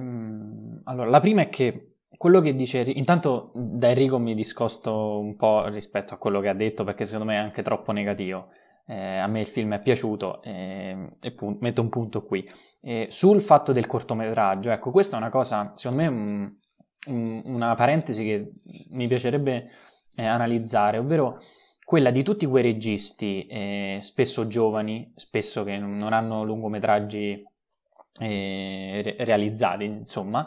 allora, 0.85 1.09
la 1.09 1.21
prima 1.21 1.43
è 1.43 1.49
che 1.49 1.95
quello 2.17 2.41
che 2.41 2.55
dice, 2.55 2.81
intanto 2.81 3.51
da 3.55 3.89
Enrico 3.89 4.19
mi 4.19 4.35
discosto 4.35 5.19
un 5.19 5.37
po' 5.37 5.67
rispetto 5.69 6.15
a 6.15 6.17
quello 6.19 6.41
che 6.41 6.49
ha 6.49 6.55
detto 6.55 6.85
perché 6.85 7.05
secondo 7.05 7.27
me 7.27 7.37
è 7.37 7.39
anche 7.39 7.63
troppo 7.63 7.93
negativo. 7.93 8.49
Eh, 8.87 9.19
a 9.19 9.27
me 9.27 9.41
il 9.41 9.47
film 9.47 9.75
è 9.75 9.81
piaciuto 9.83 10.41
eh, 10.43 11.17
e 11.21 11.33
pun- 11.33 11.59
metto 11.61 11.83
un 11.83 11.89
punto 11.89 12.23
qui. 12.25 12.49
Eh, 12.81 13.07
sul 13.11 13.41
fatto 13.43 13.73
del 13.73 13.87
cortometraggio, 13.87 14.71
ecco, 14.71 14.91
questa 14.91 15.17
è 15.17 15.21
una 15.21 15.31
cosa, 15.31 15.73
secondo 15.75 16.03
me, 16.03 16.09
un, 16.09 16.55
un, 17.07 17.43
una 17.45 17.75
parentesi 17.75 18.25
che 18.25 18.53
mi 18.91 19.07
piacerebbe 19.09 19.69
eh, 20.15 20.25
analizzare, 20.25 20.99
ovvero 20.99 21.41
quella 21.89 22.11
di 22.11 22.23
tutti 22.23 22.45
quei 22.45 22.63
registi, 22.63 23.47
eh, 23.47 24.01
spesso 24.03 24.47
giovani, 24.47 25.11
spesso 25.15 25.65
che 25.65 25.79
non 25.79 26.13
hanno 26.13 26.45
lungometraggi 26.45 27.43
eh, 28.21 29.01
re- 29.03 29.17
realizzati, 29.21 29.85
insomma, 29.85 30.47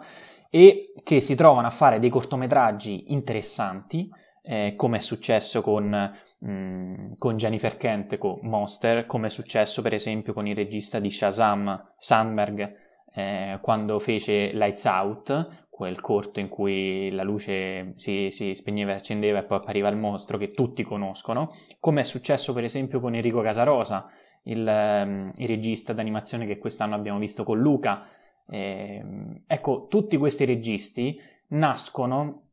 e 0.51 0.93
che 1.03 1.19
si 1.19 1.33
trovano 1.33 1.65
a 1.65 1.71
fare 1.71 1.97
dei 1.97 2.11
cortometraggi 2.11 3.11
interessanti, 3.11 4.07
eh, 4.43 4.75
come 4.77 4.97
è 4.97 4.99
successo 4.99 5.63
con, 5.63 6.13
mh, 6.37 6.51
mm, 6.51 7.11
con, 7.17 7.37
Jennifer 7.37 7.75
Kent, 7.75 8.19
con 8.19 8.37
Monster, 8.43 9.07
come 9.07 9.25
è 9.25 9.31
successo 9.31 9.81
per 9.81 9.95
esempio 9.95 10.33
con 10.33 10.45
il 10.45 10.53
regista 10.53 10.99
di 10.99 11.09
Shazam, 11.09 11.93
Sandberg, 11.97 12.75
eh, 13.15 13.57
quando 13.63 13.97
fece 13.97 14.51
Lights 14.53 14.85
Out, 14.85 15.61
quel 15.82 15.99
corto 15.99 16.39
in 16.39 16.47
cui 16.47 17.09
la 17.09 17.23
luce 17.23 17.93
si, 17.95 18.27
si 18.29 18.53
spegneva 18.53 18.91
e 18.91 18.95
accendeva 18.95 19.39
e 19.39 19.45
poi 19.45 19.57
appariva 19.57 19.89
il 19.89 19.97
mostro 19.97 20.38
che 20.38 20.51
tutti 20.51 20.84
conoscono, 20.84 21.55
come 21.79 22.01
è 22.01 22.03
successo 22.03 22.53
per 22.53 22.63
esempio 22.63 22.99
con 22.99 23.15
Enrico 23.15 23.41
Casarosa, 23.41 24.07
il, 24.43 24.59
um, 24.59 25.34
il 25.38 25.47
regista 25.47 25.91
d'animazione 25.91 26.45
che 26.45 26.59
quest'anno 26.59 26.93
abbiamo 26.93 27.17
visto 27.17 27.43
con 27.43 27.57
Luca. 27.57 28.07
Eh, 28.47 29.03
ecco, 29.47 29.88
tutti 29.89 30.17
questi 30.17 30.45
registi 30.45 31.19
nascono 31.47 32.49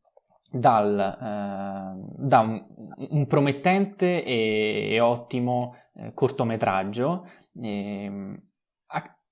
dal, 0.51 0.99
eh, 0.99 2.01
da 2.17 2.39
un, 2.39 2.65
un, 3.11 3.27
promettente 3.27 4.25
e, 4.25 4.89
e 4.91 5.01
ottimo 5.01 5.75
eh, 5.97 6.15
cortometraggio, 6.15 7.29
eh, 7.61 8.41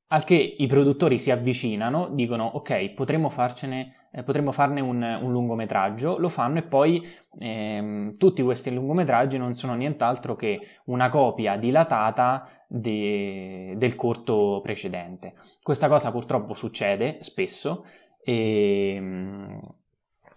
al 0.09 0.25
che 0.25 0.35
i 0.59 0.67
produttori 0.67 1.19
si 1.19 1.31
avvicinano, 1.31 2.09
dicono 2.13 2.45
ok, 2.45 2.91
potremmo, 2.91 3.29
farcene, 3.29 4.09
eh, 4.13 4.23
potremmo 4.23 4.53
farne 4.53 4.81
un, 4.81 5.03
un, 5.03 5.33
lungometraggio, 5.33 6.19
lo 6.19 6.29
fanno 6.29 6.59
e 6.59 6.63
poi 6.63 7.05
ehm, 7.39 8.17
tutti 8.17 8.43
questi 8.43 8.73
lungometraggi 8.73 9.37
non 9.37 9.53
sono 9.55 9.75
nient'altro 9.75 10.37
che 10.37 10.61
una 10.87 11.09
copia 11.09 11.57
dilatata 11.57 12.49
de, 12.69 13.75
del 13.77 13.97
corto 13.97 14.61
precedente. 14.63 15.35
Questa 15.61 15.89
cosa 15.89 16.13
purtroppo 16.13 16.55
succede 16.55 17.19
spesso 17.21 17.85
e, 18.23 18.95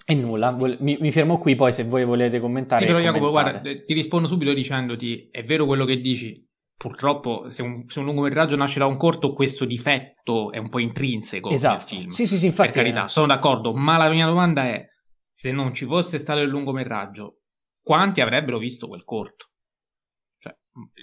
e 0.03 0.15
nulla, 0.15 0.51
mi, 0.51 0.97
mi, 0.99 1.11
fermo 1.11 1.37
qui, 1.37 1.53
poi 1.53 1.71
se 1.71 1.83
voi 1.83 2.05
volete 2.05 2.39
commentare. 2.39 2.81
Sì, 2.81 2.87
però 2.87 2.99
Jacopo, 2.99 3.29
guarda, 3.29 3.61
ti 3.61 3.93
rispondo 3.93 4.27
subito 4.27 4.51
dicendoti: 4.53 5.29
è 5.29 5.43
vero 5.43 5.67
quello 5.67 5.85
che 5.85 6.01
dici, 6.01 6.48
purtroppo 6.79 7.49
se 7.49 7.61
un, 7.61 7.83
se 7.89 7.99
un, 7.99 8.05
lungometraggio 8.05 8.55
nasce 8.55 8.79
da 8.79 8.85
un 8.85 8.95
corto 8.95 9.33
questo 9.33 9.65
difetto 9.65 10.49
è 10.53 10.59
un 10.59 10.69
po' 10.69 10.79
intrinseco 10.79 11.49
esatto. 11.49 11.87
film. 11.87 12.09
Sì, 12.11 12.25
sì, 12.25 12.37
sì, 12.37 12.45
infatti. 12.45 12.71
Per 12.71 12.83
carità, 12.83 13.09
sono 13.09 13.27
d'accordo, 13.27 13.73
ma 13.73 13.97
la 13.97 14.09
mia 14.09 14.25
domanda 14.25 14.63
è 14.63 14.87
se 15.29 15.51
non 15.51 15.73
ci 15.73 15.85
fosse 15.85 16.19
stato 16.19 16.39
il 16.39 16.47
lungometraggio, 16.47 17.41
quanti 17.81 18.21
avrebbero 18.21 18.57
visto 18.57 18.87
quel 18.87 19.03
corto? 19.03 19.49
Cioè, 20.37 20.55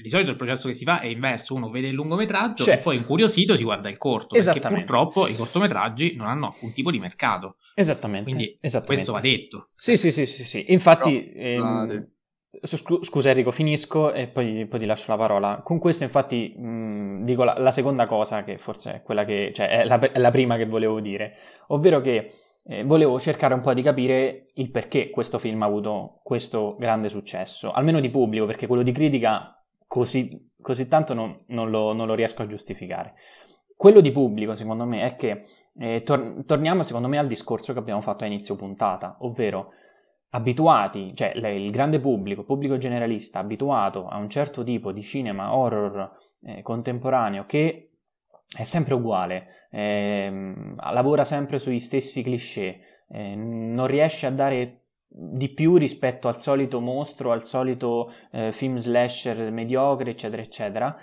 di 0.03 0.09
solito 0.09 0.31
il 0.31 0.39
processo 0.39 0.67
che 0.67 0.75
si 0.75 0.85
fa 0.85 1.01
è 1.01 1.09
inverso, 1.09 1.53
uno 1.53 1.69
vede 1.69 1.89
il 1.89 1.95
lungometraggio 1.95 2.65
certo. 2.65 2.81
e 2.81 2.83
poi 2.83 2.97
incuriosito 2.97 3.55
si 3.55 3.63
guarda 3.63 3.91
il 3.91 3.99
corto, 3.99 4.35
perché 4.35 4.61
purtroppo 4.61 5.27
i 5.27 5.35
cortometraggi 5.35 6.17
non 6.17 6.29
hanno 6.29 6.47
alcun 6.47 6.73
tipo 6.73 6.91
di 6.91 7.01
mercato. 7.01 7.59
Esattamente. 7.75 8.25
Quindi 8.25 8.57
esattamente. 8.63 9.05
questo 9.05 9.13
va 9.13 9.21
detto. 9.21 9.69
Sì, 9.75 9.95
sì, 9.97 10.11
sì, 10.11 10.25
sì, 10.25 10.47
sì. 10.47 10.73
Infatti... 10.73 11.33
Però, 11.35 11.83
ehm... 11.83 12.15
Scusa 12.63 13.31
Enrico, 13.31 13.51
finisco 13.51 14.13
e 14.13 14.27
poi, 14.29 14.67
poi, 14.67 14.79
ti 14.79 14.87
lascio 14.87 15.11
la 15.11 15.19
parola. 15.19 15.61
Con 15.63 15.79
questo 15.79 16.05
infatti 16.05 16.55
mh, 16.57 17.25
dico 17.25 17.45
la, 17.45 17.59
la, 17.59 17.71
seconda 17.71 18.07
cosa 18.07 18.45
che 18.45 18.59
forse 18.59 18.95
è 18.95 19.03
quella 19.03 19.25
che, 19.25 19.51
cioè 19.55 19.69
è 19.69 19.85
la, 19.85 19.99
è 19.99 20.19
la 20.19 20.31
prima 20.31 20.57
che 20.57 20.67
volevo 20.67 21.01
dire, 21.01 21.35
ovvero 21.69 22.01
che 22.01 22.33
eh, 22.69 22.85
volevo 22.85 23.19
cercare 23.21 23.55
un 23.55 23.61
po' 23.61 23.75
di 23.75 23.83
capire 23.83 24.49
il 24.55 24.71
perché 24.71 25.11
questo 25.11 25.39
film 25.39 25.63
ha 25.63 25.67
avuto 25.67 26.21
questo 26.23 26.77
grande 26.79 27.09
successo, 27.09 27.73
almeno 27.73 28.01
di 28.01 28.11
pubblico, 28.11 28.47
perché 28.47 28.67
quello 28.67 28.83
di 28.83 28.93
critica 28.93 29.63
così, 29.87 30.51
così 30.61 30.89
tanto 30.89 31.15
non, 31.15 31.45
non, 31.47 31.71
lo, 31.71 31.93
non, 31.93 32.07
lo, 32.07 32.15
riesco 32.15 32.43
a 32.43 32.47
giustificare. 32.47 33.15
Quello 33.77 34.01
di 34.01 34.11
pubblico, 34.11 34.55
secondo 34.55 34.85
me, 34.85 35.03
è 35.03 35.17
che 35.17 35.45
eh, 35.79 36.03
tor- 36.03 36.45
torniamo 36.45 36.83
secondo 36.83 37.09
me 37.09 37.19
al 37.19 37.27
discorso 37.27 37.73
che 37.73 37.79
abbiamo 37.79 38.01
fatto 38.01 38.25
a 38.25 38.27
inizio 38.27 38.57
puntata, 38.57 39.17
ovvero 39.21 39.73
abituati, 40.31 41.15
cioè 41.15 41.29
il 41.35 41.71
grande 41.71 42.01
pubblico, 42.01 42.45
pubblico 42.45 42.77
generalista, 42.79 43.39
abituato 43.39 44.07
a 44.07 44.17
un 44.17 44.29
certo 44.29 44.63
tipo 44.63 44.93
di 44.93 45.03
cinema 45.03 45.55
horror 45.55 46.17
eh, 46.43 46.63
contemporaneo 46.63 47.47
che 47.47 47.91
è 48.57 48.63
sempre 48.63 48.95
uguale, 48.95 49.67
eh, 49.71 50.55
lavora 50.77 51.25
sempre 51.25 51.59
sugli 51.59 51.79
stessi 51.79 52.23
cliché, 52.23 52.81
eh, 53.09 53.35
non 53.35 53.87
riesce 53.87 54.27
a 54.27 54.31
dare 54.31 54.83
di 55.09 55.49
più 55.49 55.77
rispetto 55.77 56.29
al 56.29 56.39
solito 56.39 56.81
mostro, 56.81 57.33
al 57.33 57.43
solito 57.43 58.13
eh, 58.31 58.53
film 58.53 58.77
slasher 58.77 59.51
mediocre, 59.51 60.11
eccetera, 60.11 60.43
eccetera. 60.43 60.97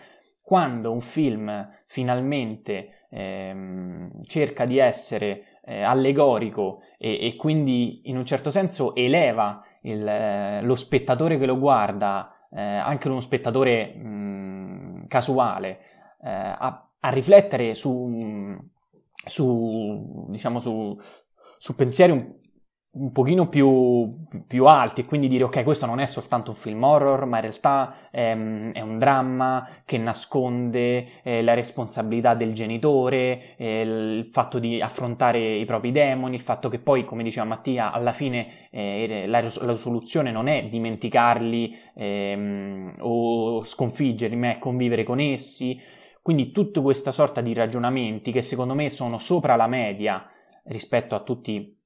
Quando 0.43 0.91
un 0.91 1.01
film 1.01 1.69
finalmente 1.87 3.05
ehm, 3.09 4.21
cerca 4.23 4.65
di 4.65 4.77
essere 4.77 5.52
eh, 5.65 5.81
allegorico 5.81 6.81
e, 6.97 7.25
e, 7.27 7.35
quindi 7.35 8.01
in 8.05 8.17
un 8.17 8.25
certo 8.25 8.51
senso 8.51 8.95
eleva 8.95 9.63
il, 9.81 10.07
eh, 10.07 10.61
lo 10.61 10.75
spettatore 10.75 11.37
che 11.37 11.45
lo 11.45 11.57
guarda, 11.57 12.47
eh, 12.51 12.61
anche 12.61 13.07
uno 13.07 13.19
spettatore 13.19 13.93
mh, 13.95 15.07
casuale, 15.07 15.79
eh, 16.21 16.29
a, 16.29 16.89
a, 16.99 17.09
riflettere 17.09 17.73
su, 17.73 18.57
su, 19.25 20.25
diciamo, 20.29 20.59
su, 20.59 20.97
su 21.57 21.75
pensieri 21.75 22.41
un, 22.93 23.11
pochino 23.11 23.47
più, 23.47 24.25
più, 24.47 24.65
alti 24.65 25.01
e 25.01 25.05
quindi 25.05 25.27
dire 25.27 25.43
ok 25.43 25.63
questo 25.63 25.85
non 25.85 25.99
è 25.99 26.05
soltanto 26.05 26.51
un 26.51 26.57
film 26.57 26.83
horror 26.83 27.25
ma 27.25 27.37
in 27.37 27.41
realtà 27.43 28.09
è, 28.09 28.31
è 28.31 28.81
un 28.81 28.97
dramma 28.97 29.67
che 29.85 29.97
nasconde 29.97 31.21
eh, 31.23 31.41
la 31.41 31.53
responsabilità 31.53 32.33
del 32.33 32.53
genitore 32.53 33.55
eh, 33.57 33.81
il 33.81 34.29
fatto 34.31 34.59
di 34.59 34.81
affrontare 34.81 35.55
i 35.55 35.65
propri 35.65 35.91
demoni 35.91 36.35
il 36.35 36.41
fatto 36.41 36.69
che 36.69 36.79
poi 36.79 37.05
come 37.05 37.23
diceva 37.23 37.45
Mattia 37.45 37.91
alla 37.91 38.11
fine 38.11 38.69
eh, 38.69 39.25
la, 39.27 39.41
la, 39.41 39.75
soluzione 39.75 40.31
non 40.31 40.47
è 40.47 40.67
dimenticarli 40.67 41.77
ehm, 41.95 42.95
o 42.99 43.63
sconfiggerli 43.63 44.35
ma 44.35 44.51
è 44.51 44.59
convivere 44.59 45.03
con 45.03 45.19
essi. 45.19 45.79
Quindi 46.21 46.51
tutta 46.51 46.81
questa 46.81 47.11
sorta 47.11 47.41
di 47.41 47.53
ragionamenti 47.53 48.31
che 48.31 48.41
secondo 48.41 48.73
me 48.73 48.89
sono 48.89 49.17
sopra 49.17 49.55
la 49.55 49.67
media 49.67 50.25
rispetto 50.65 51.15
a 51.15 51.19
tutti 51.19 51.77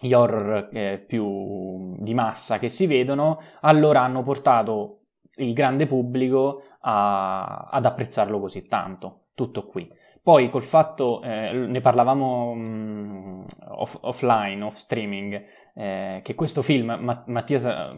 gli 0.00 0.12
horror 0.12 0.68
eh, 0.72 0.98
più 0.98 1.96
di 1.98 2.14
massa 2.14 2.58
che 2.58 2.68
si 2.68 2.86
vedono, 2.86 3.38
allora 3.60 4.02
hanno 4.02 4.22
portato 4.22 5.00
il 5.36 5.52
grande 5.52 5.86
pubblico 5.86 6.62
a, 6.80 7.68
ad 7.70 7.84
apprezzarlo 7.84 8.40
così 8.40 8.66
tanto. 8.66 9.26
Tutto 9.34 9.64
qui. 9.64 9.90
Poi 10.22 10.50
col 10.50 10.62
fatto, 10.62 11.22
eh, 11.22 11.52
ne 11.52 11.80
parlavamo 11.80 12.54
mh, 12.54 12.60
mm, 12.60 13.42
off, 13.70 13.96
offline, 14.02 14.62
off 14.62 14.76
streaming, 14.76 15.42
eh, 15.74 16.20
che 16.22 16.34
questo 16.34 16.60
film, 16.60 16.94
Ma- 17.00 17.24
Mattia 17.26 17.96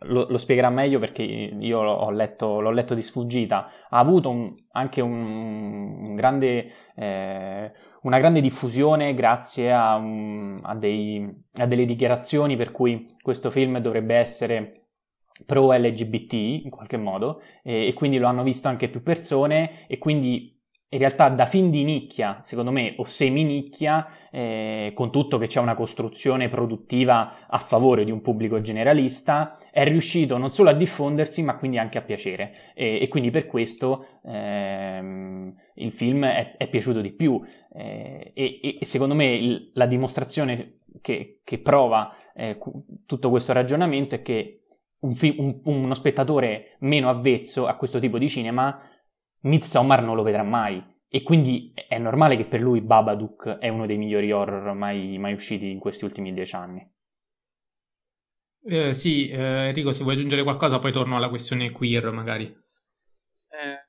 lo, 0.00 0.26
lo, 0.28 0.36
spiegherà 0.36 0.68
meglio 0.68 0.98
perché 0.98 1.22
io 1.22 1.82
l'ho 1.82 2.10
letto, 2.10 2.60
l'ho 2.60 2.72
letto 2.72 2.94
di 2.94 3.02
sfuggita, 3.02 3.70
ha 3.88 3.98
avuto 3.98 4.30
un, 4.30 4.52
anche 4.72 5.00
un, 5.00 5.12
un 5.12 6.14
grande 6.16 6.72
eh, 6.96 7.72
una 8.02 8.18
grande 8.18 8.40
diffusione 8.40 9.14
grazie 9.14 9.72
a, 9.72 9.96
um, 9.96 10.58
a, 10.62 10.74
dei, 10.74 11.28
a, 11.54 11.66
delle 11.66 11.84
dichiarazioni 11.84 12.56
per 12.56 12.70
cui 12.70 13.16
questo 13.20 13.50
film 13.50 13.78
dovrebbe 13.78 14.14
essere 14.14 14.74
pro 15.46 15.72
LGBT 15.72 16.32
in 16.32 16.70
qualche 16.70 16.96
modo 16.96 17.40
e, 17.62 17.86
e 17.86 17.92
quindi 17.94 18.18
lo 18.18 18.26
hanno 18.28 18.42
visto 18.42 18.68
anche 18.68 18.88
più 18.88 19.02
persone 19.02 19.86
e 19.86 19.98
quindi 19.98 20.59
in 20.92 20.98
realtà 20.98 21.28
da 21.28 21.46
film 21.46 21.70
di 21.70 21.84
nicchia, 21.84 22.40
secondo 22.42 22.72
me, 22.72 22.94
o 22.96 23.04
semi-nicchia, 23.04 24.06
eh, 24.30 24.90
con 24.92 25.12
tutto 25.12 25.38
che 25.38 25.46
c'è 25.46 25.60
una 25.60 25.74
costruzione 25.74 26.48
produttiva 26.48 27.46
a 27.46 27.58
favore 27.58 28.04
di 28.04 28.10
un 28.10 28.20
pubblico 28.20 28.60
generalista, 28.60 29.56
è 29.70 29.84
riuscito 29.84 30.36
non 30.36 30.50
solo 30.50 30.70
a 30.70 30.72
diffondersi, 30.72 31.42
ma 31.42 31.56
quindi 31.56 31.78
anche 31.78 31.98
a 31.98 32.02
piacere. 32.02 32.72
E, 32.74 32.98
e 33.00 33.06
quindi 33.06 33.30
per 33.30 33.46
questo 33.46 34.04
ehm, 34.24 35.54
il 35.74 35.92
film 35.92 36.24
è, 36.24 36.56
è, 36.56 36.68
piaciuto 36.68 37.00
di 37.00 37.12
più. 37.12 37.40
Eh, 37.72 38.32
e, 38.34 38.78
e, 38.80 38.84
secondo 38.84 39.14
me 39.14 39.32
il, 39.32 39.70
la 39.74 39.86
dimostrazione 39.86 40.78
che, 41.00 41.38
che 41.44 41.58
prova 41.58 42.12
eh, 42.34 42.58
tutto 43.06 43.30
questo 43.30 43.52
ragionamento 43.52 44.16
è 44.16 44.22
che 44.22 44.62
un 45.00 45.14
fi- 45.14 45.36
un, 45.38 45.60
uno 45.64 45.94
spettatore 45.94 46.76
meno 46.80 47.08
avvezzo 47.08 47.66
a 47.66 47.76
questo 47.76 48.00
tipo 48.00 48.18
di 48.18 48.28
cinema 48.28 48.78
Midsommar 49.42 50.02
non 50.02 50.16
lo 50.16 50.22
vedrà 50.22 50.42
mai 50.42 50.82
e 51.08 51.22
quindi 51.22 51.72
è 51.74 51.98
normale 51.98 52.36
che 52.36 52.46
per 52.46 52.60
lui 52.60 52.80
Babadook 52.80 53.58
è 53.58 53.68
uno 53.68 53.86
dei 53.86 53.96
migliori 53.96 54.30
horror 54.30 54.74
mai, 54.74 55.18
mai 55.18 55.32
usciti 55.32 55.70
in 55.70 55.78
questi 55.78 56.04
ultimi 56.04 56.32
dieci 56.32 56.54
anni. 56.54 56.88
Eh, 58.62 58.94
sì, 58.94 59.28
eh, 59.28 59.68
Enrico, 59.68 59.92
se 59.92 60.02
vuoi 60.02 60.14
aggiungere 60.14 60.42
qualcosa 60.42 60.78
poi 60.78 60.92
torno 60.92 61.16
alla 61.16 61.28
questione 61.30 61.70
queer 61.70 62.10
magari. 62.10 62.44
Eh, 62.44 63.88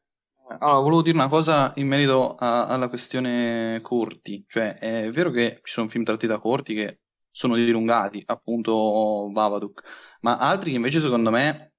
allora, 0.60 0.80
volevo 0.80 1.02
dire 1.02 1.18
una 1.18 1.28
cosa 1.28 1.74
in 1.76 1.88
merito 1.88 2.36
a, 2.36 2.68
alla 2.68 2.90
questione 2.90 3.80
corti, 3.82 4.46
cioè 4.48 4.78
è 4.78 5.10
vero 5.12 5.30
che 5.30 5.60
ci 5.64 5.74
sono 5.74 5.90
film 5.90 6.04
tratti 6.04 6.26
da 6.26 6.40
corti 6.40 6.74
che 6.74 7.02
sono 7.30 7.56
dilungati, 7.56 8.24
appunto 8.26 9.30
Babadook, 9.32 10.18
ma 10.22 10.38
altri 10.38 10.72
che 10.72 10.78
invece 10.78 11.00
secondo 11.00 11.30
me 11.30 11.74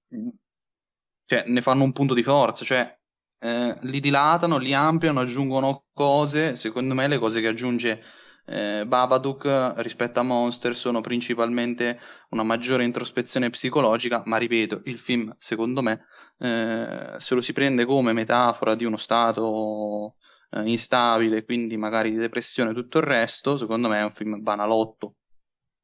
cioè, 1.26 1.44
ne 1.46 1.60
fanno 1.60 1.84
un 1.84 1.92
punto 1.92 2.14
di 2.14 2.22
forza, 2.22 2.64
cioè 2.64 2.98
eh, 3.42 3.76
li 3.80 4.00
dilatano, 4.00 4.58
li 4.58 4.72
ampliano, 4.72 5.20
aggiungono 5.20 5.86
cose. 5.92 6.54
Secondo 6.56 6.94
me 6.94 7.08
le 7.08 7.18
cose 7.18 7.40
che 7.40 7.48
aggiunge 7.48 8.02
eh, 8.46 8.84
Babadook 8.86 9.74
rispetto 9.78 10.20
a 10.20 10.22
Monster 10.22 10.74
sono 10.76 11.00
principalmente 11.00 12.00
una 12.30 12.42
maggiore 12.44 12.84
introspezione 12.84 13.50
psicologica, 13.50 14.22
ma 14.26 14.36
ripeto, 14.36 14.82
il 14.84 14.98
film 14.98 15.34
secondo 15.38 15.82
me 15.82 16.04
eh, 16.38 17.14
se 17.16 17.34
lo 17.34 17.40
si 17.40 17.52
prende 17.52 17.84
come 17.84 18.12
metafora 18.12 18.74
di 18.74 18.84
uno 18.84 18.96
stato 18.96 20.16
eh, 20.50 20.62
instabile, 20.68 21.44
quindi 21.44 21.76
magari 21.76 22.10
di 22.10 22.18
depressione 22.18 22.70
e 22.70 22.74
tutto 22.74 22.98
il 22.98 23.04
resto, 23.04 23.56
secondo 23.56 23.88
me 23.88 24.00
è 24.00 24.04
un 24.04 24.10
film 24.12 24.40
banalotto, 24.42 25.16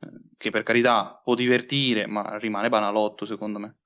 eh, 0.00 0.08
che 0.36 0.50
per 0.50 0.62
carità 0.62 1.20
può 1.22 1.34
divertire, 1.34 2.06
ma 2.06 2.36
rimane 2.38 2.68
banalotto 2.68 3.24
secondo 3.24 3.58
me. 3.58 3.76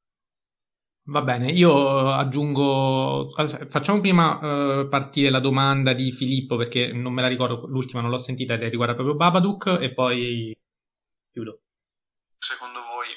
Va 1.05 1.21
bene, 1.23 1.51
io 1.51 2.13
aggiungo, 2.15 3.35
facciamo 3.71 3.99
prima 3.99 4.39
uh, 4.39 4.89
partire 4.89 5.31
la 5.31 5.41
domanda 5.41 5.95
di 5.95 6.13
Filippo 6.13 6.55
perché 6.55 6.93
non 6.93 7.13
me 7.13 7.23
la 7.23 7.27
ricordo, 7.27 7.67
l'ultima 7.67 8.01
non 8.01 8.11
l'ho 8.11 8.23
sentita 8.23 8.55
ed 8.55 8.63
riguarda 8.63 8.95
proprio 8.95 9.17
Babadook 9.17 9.83
e 9.83 9.93
poi 9.95 10.55
chiudo. 11.33 11.59
secondo 12.39 12.83
voi 12.87 13.09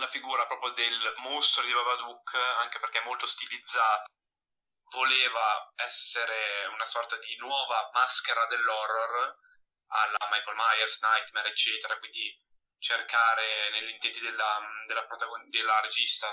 la 0.00 0.08
figura 0.08 0.44
proprio 0.46 0.72
del 0.74 0.98
mostro 1.22 1.62
di 1.62 1.70
Babadook, 1.70 2.34
anche 2.64 2.80
perché 2.80 2.98
è 2.98 3.06
molto 3.06 3.26
stilizzato, 3.26 4.10
voleva 4.90 5.70
essere 5.86 6.66
una 6.74 6.86
sorta 6.86 7.14
di 7.18 7.36
nuova 7.38 7.90
maschera 7.94 8.44
dell'horror 8.50 9.38
alla 9.86 10.22
Michael 10.34 10.58
Myers, 10.58 10.98
Nightmare, 10.98 11.50
eccetera, 11.50 11.96
quindi 11.98 12.26
cercare 12.82 13.70
negli 13.70 13.94
della, 14.18 14.58
della, 14.88 15.06
protagon- 15.06 15.48
della 15.48 15.80
regista 15.82 16.26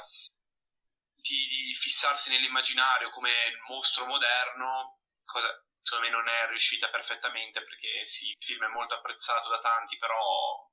di, 1.22 1.47
di, 1.47 1.76
fissarsi 1.76 2.30
nell'immaginario 2.30 3.09
come 3.11 3.32
mostro 3.67 4.05
moderno, 4.05 4.99
cosa 5.24 5.47
secondo 5.82 6.05
me 6.05 6.11
non 6.11 6.28
è 6.28 6.47
riuscita 6.47 6.89
perfettamente 6.89 7.63
perché 7.63 8.07
sì, 8.07 8.30
il 8.30 8.38
film 8.39 8.65
è 8.65 8.67
molto 8.67 8.95
apprezzato 8.95 9.49
da 9.49 9.59
tanti, 9.59 9.97
però 9.97 10.67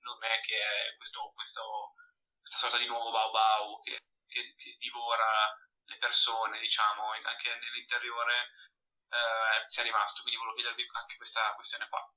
non 0.00 0.22
è 0.24 0.40
che 0.40 0.56
è 0.56 0.96
questo, 0.96 1.32
questo, 1.34 1.94
questa 2.40 2.58
sorta 2.58 2.78
di 2.78 2.86
nuovo 2.86 3.10
Bau 3.10 3.30
Bau 3.30 3.80
che, 3.82 3.98
che, 4.26 4.54
che 4.56 4.76
divora 4.78 5.50
le 5.84 5.96
persone, 5.98 6.60
diciamo, 6.60 7.12
anche 7.12 7.54
nell'interiore 7.56 8.50
eh, 9.08 9.68
sia 9.68 9.82
rimasto. 9.82 10.22
Quindi 10.22 10.38
volevo 10.38 10.56
chiedervi 10.56 10.86
anche 10.92 11.16
questa 11.16 11.54
questione 11.54 11.88
qua. 11.88 12.08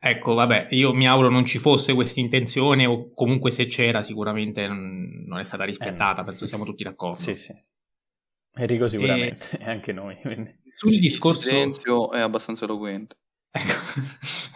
Ecco, 0.00 0.34
vabbè, 0.34 0.68
io 0.70 0.92
mi 0.92 1.08
auguro 1.08 1.28
non 1.28 1.44
ci 1.44 1.58
fosse 1.58 1.92
questa 1.92 2.20
intenzione 2.20 2.86
o 2.86 3.12
comunque 3.14 3.50
se 3.50 3.66
c'era 3.66 4.04
sicuramente 4.04 4.66
non 4.68 5.38
è 5.38 5.44
stata 5.44 5.64
rispettata, 5.64 6.22
eh, 6.22 6.24
penso 6.24 6.46
siamo 6.46 6.64
tutti 6.64 6.84
d'accordo. 6.84 7.16
Sì, 7.16 7.34
sì. 7.34 7.52
Enrico 8.54 8.86
sicuramente, 8.86 9.58
e 9.58 9.64
anche 9.68 9.92
noi. 9.92 10.16
Sul 10.76 10.98
discorso... 10.98 11.40
Il 11.40 11.44
silenzio 11.44 12.12
è 12.12 12.20
abbastanza 12.20 12.64
eloquente. 12.64 13.16
Ecco. 13.50 13.72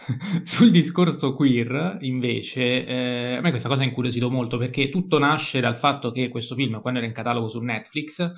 Sul 0.45 0.71
discorso 0.71 1.35
queer, 1.35 1.97
invece, 2.01 2.85
eh, 2.85 3.35
a 3.35 3.41
me 3.41 3.49
questa 3.49 3.67
cosa 3.67 3.81
ha 3.81 3.85
incuriosito 3.85 4.29
molto 4.29 4.57
perché 4.57 4.89
tutto 4.89 5.19
nasce 5.19 5.59
dal 5.59 5.77
fatto 5.77 6.11
che 6.11 6.29
questo 6.29 6.55
film, 6.55 6.79
quando 6.79 6.99
era 6.99 7.07
in 7.07 7.13
catalogo 7.13 7.49
su 7.49 7.59
Netflix, 7.59 8.31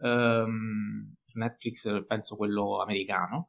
ehm, 0.00 1.14
Netflix 1.34 2.04
penso 2.06 2.36
quello 2.36 2.80
americano, 2.80 3.48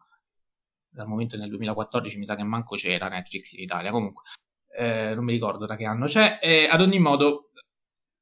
dal 0.90 1.08
momento 1.08 1.38
nel 1.38 1.50
2014 1.50 2.18
mi 2.18 2.26
sa 2.26 2.36
che 2.36 2.44
manco 2.44 2.76
c'era 2.76 3.08
Netflix 3.08 3.54
in 3.54 3.62
Italia, 3.64 3.92
comunque 3.92 4.24
eh, 4.78 5.14
non 5.16 5.24
mi 5.24 5.34
ricordo 5.34 5.66
da 5.66 5.76
che 5.76 5.86
anno 5.86 6.06
c'è, 6.06 6.40
e 6.42 6.68
ad 6.70 6.82
ogni 6.82 7.00
modo 7.00 7.52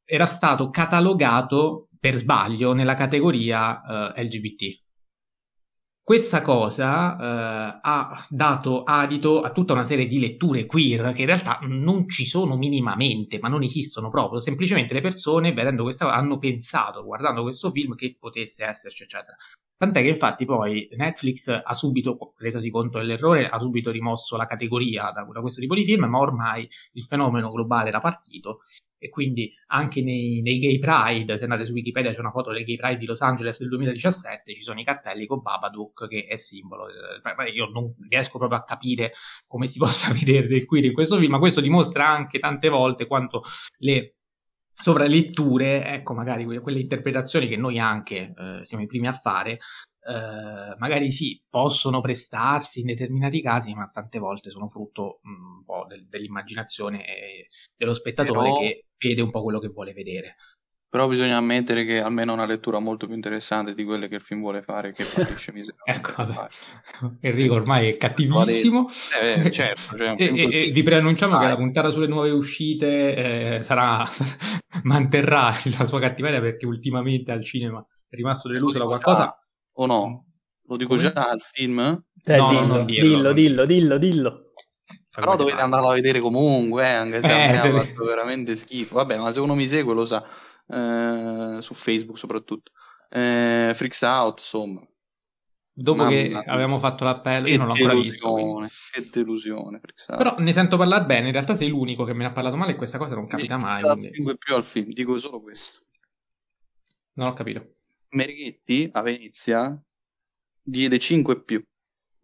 era 0.03 0.25
stato 0.25 0.69
catalogato 0.69 1.89
per 1.99 2.15
sbaglio 2.15 2.73
nella 2.73 2.95
categoria 2.95 4.13
eh, 4.15 4.23
LGBT 4.23 4.83
questa 6.05 6.43
cosa 6.43 7.17
eh, 7.17 7.79
ha 7.81 8.27
dato 8.29 8.83
adito 8.83 9.41
a 9.41 9.51
tutta 9.51 9.73
una 9.73 9.85
serie 9.85 10.05
di 10.05 10.19
letture 10.19 10.67
queer 10.67 11.13
che 11.13 11.21
in 11.21 11.25
realtà 11.25 11.57
non 11.63 12.07
ci 12.07 12.27
sono 12.27 12.57
minimamente, 12.57 13.39
ma 13.39 13.47
non 13.47 13.63
esistono 13.63 14.11
proprio. 14.11 14.39
Semplicemente 14.39 14.93
le 14.93 15.01
persone, 15.01 15.51
vedendo 15.51 15.81
questa 15.81 16.05
cosa, 16.05 16.15
hanno 16.15 16.37
pensato, 16.37 17.03
guardando 17.03 17.41
questo 17.41 17.71
film, 17.71 17.95
che 17.95 18.17
potesse 18.19 18.63
esserci, 18.65 19.01
eccetera. 19.01 19.35
Tant'è 19.77 20.01
che 20.01 20.07
infatti 20.09 20.45
poi 20.45 20.87
Netflix 20.95 21.47
ha 21.49 21.73
subito, 21.73 22.33
resasi 22.37 22.69
conto 22.69 22.97
dell'errore, 22.97 23.49
ha 23.49 23.59
subito 23.59 23.91
rimosso 23.91 24.37
la 24.37 24.45
categoria 24.45 25.11
da, 25.11 25.23
da 25.23 25.41
questo 25.41 25.59
tipo 25.59 25.75
di 25.75 25.83
film, 25.83 26.05
ma 26.05 26.19
ormai 26.19 26.67
il 26.93 27.03
fenomeno 27.03 27.51
globale 27.51 27.89
era 27.89 27.99
partito 27.99 28.59
e 28.97 29.09
quindi 29.09 29.53
anche 29.67 30.01
nei, 30.01 30.41
nei, 30.41 30.57
Gay 30.57 30.79
Pride, 30.79 31.37
se 31.37 31.43
andate 31.43 31.65
su 31.65 31.73
Wikipedia 31.73 32.11
c'è 32.11 32.19
una 32.19 32.31
foto 32.31 32.51
dei 32.51 32.63
Gay 32.63 32.77
Pride 32.77 32.97
di 32.97 33.05
Los 33.05 33.21
Angeles 33.21 33.59
del 33.59 33.69
2017, 33.69 34.53
ci 34.53 34.61
sono 34.61 34.79
i 34.79 34.83
cartelli 34.83 35.27
con 35.27 35.41
Babadook 35.41 36.07
che 36.07 36.25
è 36.25 36.37
simbolo. 36.37 36.87
Io 37.53 37.69
non 37.69 37.93
riesco 38.09 38.37
proprio 38.37 38.59
a 38.59 38.63
capire 38.63 39.13
come 39.45 39.67
si 39.67 39.77
possa 39.79 40.11
vedere 40.11 40.47
del 40.47 40.65
queer 40.65 40.85
in 40.85 40.93
questo 40.93 41.17
film, 41.17 41.31
ma 41.31 41.39
questo 41.39 41.61
dimostra 41.61 42.07
anche 42.07 42.39
tante 42.39 42.69
volte 42.69 43.05
quanto 43.05 43.43
le 43.79 44.15
sovraletture, 44.81 45.85
ecco 45.85 46.13
magari 46.13 46.45
quelle, 46.45 46.59
quelle 46.59 46.79
interpretazioni 46.79 47.47
che 47.47 47.57
noi 47.57 47.79
anche 47.79 48.33
eh, 48.37 48.65
siamo 48.65 48.83
i 48.83 48.87
primi 48.87 49.07
a 49.07 49.13
fare, 49.13 49.59
eh, 50.07 50.75
magari 50.77 51.11
sì, 51.11 51.41
possono 51.49 51.99
prestarsi 52.01 52.81
in 52.81 52.87
determinati 52.87 53.41
casi, 53.41 53.73
ma 53.73 53.89
tante 53.91 54.19
volte 54.19 54.51
sono 54.51 54.67
frutto 54.67 55.19
mh, 55.23 55.29
mm, 55.31 55.55
un 55.57 55.63
po' 55.63 55.85
del, 55.87 56.07
dell'immaginazione 56.07 57.03
dello 57.75 57.93
spettatore 57.93 58.39
Però... 58.39 58.59
che 58.59 58.85
vede 58.97 59.21
un 59.21 59.31
po' 59.31 59.41
quello 59.41 59.59
che 59.59 59.69
vuole 59.69 59.93
vedere. 59.93 60.35
Però 60.95 61.09
bisogna 61.09 61.35
ammettere 61.35 61.83
che 61.83 61.99
almeno 61.99 62.31
una 62.31 62.45
lettura 62.45 62.79
molto 62.79 63.05
più 63.05 63.15
interessante 63.15 63.73
di 63.73 63.83
quelle 63.83 64.07
che 64.07 64.15
il 64.15 64.21
film 64.21 64.39
vuole 64.39 64.61
fare, 64.61 64.93
che 64.93 65.03
patisce 65.13 65.51
ecco, 65.83 66.13
Enrico 67.19 67.53
ormai 67.53 67.89
è 67.89 67.97
cattivissimo. 67.97 68.89
Eh, 69.21 69.51
certo, 69.51 69.97
cioè 69.97 70.15
e, 70.17 70.67
e, 70.67 70.71
vi 70.71 70.83
preannunciamo 70.83 71.35
ah, 71.35 71.39
che 71.41 71.47
la 71.47 71.57
puntata 71.57 71.89
sulle 71.89 72.07
nuove 72.07 72.29
uscite 72.29 73.57
eh, 73.57 73.63
sarà 73.63 74.09
manterrà 74.83 75.53
la 75.77 75.83
sua 75.83 75.99
cattiveria 75.99 76.39
perché 76.39 76.65
ultimamente 76.65 77.33
al 77.33 77.43
cinema 77.43 77.85
è 78.07 78.15
rimasto 78.15 78.47
deluso 78.47 78.77
da 78.77 78.85
qualcosa. 78.85 79.37
O 79.73 79.85
no? 79.85 80.27
Lo 80.65 80.77
dico 80.77 80.95
Come? 80.95 81.01
già 81.01 81.27
al 81.29 81.41
film? 81.41 82.05
Eh, 82.23 82.37
no, 82.37 82.47
dillo, 82.47 82.65
no, 82.67 82.83
dillo, 82.85 83.33
dillo, 83.33 83.65
dillo, 83.65 83.97
dillo. 83.97 84.45
Però 85.15 85.37
dovete 85.37 85.61
andarlo 85.61 85.89
a 85.89 85.93
vedere 85.93 86.19
comunque, 86.19 86.83
eh, 86.83 86.93
anche 86.93 87.21
se 87.21 87.27
eh, 87.27 87.57
a 87.57 87.63
me 87.63 87.79
ha 87.79 87.83
fatto 87.83 88.03
veramente 88.03 88.55
schifo. 88.55 88.95
Vabbè, 88.95 89.17
ma 89.17 89.31
se 89.31 89.39
uno 89.39 89.55
mi 89.55 89.65
segue 89.65 89.93
lo 89.93 90.03
sa, 90.03 90.21
eh, 90.67 91.57
su 91.61 91.73
Facebook 91.73 92.17
soprattutto. 92.17 92.71
Eh, 93.09 93.71
Freaks 93.73 94.01
Out, 94.01 94.39
insomma. 94.39 94.87
Dopo 95.77 96.03
Mamma 96.03 96.09
che 96.09 96.43
avevamo 96.45 96.79
fatto 96.79 97.03
l'appello, 97.03 97.49
io 97.49 97.57
non 97.57 97.67
l'ho 97.67 97.73
ancora 97.73 97.93
visto. 97.93 98.31
Quindi. 98.31 98.69
Che 98.91 99.09
delusione, 99.11 99.81
Però 100.07 100.35
ne 100.37 100.53
sento 100.53 100.77
parlare 100.77 101.05
bene, 101.05 101.25
in 101.27 101.33
realtà 101.33 101.57
sei 101.57 101.67
l'unico 101.67 102.05
che 102.05 102.13
me 102.13 102.23
ne 102.23 102.29
ha 102.29 102.31
parlato 102.31 102.55
male 102.55 102.71
e 102.71 102.75
questa 102.75 102.97
cosa 102.97 103.15
non 103.15 103.27
capita 103.27 103.57
mai. 103.57 103.81
Non 103.81 103.99
quindi... 103.99 104.37
più 104.37 104.55
al 104.55 104.63
film, 104.63 104.93
dico 104.93 105.17
solo 105.17 105.41
questo. 105.41 105.81
Non 107.13 107.27
ho 107.27 107.33
capito. 107.33 107.73
Merighetti 108.09 108.89
a 108.93 109.01
Venezia 109.01 109.83
diede 110.61 110.97
5 110.97 111.43
più. 111.43 111.61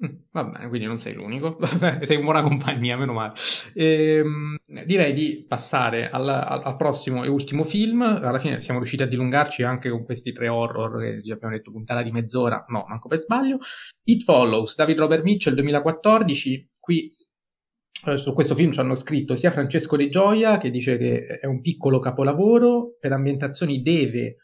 Mm, 0.04 0.16
va 0.32 0.44
bene, 0.46 0.68
quindi 0.68 0.88
non 0.88 1.00
sei 1.00 1.14
l'unico, 1.14 1.58
sei 2.04 2.18
in 2.18 2.24
buona 2.24 2.42
compagnia, 2.42 2.98
meno 2.98 3.14
male. 3.14 3.34
Ehm, 3.76 4.58
direi 4.86 5.14
di 5.14 5.46
passare 5.48 6.10
al, 6.10 6.28
al, 6.28 6.76
prossimo 6.76 7.24
e 7.24 7.28
ultimo 7.28 7.64
film. 7.64 8.02
Alla 8.02 8.40
fine 8.40 8.62
siamo 8.62 8.80
riusciti 8.80 9.04
a 9.04 9.08
dilungarci 9.08 9.62
anche 9.62 9.90
con 9.90 10.04
questi 10.04 10.32
tre 10.34 10.48
horror 10.48 11.00
che 11.00 11.18
vi 11.18 11.32
abbiamo 11.32 11.54
detto 11.54 11.72
puntata 11.72 12.02
di 12.02 12.12
mezz'ora, 12.12 12.66
no, 12.70 12.86
manco 12.88 13.08
per 13.08 13.20
sbaglio. 13.20 13.60
It 14.06 14.24
Follows, 14.24 14.76
David 14.76 14.98
Robert 14.98 15.24
Mitchell 15.24 15.54
2014. 15.54 16.70
Qui 16.80 17.16
eh, 18.08 18.18
su 18.18 18.34
questo 18.34 18.56
film 18.56 18.72
ci 18.72 18.80
hanno 18.80 18.96
scritto 18.96 19.36
sia 19.36 19.52
Francesco 19.52 19.96
De 19.96 20.10
Gioia 20.10 20.58
che 20.58 20.72
dice 20.72 20.98
che 20.98 21.38
è 21.40 21.46
un 21.46 21.62
piccolo 21.62 22.00
capolavoro, 22.00 22.96
per 23.00 23.12
ambientazioni 23.12 23.84
deve 23.84 24.38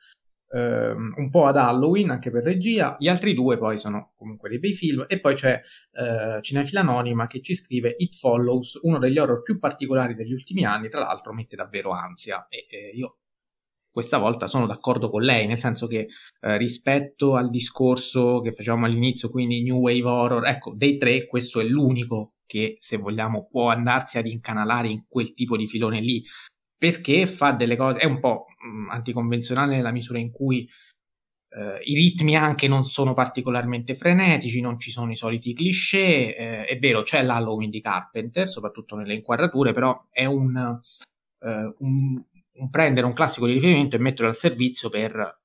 ehm, 0.51 1.13
un 1.17 1.29
po' 1.29 1.45
ad 1.45 1.57
Halloween 1.57 2.09
anche 2.09 2.31
per 2.31 2.43
regia, 2.43 2.95
gli 2.99 3.07
altri 3.07 3.33
due 3.33 3.57
poi 3.57 3.79
sono 3.79 4.13
comunque 4.15 4.49
dei 4.49 4.59
bei 4.59 4.73
film. 4.73 5.05
E 5.07 5.19
poi 5.19 5.35
c'è 5.35 5.61
eh, 5.91 6.41
Cinefila 6.41 6.81
Anonima 6.81 7.27
che 7.27 7.41
ci 7.41 7.55
scrive 7.55 7.95
It 7.97 8.15
Follows, 8.15 8.79
uno 8.83 8.99
degli 8.99 9.17
horror 9.17 9.41
più 9.41 9.59
particolari 9.59 10.15
degli 10.15 10.33
ultimi 10.33 10.65
anni, 10.65 10.89
tra 10.89 10.99
l'altro 10.99 11.33
mette 11.33 11.55
davvero 11.55 11.91
ansia. 11.91 12.47
E 12.49 12.67
eh, 12.69 12.91
io 12.93 13.17
questa 13.97 14.19
volta 14.19 14.47
sono 14.47 14.67
d'accordo 14.67 15.09
con 15.09 15.23
lei, 15.23 15.47
nel 15.47 15.57
senso 15.57 15.87
che 15.87 16.07
eh, 16.41 16.57
rispetto 16.57 17.35
al 17.35 17.49
discorso 17.49 18.41
che 18.41 18.51
facevamo 18.51 18.85
all'inizio, 18.85 19.29
quindi 19.29 19.63
New 19.63 19.77
Wave 19.77 20.03
Horror, 20.03 20.45
ecco, 20.45 20.73
dei 20.75 20.97
tre 20.97 21.25
questo 21.25 21.59
è 21.59 21.63
l'unico 21.63 22.33
che 22.45 22.77
se 22.79 22.97
vogliamo 22.97 23.47
può 23.49 23.69
andarsi 23.69 24.19
ad 24.19 24.27
incanalare 24.27 24.87
in 24.87 25.05
quel 25.07 25.33
tipo 25.33 25.57
di 25.57 25.67
filone 25.67 25.99
lì, 25.99 26.23
perché 26.77 27.27
fa 27.27 27.51
delle 27.51 27.75
cose, 27.75 27.99
è 27.99 28.05
un 28.05 28.19
po' 28.19 28.45
mh, 28.59 28.89
anticonvenzionale 28.91 29.75
nella 29.75 29.91
misura 29.91 30.19
in 30.19 30.31
cui 30.31 30.69
eh, 31.49 31.79
i 31.83 31.95
ritmi 31.95 32.35
anche 32.35 32.67
non 32.67 32.83
sono 32.83 33.13
particolarmente 33.13 33.95
frenetici, 33.95 34.61
non 34.61 34.79
ci 34.79 34.91
sono 34.91 35.11
i 35.11 35.15
soliti 35.15 35.53
cliché, 35.53 36.35
eh, 36.35 36.65
è 36.65 36.77
vero 36.77 37.01
c'è 37.01 37.23
l'Halloween 37.23 37.69
di 37.69 37.81
Carpenter, 37.81 38.47
soprattutto 38.47 38.95
nelle 38.95 39.15
inquadrature, 39.15 39.73
però 39.73 40.07
è 40.11 40.25
un, 40.25 40.79
eh, 41.39 41.75
un, 41.79 42.23
un 42.53 42.69
prendere 42.69 43.07
un 43.07 43.13
classico 43.13 43.47
di 43.47 43.53
riferimento 43.53 43.95
e 43.95 43.99
metterlo 43.99 44.29
al 44.29 44.35
servizio 44.35 44.89
per 44.89 45.39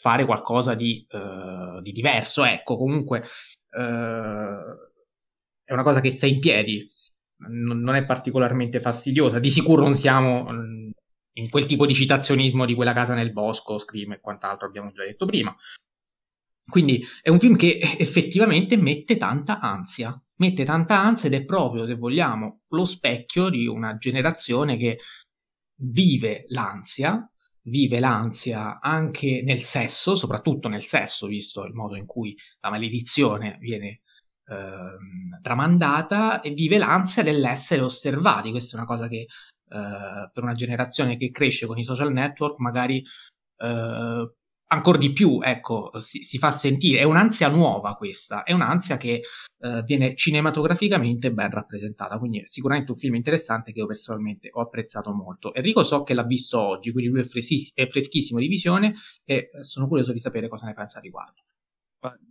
fare 0.00 0.24
qualcosa 0.24 0.74
di, 0.74 1.06
uh, 1.10 1.80
di 1.82 1.92
diverso. 1.92 2.42
Ecco, 2.44 2.76
comunque 2.78 3.20
uh, 3.20 4.88
è 5.62 5.72
una 5.72 5.82
cosa 5.82 6.00
che 6.00 6.10
sta 6.10 6.26
in 6.26 6.40
piedi, 6.40 6.90
non 7.48 7.94
è 7.94 8.04
particolarmente 8.04 8.80
fastidiosa. 8.80 9.38
Di 9.38 9.50
sicuro 9.50 9.82
non 9.82 9.94
siamo 9.94 10.50
mm, 10.50 10.90
in 11.34 11.48
quel 11.48 11.66
tipo 11.66 11.86
di 11.86 11.94
citazionismo 11.94 12.66
di 12.66 12.74
quella 12.74 12.92
casa 12.92 13.14
nel 13.14 13.32
bosco, 13.32 13.78
Scream 13.78 14.12
e 14.12 14.20
quant'altro 14.20 14.66
abbiamo 14.66 14.90
già 14.92 15.04
detto 15.04 15.26
prima. 15.26 15.54
Quindi 16.68 17.04
è 17.20 17.28
un 17.28 17.40
film 17.40 17.56
che 17.56 17.80
effettivamente 17.98 18.76
mette 18.76 19.16
tanta 19.16 19.58
ansia, 19.58 20.18
mette 20.36 20.64
tanta 20.64 21.00
ansia 21.00 21.28
ed 21.28 21.34
è 21.34 21.44
proprio, 21.44 21.86
se 21.86 21.96
vogliamo, 21.96 22.62
lo 22.68 22.84
specchio 22.84 23.48
di 23.48 23.66
una 23.66 23.96
generazione 23.96 24.76
che 24.76 24.98
vive 25.82 26.44
l'ansia, 26.48 27.28
vive 27.62 27.98
l'ansia 27.98 28.78
anche 28.80 29.42
nel 29.42 29.60
sesso, 29.60 30.14
soprattutto 30.14 30.68
nel 30.68 30.84
sesso, 30.84 31.26
visto 31.26 31.64
il 31.64 31.74
modo 31.74 31.96
in 31.96 32.06
cui 32.06 32.36
la 32.60 32.70
maledizione 32.70 33.58
viene 33.60 34.02
tramandata 35.42 36.40
e 36.40 36.50
vive 36.50 36.78
l'ansia 36.78 37.22
dell'essere 37.22 37.82
osservati. 37.82 38.50
Questa 38.50 38.76
è 38.76 38.78
una 38.78 38.88
cosa 38.88 39.08
che 39.08 39.26
eh, 39.72 40.30
per 40.32 40.42
una 40.42 40.54
generazione 40.54 41.16
che 41.16 41.30
cresce 41.30 41.66
con 41.66 41.78
i 41.78 41.84
social 41.84 42.12
network 42.12 42.58
magari 42.58 43.04
eh, 43.58 44.32
ancora 44.72 44.98
di 44.98 45.12
più, 45.12 45.40
ecco, 45.42 45.90
si, 46.00 46.22
si, 46.22 46.38
fa 46.38 46.52
sentire. 46.52 47.00
È 47.00 47.04
un'ansia 47.04 47.48
nuova 47.48 47.94
questa, 47.94 48.42
è 48.42 48.52
un'ansia 48.52 48.96
che 48.96 49.22
eh, 49.58 49.82
viene 49.84 50.14
cinematograficamente 50.16 51.32
ben 51.32 51.50
rappresentata, 51.50 52.18
quindi 52.18 52.42
sicuramente 52.46 52.92
un 52.92 52.96
film 52.96 53.14
interessante 53.14 53.72
che 53.72 53.80
io 53.80 53.86
personalmente 53.86 54.48
ho 54.52 54.60
apprezzato 54.60 55.12
molto. 55.12 55.54
Enrico 55.54 55.82
so 55.82 56.02
che 56.02 56.14
l'ha 56.14 56.24
visto 56.24 56.58
oggi, 56.60 56.92
quindi 56.92 57.10
lui 57.10 57.20
è, 57.20 57.24
fresis- 57.24 57.72
è 57.74 57.88
freschissimo 57.88 58.38
di 58.38 58.48
visione 58.48 58.94
e 59.24 59.50
eh, 59.52 59.62
sono 59.62 59.86
curioso 59.88 60.12
di 60.12 60.20
sapere 60.20 60.48
cosa 60.48 60.66
ne 60.66 60.74
pensa 60.74 60.98
a 60.98 61.02
riguardo. 61.02 61.42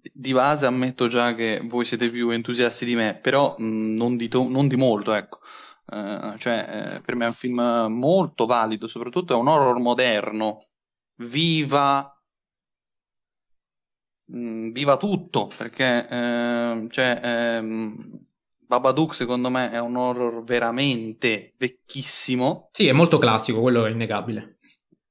Di 0.02 0.34
base 0.34 0.66
ammetto 0.66 1.08
già 1.08 1.36
che 1.36 1.62
voi 1.64 1.86
siete 1.86 2.10
più 2.10 2.32
entusiasti 2.32 2.86
di 2.86 2.96
me, 2.96 3.16
però 3.22 3.54
mh, 3.58 3.96
non, 3.96 4.18
di 4.18 4.28
to- 4.28 4.50
non, 4.50 4.68
di 4.68 4.76
molto, 4.76 5.14
ecco. 5.14 5.40
Uh, 5.86 6.38
cioè, 6.38 6.96
eh, 6.98 7.02
per 7.02 7.16
me 7.16 7.26
è 7.26 7.28
un 7.28 7.34
film 7.34 7.60
molto 7.90 8.46
valido, 8.46 8.88
soprattutto 8.88 9.34
è 9.34 9.38
un 9.38 9.48
horror 9.48 9.80
moderno, 9.80 10.60
viva, 11.18 12.20
mh, 14.26 14.72
viva 14.72 14.98
tutto, 14.98 15.50
perché 15.56 16.08
eh, 16.10 16.88
cioè, 16.90 17.20
ehm, 17.24 18.20
Babadook 18.66 19.16
secondo 19.16 19.50
me 19.50 19.72
è 19.72 19.80
un 19.80 19.96
horror 19.96 20.44
veramente 20.44 21.54
vecchissimo. 21.58 22.70
Sì, 22.72 22.88
è 22.88 22.92
molto 22.92 23.18
classico, 23.18 23.62
quello 23.62 23.86
è 23.86 23.90
innegabile. 23.90 24.60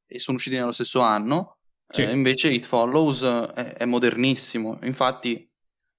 E 0.07 0.19
sono 0.19 0.37
usciti 0.37 0.57
nello 0.57 0.73
stesso 0.73 1.01
anno. 1.01 1.58
Sì. 1.91 2.03
Eh, 2.03 2.11
invece 2.13 2.49
It 2.51 2.67
Follows 2.67 3.23
è, 3.23 3.75
è 3.75 3.85
modernissimo. 3.87 4.79
Infatti, 4.83 5.51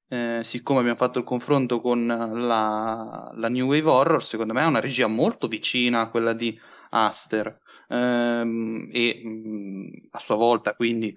eh, 0.08 0.42
siccome 0.44 0.80
abbiamo 0.80 0.98
fatto 0.98 1.20
il 1.20 1.26
confronto 1.26 1.82
con 1.82 2.06
la, 2.06 3.32
la, 3.36 3.50
New 3.50 3.68
Wave 3.68 3.90
Horror, 3.90 4.24
secondo 4.24 4.54
me 4.54 4.62
è 4.62 4.66
una 4.66 4.80
regia 4.80 5.08
molto 5.08 5.48
vicina 5.48 6.02
a 6.02 6.10
quella 6.10 6.34
di 6.34 6.60
Aster. 6.92 7.58
Ehm, 7.90 8.90
e 8.92 9.22
mh, 9.24 10.08
a 10.12 10.20
sua 10.20 10.36
volta, 10.36 10.76
quindi 10.76 11.16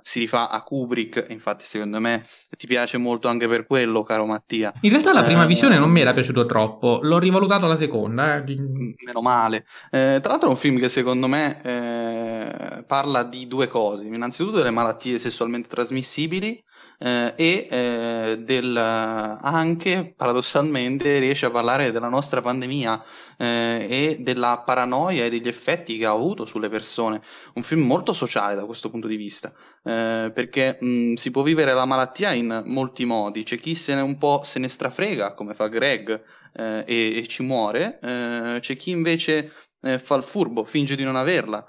si 0.00 0.20
rifà 0.20 0.48
a 0.48 0.62
Kubrick, 0.62 1.26
infatti 1.30 1.64
secondo 1.64 2.00
me 2.00 2.24
ti 2.56 2.66
piace 2.66 2.98
molto 2.98 3.28
anche 3.28 3.48
per 3.48 3.66
quello, 3.66 4.02
caro 4.02 4.24
Mattia. 4.24 4.72
In 4.82 4.90
realtà 4.90 5.12
la 5.12 5.24
prima 5.24 5.44
eh, 5.44 5.46
visione 5.46 5.78
non 5.78 5.90
mi 5.90 6.00
era 6.00 6.14
piaciuto 6.14 6.46
troppo, 6.46 7.00
l'ho 7.02 7.18
rivalutato 7.18 7.64
alla 7.64 7.76
seconda. 7.76 8.36
Eh. 8.36 8.56
Meno 9.04 9.20
male. 9.22 9.66
Eh, 9.90 10.18
tra 10.22 10.30
l'altro 10.30 10.48
è 10.48 10.52
un 10.52 10.58
film 10.58 10.78
che 10.78 10.88
secondo 10.88 11.26
me 11.26 11.62
eh, 11.62 12.84
parla 12.84 13.24
di 13.24 13.46
due 13.46 13.66
cose, 13.66 14.04
innanzitutto 14.04 14.58
delle 14.58 14.70
malattie 14.70 15.18
sessualmente 15.18 15.68
trasmissibili 15.68 16.62
eh, 16.98 17.34
e 17.36 17.68
eh, 17.70 18.38
del, 18.40 18.76
anche 18.76 20.14
paradossalmente 20.16 21.18
riesce 21.18 21.46
a 21.46 21.50
parlare 21.50 21.90
della 21.90 22.08
nostra 22.08 22.40
pandemia 22.40 23.02
eh, 23.36 23.86
e 23.88 24.16
della 24.20 24.62
paranoia 24.64 25.24
e 25.24 25.30
degli 25.30 25.48
effetti 25.48 25.96
che 25.96 26.06
ha 26.06 26.10
avuto 26.10 26.44
sulle 26.44 26.68
persone. 26.68 27.20
Un 27.54 27.62
film 27.62 27.82
molto 27.82 28.12
sociale 28.12 28.54
da 28.54 28.64
questo 28.64 28.90
punto 28.90 29.06
di 29.06 29.16
vista, 29.16 29.52
eh, 29.82 30.30
perché 30.34 30.78
mh, 30.80 31.14
si 31.14 31.30
può 31.30 31.42
vivere 31.42 31.72
la 31.72 31.84
malattia 31.84 32.32
in 32.32 32.62
molti 32.66 33.04
modi. 33.04 33.42
C'è 33.42 33.58
chi 33.58 33.74
se 33.74 33.94
ne 33.94 34.00
un 34.00 34.18
po' 34.18 34.42
se 34.44 34.58
ne 34.58 34.68
strafrega, 34.68 35.34
come 35.34 35.54
fa 35.54 35.68
Greg, 35.68 36.22
eh, 36.54 36.84
e, 36.86 37.16
e, 37.16 37.26
ci 37.26 37.42
muore, 37.42 37.98
eh, 38.00 38.58
c'è 38.60 38.76
chi 38.76 38.90
invece 38.90 39.52
fa 39.98 40.16
il 40.16 40.24
furbo, 40.24 40.64
finge 40.64 40.96
di 40.96 41.04
non 41.04 41.14
averla, 41.14 41.64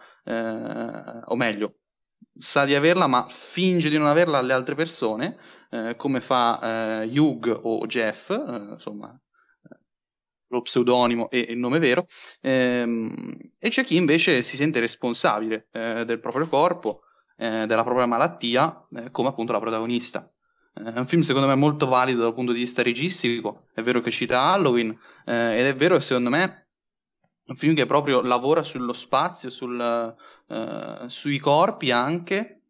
o 1.26 1.36
meglio, 1.36 1.76
sa 2.40 2.66
di 2.66 2.76
averla 2.76 3.08
ma 3.08 3.26
finge 3.30 3.90
di 3.90 3.98
non 3.98 4.08
averla 4.08 4.38
alle 4.38 4.54
altre 4.54 4.76
persone, 4.76 5.38
eh, 5.70 5.96
come 5.96 6.22
fa 6.22 7.02
eh, 7.02 7.20
Hugh 7.20 7.60
o 7.64 7.86
Jeff, 7.86 8.30
eh, 8.30 8.72
insomma, 8.74 9.14
eh, 9.14 9.27
lo 10.48 10.62
pseudonimo 10.62 11.30
e 11.30 11.40
il 11.50 11.58
nome 11.58 11.80
vero, 11.80 12.06
ehm, 12.42 13.38
e 13.58 13.70
c'è 13.70 13.84
chi 13.84 13.96
invece 13.96 14.42
si 14.44 14.56
sente 14.56 14.80
responsabile 14.80 15.68
eh, 15.72 16.06
del 16.06 16.20
proprio 16.20 16.48
corpo, 16.48 17.02
eh, 17.38 17.66
della 17.66 17.84
propria 17.84 18.06
malattia, 18.06 18.86
come 19.12 19.30
appunto 19.30 19.52
la 19.52 19.60
protagonista. 19.60 20.32
È 20.74 20.98
un 20.98 21.08
film 21.08 21.22
secondo 21.22 21.48
me 21.48 21.56
molto 21.56 21.88
valido 21.88 22.22
dal 22.22 22.36
punto 22.36 22.52
di 22.52 22.60
vista 22.60 22.84
registico, 22.84 23.68
è 23.74 23.82
vero 23.82 24.00
che 24.00 24.12
cita 24.12 24.52
Halloween 24.52 24.90
ed 25.26 25.66
è 25.66 25.76
vero 25.76 25.96
che 25.96 26.02
secondo 26.02 26.30
me 26.30 26.68
un 27.48 27.56
film 27.56 27.74
che 27.74 27.86
proprio 27.86 28.22
lavora 28.22 28.62
sullo 28.62 28.94
spazio, 28.94 29.50
sul, 29.50 30.16
uh, 30.48 31.08
sui 31.08 31.40
corpi 31.40 31.92
anche, 31.92 32.62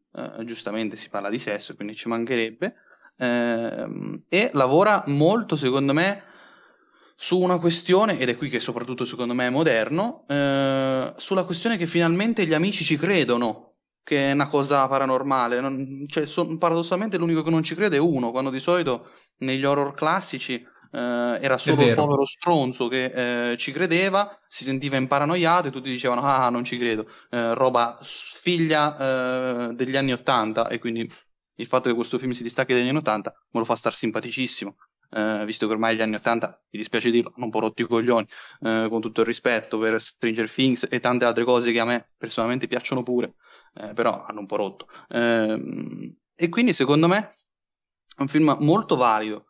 giustamente 0.46 0.98
si 0.98 1.10
parla 1.10 1.30
di 1.30 1.40
sesso, 1.40 1.76
quindi 1.76 1.96
ci 1.96 2.08
mancherebbe, 2.08 2.76
uh, 3.18 4.24
e 4.28 4.50
lavora 4.54 5.04
molto, 5.08 5.56
secondo 5.56 5.94
me, 5.94 6.24
su 7.20 7.40
una 7.40 7.58
questione, 7.58 8.20
ed 8.20 8.30
è 8.30 8.38
qui 8.38 8.48
che 8.48 8.60
soprattutto 8.60 9.04
secondo 9.04 9.34
me 9.34 9.48
è 9.48 9.50
moderno, 9.50 10.24
sulla 11.18 11.44
questione 11.46 11.76
che 11.76 11.88
finalmente 11.88 12.46
gli 12.46 12.54
amici 12.54 12.84
ci 12.84 12.96
credono, 12.96 13.78
che 14.04 14.30
è 14.30 14.32
una 14.34 14.48
cosa 14.48 14.88
paranormale. 14.88 15.60
Non, 15.60 16.06
cioè, 16.08 16.28
son, 16.28 16.60
paradossalmente 16.60 17.18
l'unico 17.18 17.42
che 17.42 17.50
non 17.50 17.64
ci 17.64 17.74
crede 17.74 17.98
è 17.98 18.00
uno, 18.00 18.30
quando 18.30 18.52
di 18.52 18.60
solito 18.60 19.10
negli 19.40 19.66
horror 19.66 19.96
classici 19.96 20.54
eh, 20.92 21.40
era 21.42 21.58
solo 21.58 21.82
il 21.84 21.96
povero 21.96 22.26
stronzo 22.26 22.88
che 22.88 23.52
eh, 23.52 23.58
ci 23.58 23.72
credeva, 23.72 24.40
si 24.48 24.64
sentiva 24.64 24.96
imparanoiato 24.98 25.68
e 25.68 25.72
tutti 25.72 25.90
dicevano 25.90 26.22
ah 26.22 26.50
non 26.50 26.64
ci 26.64 26.78
credo, 26.78 27.10
eh, 27.32 27.54
roba 27.56 27.98
figlia 28.02 29.70
eh, 29.70 29.74
degli 29.74 29.98
anni 29.98 30.14
Ottanta 30.14 30.68
e 30.68 30.80
quindi 30.80 31.12
il 31.60 31.66
fatto 31.66 31.90
che 31.90 31.96
questo 31.96 32.18
film 32.20 32.32
si 32.32 32.44
distacchi 32.44 32.74
dagli 32.74 32.88
anni 32.88 32.98
Ottanta 32.98 33.34
me 33.52 33.60
lo 33.60 33.66
fa 33.66 33.76
star 33.76 33.96
simpaticissimo. 33.96 34.76
Uh, 35.10 35.46
visto 35.46 35.68
che 35.68 35.74
ormai 35.74 35.96
gli 35.96 36.02
anni 36.02 36.16
80, 36.16 36.48
mi 36.70 36.80
dispiace 36.80 37.10
dirlo, 37.10 37.32
hanno 37.36 37.46
un 37.46 37.52
po' 37.52 37.60
rotto 37.60 37.82
i 37.82 37.88
coglioni, 37.88 38.28
uh, 38.62 38.90
con 38.90 39.02
tutto 39.02 39.22
il 39.22 39.28
rispetto 39.28 39.78
per 39.78 40.00
Stranger 40.02 40.52
Things 40.52 40.88
e 40.90 41.00
tante 41.00 41.26
altre 41.26 41.44
cose 41.46 41.72
che 41.72 41.80
a 41.80 41.86
me 41.86 42.10
personalmente 42.18 42.68
piacciono 42.68 43.04
pure, 43.04 43.36
uh, 43.76 43.94
però 43.94 44.24
hanno 44.24 44.42
un 44.42 44.46
po' 44.46 44.56
rotto. 44.58 44.88
Ehm, 45.10 46.16
e 46.36 46.50
quindi 46.50 46.74
secondo 46.74 47.08
me 47.08 47.18
è 48.16 48.22
un 48.22 48.28
film 48.28 48.56
molto 48.60 48.96
valido. 48.96 49.46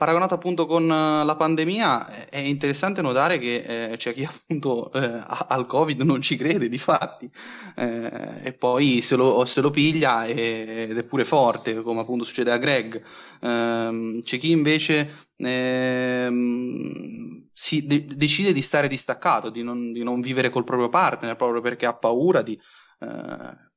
Paragonato 0.00 0.32
appunto 0.32 0.64
con 0.64 0.84
eh, 0.84 1.24
la 1.26 1.36
pandemia, 1.36 2.30
è 2.30 2.38
interessante 2.38 3.02
notare 3.02 3.38
che 3.38 3.90
eh, 3.90 3.96
c'è 3.98 4.14
chi 4.14 4.24
appunto 4.48 4.90
eh, 4.94 5.22
al 5.48 5.66
Covid 5.66 6.00
non 6.00 6.22
ci 6.22 6.38
crede, 6.38 6.70
di 6.70 6.78
fatti, 6.78 7.30
eh, 7.76 8.44
e 8.44 8.52
poi 8.54 9.02
se 9.02 9.16
lo, 9.16 9.44
se 9.44 9.60
lo 9.60 9.68
piglia 9.68 10.24
e, 10.24 10.86
ed 10.88 10.96
è 10.96 11.04
pure 11.04 11.24
forte, 11.24 11.82
come 11.82 12.00
appunto 12.00 12.24
succede 12.24 12.50
a 12.50 12.56
Greg. 12.56 13.02
Ehm, 13.42 14.22
c'è 14.22 14.38
chi 14.38 14.52
invece 14.52 15.28
ehm, 15.36 17.48
si 17.52 17.86
de- 17.86 18.06
decide 18.06 18.54
di 18.54 18.62
stare 18.62 18.88
distaccato, 18.88 19.50
di 19.50 19.62
non, 19.62 19.92
di 19.92 20.02
non, 20.02 20.22
vivere 20.22 20.48
col 20.48 20.64
proprio 20.64 20.88
partner, 20.88 21.36
proprio 21.36 21.60
perché 21.60 21.84
ha 21.84 21.94
paura 21.94 22.40
di 22.40 22.58
eh, 23.00 23.69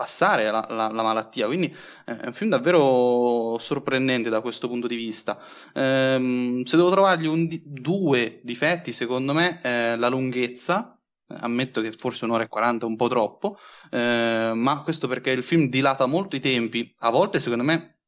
passare 0.00 0.50
la, 0.50 0.64
la, 0.70 0.88
la, 0.88 1.02
malattia. 1.02 1.44
Quindi 1.44 1.66
eh, 2.06 2.16
è 2.16 2.26
un 2.28 2.32
film 2.32 2.48
davvero 2.48 3.58
sorprendente 3.58 4.30
da 4.30 4.40
questo 4.40 4.66
punto 4.66 4.86
di 4.86 4.96
vista. 4.96 5.38
Ehm, 5.74 6.62
se 6.64 6.78
devo 6.78 6.90
trovargli 6.90 7.26
un 7.26 7.46
due 7.62 8.40
difetti, 8.42 8.92
secondo 8.92 9.34
me, 9.34 9.60
eh, 9.62 9.96
la 9.98 10.08
lunghezza. 10.08 10.94
Ammetto 11.32 11.80
che 11.80 11.92
forse 11.92 12.24
un'ora 12.24 12.42
e 12.42 12.48
quaranta 12.48 12.86
è 12.86 12.88
un 12.88 12.96
po' 12.96 13.06
troppo, 13.06 13.56
eh, 13.90 14.50
ma 14.52 14.82
questo 14.82 15.06
perché 15.06 15.30
il 15.30 15.44
film 15.44 15.68
dilata 15.68 16.06
molto 16.06 16.34
i 16.34 16.40
tempi, 16.40 16.92
a 17.00 17.10
volte 17.10 17.38
secondo 17.38 17.62
me 17.62 17.98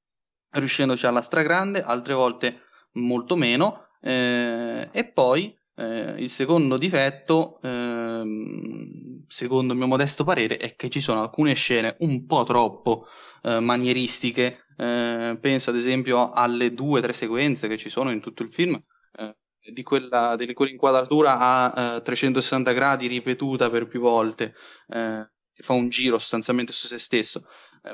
riuscendoci 0.51 1.07
alla 1.07 1.22
stragrande, 1.22 1.84
altre 1.84 2.14
volte 2.14 2.62
molto 2.95 3.36
meno, 3.36 3.90
eh, 4.01 4.88
e 4.90 5.05
poi 5.05 5.57
eh, 5.76 6.14
il 6.18 6.30
secondo 6.30 6.76
difetto, 6.76 7.60
ehm, 7.62 9.24
secondo 9.26 9.72
il 9.72 9.78
mio 9.78 9.88
modesto 9.88 10.24
parere, 10.24 10.56
è 10.56 10.76
che 10.76 10.90
ci 10.90 11.00
sono 11.00 11.22
alcune 11.22 11.54
scene 11.54 11.96
un 12.00 12.26
po' 12.26 12.44
troppo 12.44 13.06
eh, 13.42 13.60
manieristiche. 13.60 14.66
Eh, 14.76 15.38
penso 15.40 15.70
ad 15.70 15.76
esempio 15.76 16.30
alle 16.30 16.72
due 16.74 16.98
o 16.98 17.02
tre 17.02 17.12
sequenze 17.12 17.68
che 17.68 17.76
ci 17.76 17.88
sono 17.90 18.10
in 18.10 18.20
tutto 18.20 18.42
il 18.42 18.50
film, 18.50 18.80
eh, 19.18 19.36
di, 19.72 19.82
quella, 19.82 20.36
di 20.36 20.52
quell'inquadratura 20.52 21.38
a 21.38 22.00
360 22.00 22.70
eh, 22.70 22.74
gradi 22.74 23.06
ripetuta 23.06 23.70
per 23.70 23.86
più 23.86 24.00
volte, 24.00 24.54
eh, 24.88 25.30
che 25.52 25.62
fa 25.62 25.72
un 25.74 25.88
giro 25.88 26.18
sostanzialmente 26.18 26.72
su 26.72 26.86
se 26.86 26.98
stesso. 26.98 27.44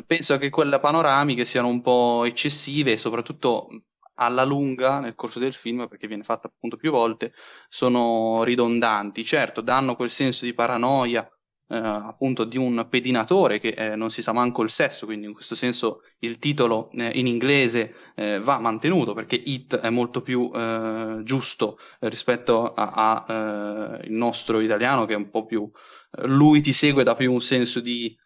penso 0.07 0.37
che 0.39 0.51
quelle 0.51 0.79
panoramiche 0.81 1.45
siano 1.45 1.69
un 1.69 1.81
po' 1.81 2.25
eccessive 2.25 2.97
soprattutto 2.97 3.69
alla 4.19 4.45
lunga 4.45 5.01
nel 5.01 5.15
corso 5.15 5.39
del 5.39 5.53
film, 5.55 5.87
perché 5.89 6.07
viene 6.09 6.25
fatta 6.25 6.49
appunto 6.49 6.77
più 6.77 6.91
volte, 6.91 7.33
sono 7.69 8.43
ridondanti. 8.43 9.25
Certo, 9.25 9.61
danno 9.61 9.97
quel 9.97 10.11
senso 10.11 10.45
di 10.45 10.55
paranoia, 10.55 11.29
eh, 11.71 11.77
appunto 11.77 12.45
di 12.45 12.57
un 12.57 12.87
pedinatore 12.89 13.59
che 13.59 13.69
eh, 13.69 13.95
non 13.95 14.11
si 14.11 14.23
sa 14.23 14.33
manco 14.33 14.63
il 14.63 14.71
sesso, 14.71 15.07
quindi 15.07 15.27
in 15.27 15.35
questo 15.35 15.55
senso 15.55 16.01
il 16.21 16.39
titolo 16.39 16.91
eh, 16.93 17.11
in 17.15 17.27
inglese 17.27 17.95
eh, 18.17 18.41
va 18.41 18.59
mantenuto 18.59 19.13
perché 19.15 19.37
It 19.37 19.77
è 19.77 19.91
molto 19.91 20.23
più 20.23 20.51
eh, 20.55 21.21
giusto 21.25 21.79
rispetto 22.01 22.73
al 22.75 24.01
eh, 24.03 24.09
nostro 24.09 24.61
italiano 24.61 25.05
che 25.05 25.13
è 25.13 25.17
un 25.17 25.31
po' 25.31 25.45
più... 25.45 25.71
lui 26.25 26.61
ti 26.63 26.73
segue 26.73 27.05
da 27.05 27.15
più 27.15 27.33
un 27.33 27.41
senso 27.41 27.81
di 27.81 28.17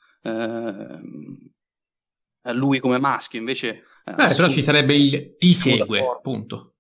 lui 2.53 2.79
come 2.81 2.99
maschio, 2.99 3.39
invece... 3.39 3.85
Eh, 4.05 4.13
Beh, 4.13 4.35
però 4.35 4.49
ci 4.49 4.63
sarebbe 4.63 4.95
il 4.97 5.37
ti 5.39 5.55
segue, 5.55 6.19
punto. 6.23 6.75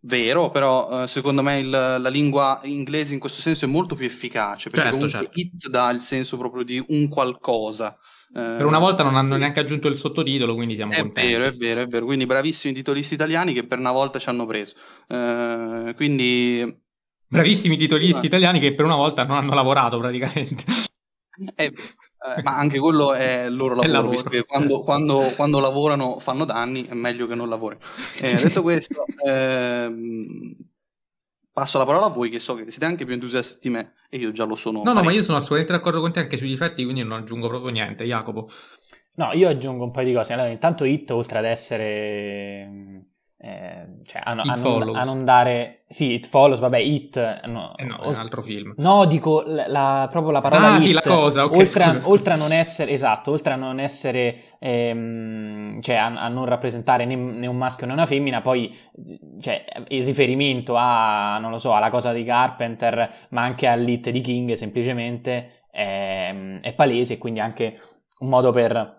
Vero, 0.00 0.50
però 0.50 1.02
eh, 1.02 1.06
secondo 1.08 1.42
me 1.42 1.58
il, 1.58 1.68
la 1.70 2.08
lingua 2.08 2.60
inglese 2.62 3.14
in 3.14 3.20
questo 3.20 3.40
senso 3.40 3.64
è 3.64 3.68
molto 3.68 3.96
più 3.96 4.06
efficace, 4.06 4.70
perché 4.70 4.90
certo, 4.90 4.96
comunque 4.96 5.20
certo. 5.20 5.40
it 5.40 5.68
dà 5.68 5.90
il 5.90 6.00
senso 6.00 6.38
proprio 6.38 6.62
di 6.62 6.82
un 6.88 7.08
qualcosa. 7.08 7.98
Per 8.30 8.64
una 8.66 8.78
volta 8.78 9.02
non 9.02 9.16
hanno 9.16 9.36
neanche 9.36 9.60
aggiunto 9.60 9.88
il 9.88 9.96
sottotitolo, 9.96 10.54
quindi 10.54 10.76
siamo 10.76 10.92
è 10.92 11.00
contenti. 11.00 11.32
È 11.32 11.38
vero, 11.38 11.44
è 11.46 11.52
vero, 11.54 11.80
è 11.80 11.86
vero. 11.86 12.04
Quindi 12.04 12.26
bravissimi 12.26 12.74
titolisti 12.74 13.14
italiani 13.14 13.54
che 13.54 13.66
per 13.66 13.78
una 13.78 13.90
volta 13.90 14.18
ci 14.18 14.28
hanno 14.28 14.46
preso. 14.46 14.74
Uh, 15.08 15.94
quindi... 15.94 16.86
Bravissimi 17.26 17.76
titolisti 17.76 18.26
italiani 18.26 18.60
che 18.60 18.74
per 18.74 18.84
una 18.84 18.96
volta 18.96 19.24
non 19.24 19.38
hanno 19.38 19.54
lavorato 19.54 19.98
praticamente. 19.98 20.62
È 21.54 21.72
eh, 22.20 22.42
ma 22.42 22.56
anche 22.56 22.78
quello 22.78 23.14
è 23.14 23.44
il 23.44 23.54
loro 23.54 23.74
lavoro, 23.74 23.92
lavoro. 23.92 24.10
visto 24.10 24.28
che 24.28 24.44
quando, 24.44 24.82
quando, 24.82 25.32
quando, 25.36 25.60
lavorano 25.60 26.18
fanno 26.18 26.44
danni, 26.44 26.84
è 26.86 26.94
meglio 26.94 27.26
che 27.26 27.34
non 27.34 27.48
lavorino. 27.48 27.80
Eh, 28.20 28.34
detto 28.34 28.62
questo, 28.62 29.04
ehm, 29.24 30.56
passo 31.52 31.78
la 31.78 31.84
parola 31.84 32.06
a 32.06 32.10
voi 32.10 32.28
che 32.28 32.38
so 32.38 32.54
che 32.54 32.70
siete 32.70 32.86
anche 32.86 33.04
più 33.04 33.14
entusiasti 33.14 33.58
di 33.68 33.74
me 33.74 33.94
e 34.08 34.18
io 34.18 34.32
già 34.32 34.44
lo 34.44 34.56
sono. 34.56 34.78
No, 34.78 34.84
parecchio. 34.84 35.02
no, 35.02 35.08
ma 35.08 35.16
io 35.16 35.22
sono 35.22 35.38
assolutamente 35.38 35.72
d'accordo 35.72 36.00
con 36.00 36.12
te 36.12 36.18
anche 36.20 36.38
sui 36.38 36.48
difetti, 36.48 36.82
quindi 36.82 37.02
non 37.02 37.20
aggiungo 37.20 37.48
proprio 37.48 37.70
niente, 37.70 38.04
Jacopo. 38.04 38.50
No, 39.14 39.32
io 39.32 39.48
aggiungo 39.48 39.84
un 39.84 39.90
paio 39.90 40.08
di 40.08 40.14
cose. 40.14 40.32
Allora, 40.32 40.48
intanto 40.48 40.84
Hit, 40.84 41.10
oltre 41.10 41.38
ad 41.38 41.44
essere 41.44 43.06
eh, 43.40 44.00
cioè 44.04 44.20
a, 44.24 44.32
a, 44.32 44.54
non, 44.56 44.96
a, 44.96 45.04
non, 45.04 45.24
dare 45.24 45.84
sì 45.86 46.14
It 46.14 46.26
Follows 46.26 46.58
vabbè 46.58 46.78
It 46.78 47.46
no, 47.46 47.72
eh 47.76 47.84
no, 47.84 48.00
è 48.00 48.06
un 48.08 48.14
altro 48.14 48.42
film. 48.42 48.74
No 48.78 49.04
dico 49.04 49.44
la, 49.46 49.68
la, 49.68 50.08
proprio 50.10 50.32
la 50.32 50.40
parola 50.40 50.72
ah, 50.72 50.76
It. 50.78 50.82
sì, 50.82 50.92
la 50.92 51.02
cosa, 51.02 51.44
okay, 51.44 51.58
oltre, 51.60 51.84
a, 51.84 51.98
oltre, 52.02 52.34
a, 52.34 52.36
non 52.36 52.50
essere 52.50 52.90
esatto 52.90 53.30
oltre 53.30 53.52
a 53.52 53.56
non 53.56 53.78
essere 53.78 54.56
ehm, 54.58 55.80
cioè 55.80 55.94
a, 55.94 56.26
non 56.26 56.46
rappresentare 56.46 57.04
né, 57.04 57.14
né, 57.14 57.46
un 57.46 57.56
maschio 57.56 57.86
né 57.86 57.92
una 57.92 58.06
femmina 58.06 58.40
poi 58.40 58.76
cioè, 59.40 59.64
il 59.88 60.04
riferimento 60.04 60.74
a 60.74 61.38
non 61.38 61.52
lo 61.52 61.58
so 61.58 61.72
alla 61.74 61.90
cosa 61.90 62.12
di 62.12 62.24
Carpenter 62.24 63.28
ma 63.28 63.42
anche 63.42 63.68
all'It 63.68 64.10
di 64.10 64.20
King 64.20 64.52
semplicemente 64.54 65.66
è, 65.70 66.58
è 66.60 66.72
palese 66.72 67.14
e 67.14 67.18
quindi 67.18 67.38
anche 67.38 67.78
un 68.18 68.30
modo 68.30 68.50
per 68.50 68.98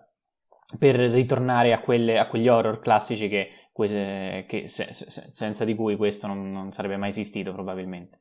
per 0.78 0.96
ritornare 0.96 1.72
a, 1.72 1.80
quelle, 1.80 2.18
a, 2.18 2.26
quegli 2.26 2.48
horror 2.48 2.80
classici 2.80 3.28
che, 3.28 3.50
che 3.88 4.64
se, 4.66 4.92
se, 4.92 5.24
senza 5.28 5.64
di 5.64 5.74
cui 5.74 5.96
questo 5.96 6.26
non, 6.26 6.50
non, 6.52 6.72
sarebbe 6.72 6.96
mai 6.96 7.08
esistito 7.10 7.52
probabilmente. 7.52 8.20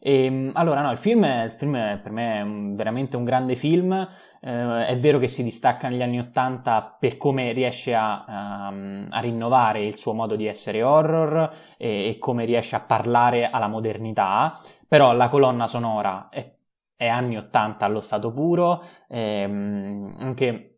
E, 0.00 0.24
ehm, 0.24 0.50
allora 0.54 0.80
no, 0.80 0.90
il 0.90 0.98
film, 0.98 1.24
il 1.24 1.52
film 1.56 1.72
per 2.02 2.10
me 2.10 2.36
è 2.36 2.40
un, 2.40 2.74
veramente 2.74 3.16
un 3.16 3.24
grande 3.24 3.54
film, 3.54 3.92
eh, 4.40 4.86
è 4.86 4.96
vero 4.98 5.18
che 5.18 5.28
si 5.28 5.42
distacca 5.42 5.88
negli 5.88 6.02
anni 6.02 6.18
Ottanta 6.18 6.96
per 6.98 7.16
come 7.16 7.52
riesce 7.52 7.94
a, 7.94 8.24
a, 8.24 8.74
a, 9.10 9.20
rinnovare 9.20 9.84
il 9.84 9.96
suo 9.96 10.14
modo 10.14 10.36
di 10.36 10.46
essere 10.46 10.82
horror 10.82 11.50
e, 11.76 12.08
e, 12.08 12.18
come 12.18 12.44
riesce 12.46 12.76
a 12.76 12.80
parlare 12.80 13.50
alla 13.50 13.68
modernità, 13.68 14.60
però 14.88 15.12
la 15.12 15.28
colonna 15.28 15.66
sonora 15.66 16.28
è, 16.30 16.50
è 16.96 17.06
anni 17.06 17.36
Ottanta 17.36 17.84
allo 17.84 18.00
stato 18.00 18.32
puro, 18.32 18.82
ehm, 19.08 20.16
anche 20.18 20.70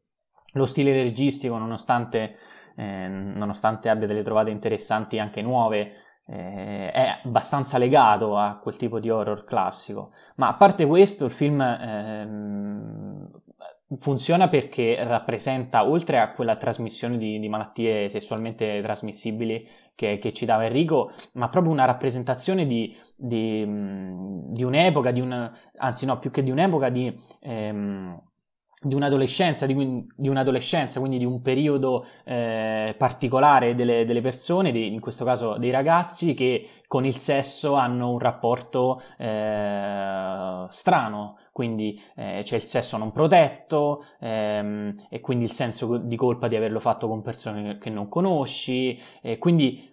lo 0.55 0.66
stile 0.66 0.93
registico, 0.93 1.57
nonostante, 1.59 2.37
eh, 2.77 3.09
nonostante 3.09 3.89
abbia 3.89 4.07
delle 4.07 4.23
trovate 4.23 4.51
interessanti 4.51 5.18
anche 5.18 5.43
nuove, 5.43 5.93
eh, 6.27 6.91
è 6.91 7.20
abbastanza 7.25 7.79
legato 7.79 8.37
a 8.37 8.59
quel 8.59 8.77
tipo 8.77 9.01
di 9.01 9.11
horror 9.11 9.45
classico. 9.45 10.12
Ma 10.37 10.49
a 10.49 10.55
parte 10.55 10.87
questo, 10.87 11.25
il 11.25 11.33
film 11.33 11.61
eh, 11.61 13.29
funziona 13.97 14.49
perché 14.49 15.03
rappresenta, 15.05 15.87
oltre 15.87 16.18
a 16.18 16.33
quella 16.33 16.57
trasmissione 16.57 17.18
di, 17.18 17.39
di 17.39 17.49
malattie 17.49 18.09
sessualmente 18.09 18.81
trasmissibili 18.83 19.68
che, 19.95 20.18
che, 20.18 20.33
ci 20.33 20.45
dava 20.45 20.64
Enrico, 20.64 21.12
ma 21.35 21.49
proprio 21.49 21.73
una 21.73 21.85
rappresentazione 21.85 22.66
di, 22.66 22.97
di, 23.16 23.64
di 23.66 24.64
un'epoca, 24.64 25.11
di 25.11 25.20
un, 25.20 25.51
anzi 25.77 26.07
no, 26.07 26.18
più 26.18 26.31
che 26.31 26.43
di 26.43 26.51
un'epoca, 26.51 26.89
di... 26.89 27.14
Ehm, 27.41 28.31
di 28.83 28.95
un'adolescenza, 28.95 29.66
di, 29.66 30.07
di, 30.16 30.28
un'adolescenza, 30.28 30.99
quindi 30.99 31.18
di 31.18 31.24
un 31.24 31.41
periodo 31.41 32.05
eh, 32.24 32.95
particolare 32.99 33.74
delle, 33.74 34.05
delle 34.05 34.20
persone, 34.20 34.72
di, 34.72 34.93
in 34.93 35.01
questo 35.01 35.24
caso 35.24 35.57
dei 35.57 35.70
ragazzi, 35.70 36.35
che 36.35 36.68
con 36.87 37.05
il 37.05 37.16
sesso 37.16 37.74
hanno 37.74 38.11
un 38.11 38.18
rapporto 38.18 39.01
eh, 39.18 40.66
strano, 40.68 41.39
quindi 41.53 42.01
eh, 42.16 42.41
c'è 42.43 42.57
il 42.57 42.64
sesso 42.64 42.97
non 42.97 43.12
protetto 43.12 44.05
ehm, 44.20 44.95
e 45.09 45.20
quindi 45.20 45.45
il 45.45 45.53
senso 45.53 45.99
di 45.99 46.16
colpa 46.16 46.49
di 46.49 46.57
averlo 46.57 46.80
fatto 46.80 47.07
con 47.09 47.22
persone 47.22 47.78
che 47.78 47.91
non 47.91 48.09
conosci, 48.09 49.01
e 49.20 49.39
quindi 49.39 49.91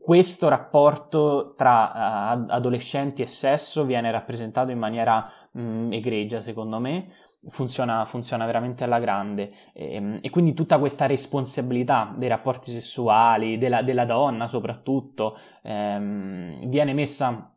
questo 0.00 0.48
rapporto 0.48 1.54
tra 1.56 2.34
uh, 2.34 2.46
adolescenti 2.48 3.22
e 3.22 3.28
sesso 3.28 3.84
viene 3.84 4.10
rappresentato 4.10 4.72
in 4.72 4.78
maniera 4.78 5.30
mh, 5.52 5.60
mm, 5.60 5.92
egregia, 5.92 6.40
secondo 6.40 6.80
me 6.80 7.12
funziona, 7.48 8.04
funziona 8.04 8.46
veramente 8.46 8.84
alla 8.84 8.98
grande 8.98 9.50
e, 9.72 9.94
ehm, 9.94 10.18
e, 10.20 10.30
quindi 10.30 10.54
tutta 10.54 10.78
questa 10.78 11.06
responsabilità 11.06 12.14
dei 12.16 12.28
rapporti 12.28 12.70
sessuali, 12.70 13.58
della, 13.58 13.82
della 13.82 14.04
donna 14.04 14.46
soprattutto, 14.46 15.38
ehm, 15.62 16.68
viene, 16.68 16.92
messa, 16.92 17.54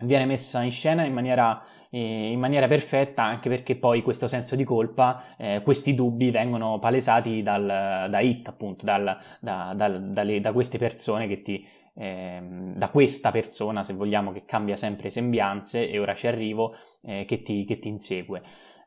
viene, 0.00 0.26
messa, 0.26 0.62
in 0.62 0.70
scena 0.70 1.04
in 1.04 1.12
maniera, 1.12 1.62
eh, 1.90 2.30
in 2.30 2.38
maniera, 2.38 2.66
perfetta 2.68 3.22
anche 3.22 3.48
perché 3.48 3.76
poi 3.76 4.02
questo 4.02 4.28
senso 4.28 4.56
di 4.56 4.64
colpa, 4.64 5.36
eh, 5.36 5.62
questi 5.62 5.94
dubbi 5.94 6.30
vengono 6.30 6.78
palesati 6.78 7.42
dal, 7.42 8.08
da 8.10 8.20
Hit 8.20 8.48
appunto, 8.48 8.84
dal, 8.84 9.16
da, 9.40 9.72
dal, 9.74 10.10
dalle, 10.10 10.40
da 10.40 10.52
queste 10.52 10.78
persone 10.78 11.26
che 11.26 11.42
ti, 11.42 11.66
eh, 11.94 12.40
da 12.74 12.88
questa 12.90 13.30
persona, 13.30 13.84
se 13.84 13.92
vogliamo, 13.92 14.32
che 14.32 14.44
cambia 14.44 14.76
sempre 14.76 15.10
sembianze, 15.10 15.88
e 15.88 15.98
ora 15.98 16.14
ci 16.14 16.26
arrivo, 16.26 16.74
eh, 17.02 17.24
che, 17.26 17.42
ti, 17.42 17.64
che, 17.64 17.78
ti, 17.78 17.88
insegue. 17.88 18.42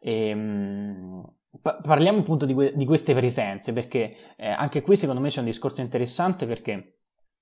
E, 0.05 0.27
ehm, 0.29 1.23
pa- 1.59 1.79
parliamo 1.81 2.19
appunto 2.19 2.45
di, 2.45 2.53
que- 2.53 2.73
di, 2.75 2.85
queste 2.85 3.15
presenze, 3.15 3.73
perché 3.73 4.15
eh, 4.37 4.47
anche 4.47 4.83
qui 4.83 4.95
secondo 4.95 5.19
me 5.19 5.29
c'è 5.29 5.39
un 5.39 5.45
discorso 5.45 5.81
interessante 5.81 6.45
perché 6.45 6.97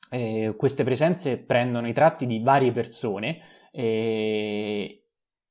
eh, 0.10 0.54
queste 0.58 0.86
presenze 0.86 1.38
prendono 1.38 1.90
i 1.90 1.94
tratti 1.94 2.26
di 2.26 2.40
varie 2.40 2.72
persone 2.72 3.40
e, 3.70 5.04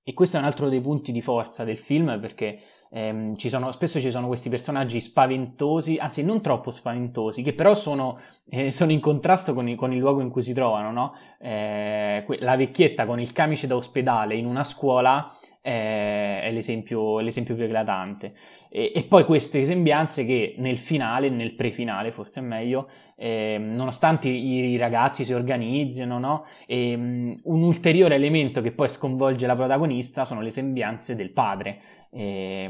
e 0.02 0.14
questo 0.14 0.38
è 0.38 0.40
un 0.40 0.46
altro 0.46 0.70
dei 0.70 0.80
punti 0.80 1.12
di 1.12 1.20
forza 1.20 1.64
del 1.64 1.76
film 1.76 2.18
perché 2.18 2.60
ehm, 2.90 3.34
ci 3.34 3.50
sono, 3.50 3.72
spesso 3.72 4.00
ci 4.00 4.10
sono 4.10 4.26
questi 4.26 4.48
personaggi 4.48 4.98
spaventosi, 4.98 5.98
anzi 5.98 6.24
non 6.24 6.40
troppo 6.40 6.70
spaventosi, 6.70 7.42
che 7.42 7.52
però 7.52 7.74
sono, 7.74 8.20
eh, 8.48 8.72
sono 8.72 8.90
in 8.90 9.00
contrasto 9.00 9.52
con, 9.52 9.68
i, 9.68 9.74
con, 9.74 9.92
il 9.92 9.98
luogo 9.98 10.22
in 10.22 10.30
cui 10.30 10.42
si 10.42 10.54
trovano, 10.54 10.92
no? 10.92 11.14
eh, 11.38 12.24
la 12.38 12.56
vecchietta 12.56 13.04
con 13.04 13.20
il 13.20 13.32
camice 13.32 13.66
da 13.66 13.76
ospedale 13.76 14.34
in 14.34 14.46
una 14.46 14.64
scuola 14.64 15.30
è 15.62 16.50
l'esempio, 16.52 17.20
l'esempio 17.20 17.54
più 17.54 17.64
eclatante. 17.64 18.34
E, 18.68 18.92
e, 18.94 19.04
poi 19.04 19.24
queste 19.24 19.64
sembianze 19.64 20.26
che 20.26 20.56
nel 20.58 20.76
finale, 20.76 21.30
nel 21.30 21.54
prefinale 21.54 22.10
forse 22.10 22.40
è 22.40 22.42
meglio, 22.42 22.88
eh, 23.16 23.58
nonostante 23.58 24.28
i, 24.28 24.76
ragazzi 24.76 25.24
si 25.24 25.32
organizzino, 25.32 26.18
no? 26.18 26.44
e, 26.66 26.94
um, 26.94 27.40
un 27.44 27.62
ulteriore 27.62 28.16
elemento 28.16 28.60
che 28.60 28.72
poi 28.72 28.88
sconvolge 28.88 29.46
la 29.46 29.54
protagonista 29.54 30.24
sono 30.24 30.40
le 30.40 30.50
sembianze 30.50 31.14
del 31.14 31.32
padre. 31.32 31.80
Eh, 32.14 32.68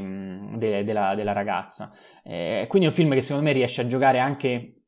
de, 0.55 0.85
della, 0.85 1.15
della, 1.15 1.33
ragazza. 1.33 1.91
Eh, 2.23 2.65
quindi 2.69 2.87
è 2.87 2.91
un 2.91 2.95
film 2.95 3.11
che 3.11 3.21
secondo 3.21 3.45
me 3.45 3.51
riesce 3.51 3.81
a 3.81 3.87
giocare 3.87 4.19
anche 4.19 4.83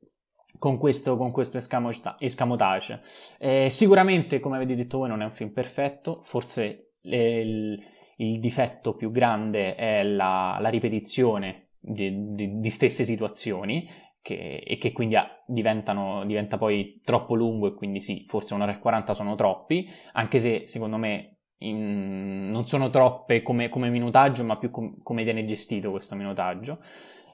con 0.57 0.77
questo, 0.77 1.17
con 1.17 1.31
questo 1.31 1.57
escamotage. 1.57 3.01
Eh, 3.37 3.67
sicuramente, 3.69 4.39
come 4.39 4.55
avete 4.55 4.75
detto 4.75 4.99
voi, 4.99 5.09
non 5.09 5.21
è 5.21 5.25
un 5.25 5.33
film 5.33 5.51
perfetto, 5.51 6.21
forse 6.23 6.93
le, 7.01 7.77
il, 8.15 8.39
difetto 8.39 8.95
più 8.95 9.11
grande 9.11 9.75
è 9.75 10.03
la, 10.03 10.57
la 10.59 10.69
ripetizione 10.69 11.69
di, 11.79 12.33
di, 12.33 12.59
di, 12.59 12.69
stesse 12.69 13.03
situazioni 13.03 13.87
che, 14.21 14.63
e 14.65 14.77
che 14.77 14.91
quindi 14.91 15.15
diventa 15.45 16.57
poi 16.57 17.01
troppo 17.03 17.35
lungo 17.35 17.67
e 17.67 17.73
quindi 17.73 18.01
sì, 18.01 18.25
forse 18.27 18.53
un'ora 18.53 18.73
e 18.73 18.79
40 18.79 19.13
sono 19.13 19.35
troppi, 19.35 19.87
anche 20.13 20.39
se 20.39 20.63
secondo 20.65 20.97
me 20.97 21.35
in, 21.59 22.49
non 22.49 22.65
sono 22.65 22.89
troppe 22.89 23.41
come, 23.41 23.69
come 23.69 23.89
minutaggio, 23.89 24.43
ma 24.43 24.57
più 24.57 24.71
com, 24.71 25.01
come 25.01 25.23
viene 25.23 25.45
gestito 25.45 25.91
questo 25.91 26.15
minutaggio. 26.15 26.79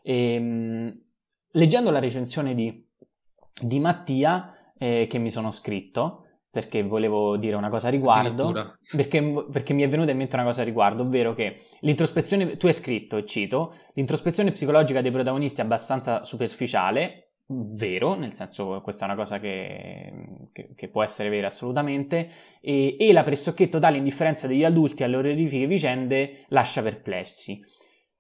E, 0.04 0.34
ehm, 0.34 1.02
leggendo 1.52 1.92
la 1.92 2.00
recensione 2.00 2.54
di, 2.54 2.86
di 3.62 3.80
Mattia, 3.80 4.74
eh, 4.78 5.08
che 5.10 5.18
mi 5.18 5.30
sono 5.30 5.52
scritto, 5.52 6.26
perché 6.52 6.84
volevo 6.84 7.38
dire 7.38 7.56
una 7.56 7.70
cosa 7.70 7.88
a 7.88 7.92
riguardo, 7.92 8.78
perché, 8.94 9.46
perché, 9.50 9.74
mi 9.74 9.84
è 9.84 9.90
venuta 9.90 10.12
in 10.12 10.18
mente 10.18 10.36
una 10.36 10.44
cosa 10.44 10.62
a 10.62 10.66
riguardo, 10.66 11.04
ovvero 11.04 11.34
che 11.34 11.62
l'introspezione, 11.80 12.58
tu 12.58 12.68
hai 12.68 12.74
scritto, 12.74 13.24
cito, 13.24 13.76
l'introspezione 13.94 14.52
psicologica 14.52 15.02
dei 15.02 15.12
protagonisti 15.12 15.62
è 15.62 15.64
abbastanza 15.64 16.26
superficiale, 16.26 17.32
vero, 17.48 18.16
nel 18.16 18.34
senso 18.34 18.82
questa 18.82 19.06
è 19.06 19.08
una 19.08 19.18
cosa 19.18 19.40
che, 19.40 20.50
che, 20.52 20.74
che 20.76 20.90
può 20.90 21.04
essere 21.04 21.30
vera 21.30 21.48
assolutamente, 21.48 22.30
e, 22.60 22.98
e, 23.00 23.14
la 23.14 23.24
pressoché 23.24 23.70
totale 23.70 23.98
indifferenza 23.98 24.46
degli 24.46 24.66
adulti 24.66 25.04
alle 25.04 25.16
orrifiche 25.16 25.68
vicende 25.68 26.46
lascia 26.50 26.82
perplessi. 26.82 27.62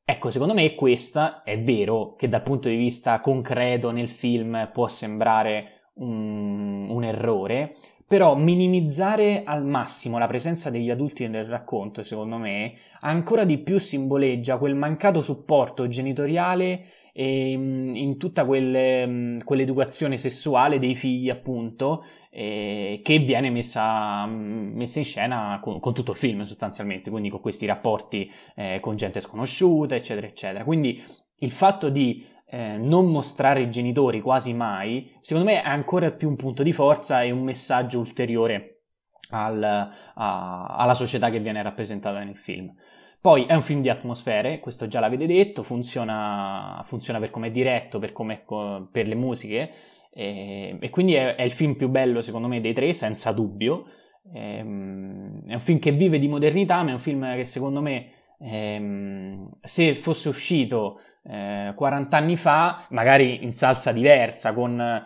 Ecco, 0.05 0.29
secondo 0.29 0.53
me 0.53 0.73
questa 0.73 1.43
è 1.43 1.61
vero 1.61 2.15
che 2.15 2.29
dal 2.29 2.43
punto 2.43 2.69
di 2.69 2.77
vista 2.77 3.19
concreto 3.19 3.91
nel 3.91 4.09
film 4.09 4.69
può 4.71 4.87
sembrare 4.87 5.89
un, 5.95 6.89
un 6.89 7.03
errore, 7.03 7.75
però 8.11 8.35
minimizzare 8.35 9.43
al 9.45 9.63
massimo 9.63 10.17
la 10.17 10.27
presenza 10.27 10.69
degli 10.69 10.89
adulti 10.89 11.25
nel 11.29 11.45
racconto, 11.45 12.03
secondo 12.03 12.35
me, 12.35 12.73
ancora 12.99 13.45
di 13.45 13.57
più 13.59 13.77
simboleggia 13.77 14.57
quel 14.57 14.75
mancato 14.75 15.21
supporto 15.21 15.87
genitoriale 15.87 16.87
e, 17.13 17.55
mm, 17.55 17.95
in 17.95 18.17
tutta 18.17 18.43
quelle, 18.43 19.07
mm, 19.07 19.39
quell'educazione 19.45 20.17
sessuale 20.17 20.77
dei 20.77 20.93
figli, 20.93 21.29
appunto, 21.29 22.03
eh, 22.29 22.99
che 23.01 23.19
viene 23.19 23.49
messa, 23.49 24.25
mm, 24.25 24.75
messa 24.75 24.99
in 24.99 25.05
scena 25.05 25.59
con, 25.61 25.79
con, 25.79 25.93
tutto 25.93 26.11
il 26.11 26.17
film 26.17 26.41
sostanzialmente, 26.41 27.09
quindi 27.09 27.29
con 27.29 27.39
questi 27.39 27.65
rapporti 27.65 28.29
eh, 28.57 28.79
con 28.81 28.97
gente 28.97 29.21
sconosciuta, 29.21 29.95
eccetera, 29.95 30.27
eccetera. 30.27 30.65
Quindi 30.65 31.01
il 31.37 31.51
fatto 31.51 31.87
di 31.89 32.25
eh, 32.53 32.75
non 32.75 33.09
mostrare 33.09 33.61
i 33.61 33.69
genitori 33.69 34.19
quasi 34.19 34.53
mai, 34.53 35.09
secondo 35.21 35.49
me 35.49 35.61
è 35.61 35.67
ancora 35.67 36.11
più 36.11 36.27
un 36.27 36.35
punto 36.35 36.63
di 36.63 36.73
forza 36.73 37.21
e 37.23 37.31
un 37.31 37.43
messaggio 37.43 37.99
ulteriore 37.99 38.81
al, 39.29 39.63
a, 39.63 40.65
alla 40.65 40.93
società 40.93 41.29
che 41.29 41.39
viene 41.39 41.63
rappresentata 41.63 42.21
nel 42.21 42.35
film. 42.35 42.75
Poi 43.21 43.45
è 43.45 43.53
un 43.53 43.61
film 43.61 43.81
di 43.81 43.87
atmosfere, 43.87 44.59
questo 44.59 44.87
già 44.87 44.99
l'avete 44.99 45.27
detto, 45.27 45.63
funziona, 45.63 46.81
funziona 46.83 47.19
per 47.19 47.29
come 47.29 47.47
è 47.47 47.51
diretto, 47.51 47.99
per, 47.99 48.11
come, 48.11 48.43
per 48.91 49.07
le 49.07 49.15
musiche, 49.15 49.71
e, 50.11 50.77
e 50.77 50.89
quindi 50.89 51.13
è, 51.13 51.35
è, 51.35 51.43
il 51.43 51.51
film 51.51 51.75
più 51.75 51.87
bello 51.87 52.19
secondo 52.19 52.49
me 52.49 52.59
dei 52.59 52.73
tre, 52.73 52.91
senza 52.91 53.31
dubbio. 53.31 53.85
E, 54.33 54.57
ehm, 54.57 55.47
è 55.47 55.53
un 55.53 55.59
film 55.61 55.79
che 55.79 55.91
vive 55.91 56.19
di 56.19 56.27
modernità, 56.27 56.83
ma 56.83 56.89
è 56.89 56.93
un 56.93 56.99
film 56.99 57.33
che 57.35 57.45
secondo 57.45 57.79
me, 57.79 58.11
ehm, 58.39 59.51
se 59.61 59.95
fosse 59.95 60.27
uscito 60.27 60.99
eh, 61.23 61.73
40 61.75 62.17
anni 62.17 62.37
fa, 62.37 62.85
magari 62.89 63.43
in 63.43 63.53
salsa 63.53 63.91
diversa, 63.91 64.53
con, 64.53 65.03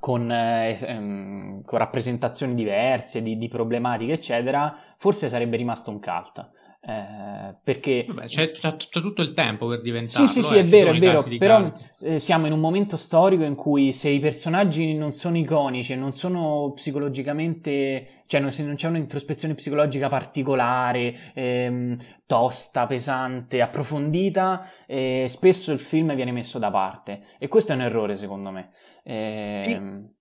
con, 0.00 0.30
eh, 0.30 0.78
ehm, 0.80 1.62
con 1.64 1.78
rappresentazioni 1.78 2.54
diverse 2.54 3.22
di, 3.22 3.36
di, 3.36 3.48
problematiche, 3.48 4.12
eccetera, 4.12 4.76
forse 4.98 5.28
sarebbe 5.28 5.56
rimasto 5.56 5.90
un 5.90 6.00
cult. 6.00 6.50
Eh, 6.86 7.54
perché 7.64 8.04
Vabbè, 8.06 8.26
c'è, 8.26 8.52
c'è, 8.52 8.76
c'è, 8.76 9.00
tutto 9.00 9.22
il 9.22 9.32
tempo 9.32 9.66
per 9.66 9.80
diventare. 9.80 10.26
Sì, 10.26 10.42
sì, 10.42 10.42
sì, 10.42 10.56
eh, 10.56 10.60
è 10.60 10.66
vero, 10.66 10.92
è 10.92 10.98
vero. 10.98 11.24
Però 11.38 11.72
eh, 12.00 12.18
siamo 12.18 12.46
in 12.46 12.52
un 12.52 12.60
momento 12.60 12.98
storico 12.98 13.42
in 13.42 13.54
cui 13.54 13.94
se 13.94 14.10
i 14.10 14.20
personaggi 14.20 14.92
non 14.92 15.12
sono 15.12 15.38
iconici 15.38 15.94
e 15.94 15.96
non 15.96 16.12
sono 16.12 16.72
psicologicamente. 16.74 18.24
cioè 18.26 18.38
non, 18.40 18.50
se 18.50 18.64
non 18.64 18.74
c'è 18.74 18.88
un'introspezione 18.88 19.54
psicologica 19.54 20.10
particolare, 20.10 21.32
ehm, 21.32 21.96
tosta, 22.26 22.86
pesante, 22.86 23.62
approfondita, 23.62 24.68
eh, 24.86 25.24
spesso 25.26 25.72
il 25.72 25.78
film 25.78 26.14
viene 26.14 26.32
messo 26.32 26.58
da 26.58 26.70
parte. 26.70 27.28
E 27.38 27.48
questo 27.48 27.72
è 27.72 27.76
un 27.76 27.80
errore, 27.80 28.16
secondo 28.16 28.50
me. 28.50 28.72
Ehm... 29.04 30.12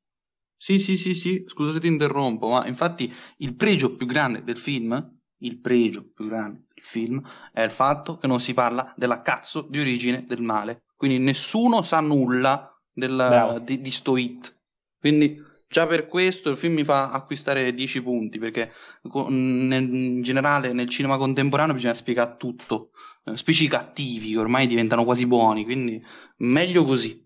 Sì, 0.55 0.80
sì, 0.80 0.95
sì, 0.95 1.14
sì, 1.14 1.43
scusa 1.45 1.74
se 1.74 1.82
ti 1.82 1.88
interrompo, 1.88 2.47
ma 2.47 2.66
infatti 2.66 3.14
il 3.39 3.53
pregio 3.53 3.97
più 3.97 4.05
grande 4.05 4.45
del 4.45 4.55
film 4.55 5.22
il 5.44 5.60
pregio 5.60 6.10
più 6.14 6.28
grande 6.28 6.66
del 6.74 6.84
film 6.84 7.22
è 7.52 7.62
il 7.62 7.72
fatto 7.72 8.18
che 8.18 8.28
non 8.28 8.39
si 8.39 8.54
parla 8.54 8.94
della 8.98 9.22
cazzo 9.22 9.66
di 9.70 9.80
origine 9.80 10.24
del 10.26 10.41
male. 10.41 10.84
Quindi 10.96 11.20
nessuno 11.20 11.82
sa 11.82 12.00
nulla 12.00 12.74
del, 12.91 13.62
di, 13.64 13.82
di 13.82 13.91
sto 13.91 14.18
hit. 14.18 14.58
Quindi 15.00 15.41
già 15.68 15.88
per 15.88 16.08
questo 16.08 16.50
il 16.50 16.58
film 16.58 16.76
mi 16.76 16.84
fa 16.84 17.12
acquistare 17.12 17.74
10 17.74 18.04
punti 18.04 18.39
perché 18.39 18.72
in 19.28 20.22
generale 20.22 20.72
nel 20.72 20.88
cinema 20.88 21.18
contemporaneo 21.18 21.74
bisogna 21.74 21.94
spiegare 21.94 22.36
tutto, 22.38 22.91
eh, 23.26 23.36
specie 23.36 23.66
i 23.66 23.68
cattivi 23.68 24.32
che 24.32 24.38
ormai 24.38 24.68
diventano 24.68 25.04
quasi 25.04 25.26
buoni, 25.26 25.64
quindi 25.64 26.02
meglio 26.38 26.84
così. 26.84 27.22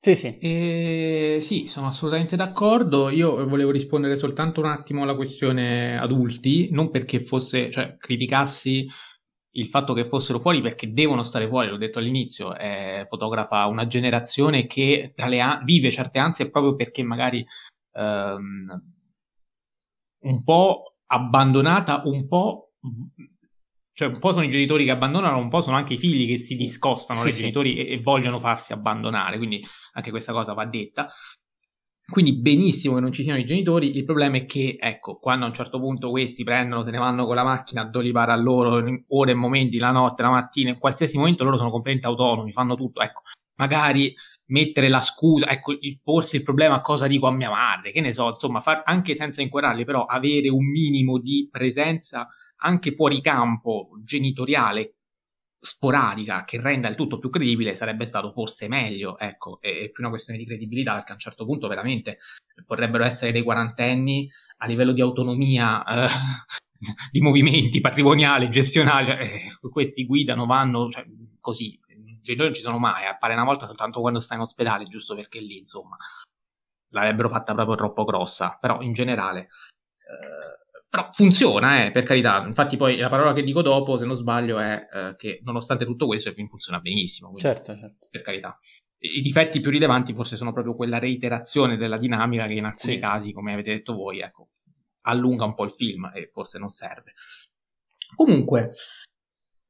Sì, 0.00 0.14
sì. 0.14 0.38
E, 0.38 1.40
sì, 1.42 1.66
sono 1.66 1.88
assolutamente 1.88 2.36
d'accordo. 2.36 3.08
Io 3.10 3.44
volevo 3.48 3.72
rispondere 3.72 4.16
soltanto 4.16 4.60
un 4.60 4.66
attimo 4.66 5.02
alla 5.02 5.16
questione 5.16 5.98
adulti, 5.98 6.68
non 6.70 6.90
perché 6.90 7.24
fosse, 7.24 7.70
cioè, 7.72 7.96
criticassi 7.98 8.88
il 9.56 9.66
fatto 9.68 9.94
che 9.94 10.06
fossero 10.06 10.38
fuori 10.38 10.60
perché 10.60 10.92
devono 10.92 11.24
stare 11.24 11.48
fuori, 11.48 11.68
l'ho 11.68 11.76
detto 11.78 11.98
all'inizio, 11.98 12.54
eh, 12.56 13.06
fotografa 13.08 13.66
una 13.66 13.86
generazione 13.86 14.66
che 14.66 15.12
an- 15.16 15.64
vive 15.64 15.90
certe 15.90 16.18
ansie 16.18 16.50
proprio 16.50 16.76
perché 16.76 17.02
magari 17.02 17.44
ehm, 17.92 18.82
un 20.24 20.42
po' 20.44 20.94
abbandonata, 21.06 22.02
un 22.04 22.26
po' 22.26 22.72
cioè 23.96 24.08
un 24.08 24.18
po' 24.18 24.32
sono 24.32 24.44
i 24.44 24.50
genitori 24.50 24.84
che 24.84 24.90
abbandonano, 24.90 25.38
un 25.38 25.48
po' 25.48 25.62
sono 25.62 25.74
anche 25.74 25.94
i 25.94 25.98
figli 25.98 26.26
che 26.28 26.38
si 26.38 26.54
discostano 26.54 27.20
sì, 27.20 27.24
dai 27.24 27.32
sì. 27.32 27.40
genitori 27.40 27.76
e, 27.76 27.92
e, 27.94 28.02
vogliono 28.02 28.38
farsi 28.38 28.74
abbandonare, 28.74 29.38
quindi 29.38 29.64
anche 29.94 30.10
questa 30.10 30.34
cosa 30.34 30.52
va 30.52 30.66
detta. 30.66 31.10
Quindi 32.06 32.38
benissimo 32.38 32.96
che 32.96 33.00
non 33.00 33.10
ci 33.10 33.22
siano 33.22 33.38
i 33.38 33.46
genitori, 33.46 33.96
il 33.96 34.04
problema 34.04 34.36
è 34.36 34.44
che, 34.44 34.76
ecco, 34.78 35.18
quando 35.18 35.46
a 35.46 35.48
un 35.48 35.54
certo 35.54 35.80
punto 35.80 36.10
questi 36.10 36.44
prendono, 36.44 36.82
se 36.82 36.90
ne 36.90 36.98
vanno 36.98 37.24
con 37.24 37.36
la 37.36 37.42
macchina 37.42 37.84
dove 37.84 38.12
pare 38.12 38.32
a 38.32 38.36
loro, 38.36 38.84
ore 39.08 39.30
e 39.30 39.34
momenti, 39.34 39.78
la 39.78 39.92
notte, 39.92 40.22
la 40.22 40.28
mattina, 40.28 40.68
in 40.68 40.78
qualsiasi 40.78 41.16
momento 41.16 41.42
loro 41.44 41.56
sono 41.56 41.70
completamente 41.70 42.06
autonomi, 42.06 42.52
fanno 42.52 42.76
tutto, 42.76 43.00
ecco, 43.00 43.22
magari 43.54 44.14
mettere 44.48 44.90
la 44.90 45.00
scusa, 45.00 45.48
ecco, 45.48 45.72
il, 45.72 45.98
porsi 46.02 46.36
il 46.36 46.42
problema 46.42 46.82
cosa 46.82 47.06
dico 47.06 47.28
a 47.28 47.32
mia 47.32 47.48
madre, 47.48 47.92
che 47.92 48.02
ne 48.02 48.12
so, 48.12 48.28
insomma, 48.28 48.60
far, 48.60 48.82
anche 48.84 49.14
senza 49.14 49.40
inquadrarli, 49.40 49.86
però 49.86 50.04
avere 50.04 50.50
un 50.50 50.66
minimo 50.66 51.18
di 51.18 51.48
presenza 51.50 52.28
anche 52.58 52.92
fuori 52.92 53.20
campo 53.20 53.90
genitoriale 54.02 54.96
sporadica 55.60 56.44
che 56.44 56.60
renda 56.60 56.88
il 56.88 56.94
tutto 56.94 57.18
più 57.18 57.28
credibile 57.28 57.74
sarebbe 57.74 58.06
stato 58.06 58.30
forse 58.30 58.68
meglio, 58.68 59.18
ecco, 59.18 59.58
è, 59.60 59.68
è 59.68 59.90
più 59.90 60.02
una 60.02 60.10
questione 60.10 60.38
di 60.38 60.46
credibilità 60.46 60.94
perché 60.94 61.10
a 61.10 61.14
un 61.14 61.20
certo 61.20 61.44
punto 61.44 61.66
veramente 61.66 62.18
potrebbero 62.64 63.04
essere 63.04 63.32
dei 63.32 63.42
quarantenni 63.42 64.30
a 64.58 64.66
livello 64.66 64.92
di 64.92 65.00
autonomia 65.00 65.84
eh, 65.84 66.08
di 67.10 67.20
movimenti 67.20 67.80
patrimoniali, 67.80 68.48
gestionali, 68.48 69.10
eh, 69.10 69.58
questi 69.70 70.06
guidano, 70.06 70.46
vanno 70.46 70.88
cioè, 70.88 71.04
così, 71.40 71.78
i 71.88 72.20
genitori 72.20 72.48
non 72.48 72.54
ci 72.54 72.62
sono 72.62 72.78
mai, 72.78 73.06
appare 73.06 73.34
una 73.34 73.44
volta 73.44 73.66
soltanto 73.66 74.00
quando 74.00 74.20
stai 74.20 74.36
in 74.36 74.44
ospedale, 74.44 74.84
giusto 74.84 75.14
perché 75.14 75.40
lì 75.40 75.58
insomma 75.58 75.96
l'avrebbero 76.90 77.28
fatta 77.28 77.54
proprio 77.54 77.76
troppo 77.76 78.04
grossa, 78.04 78.56
però 78.60 78.80
in 78.82 78.92
generale 78.92 79.40
eh, 79.40 80.65
però 80.88 81.10
funziona, 81.12 81.84
eh, 81.84 81.92
per 81.92 82.04
carità. 82.04 82.44
Infatti, 82.46 82.76
poi 82.76 82.96
la 82.96 83.08
parola 83.08 83.32
che 83.32 83.42
dico 83.42 83.62
dopo, 83.62 83.96
se 83.96 84.06
non 84.06 84.16
sbaglio, 84.16 84.58
è 84.58 84.86
eh, 84.92 85.14
che 85.16 85.40
nonostante 85.44 85.84
tutto 85.84 86.06
questo, 86.06 86.28
il 86.28 86.34
film 86.34 86.48
funziona 86.48 86.80
benissimo. 86.80 87.30
Quindi, 87.30 87.46
certo, 87.46 87.76
certo. 87.76 88.06
Per 88.10 88.22
carità. 88.22 88.56
I, 88.98 89.18
I 89.18 89.20
difetti 89.20 89.60
più 89.60 89.70
rilevanti 89.70 90.14
forse 90.14 90.36
sono 90.36 90.52
proprio 90.52 90.74
quella 90.74 90.98
reiterazione 90.98 91.76
della 91.76 91.98
dinamica 91.98 92.46
che 92.46 92.54
in 92.54 92.64
alcuni 92.64 92.94
sì, 92.94 92.98
casi, 92.98 93.32
come 93.32 93.52
avete 93.52 93.72
detto 93.72 93.94
voi, 93.94 94.20
ecco, 94.20 94.50
allunga 95.02 95.44
un 95.44 95.54
po' 95.54 95.64
il 95.64 95.72
film 95.72 96.10
e 96.14 96.30
forse 96.32 96.58
non 96.58 96.70
serve. 96.70 97.12
Comunque, 98.14 98.72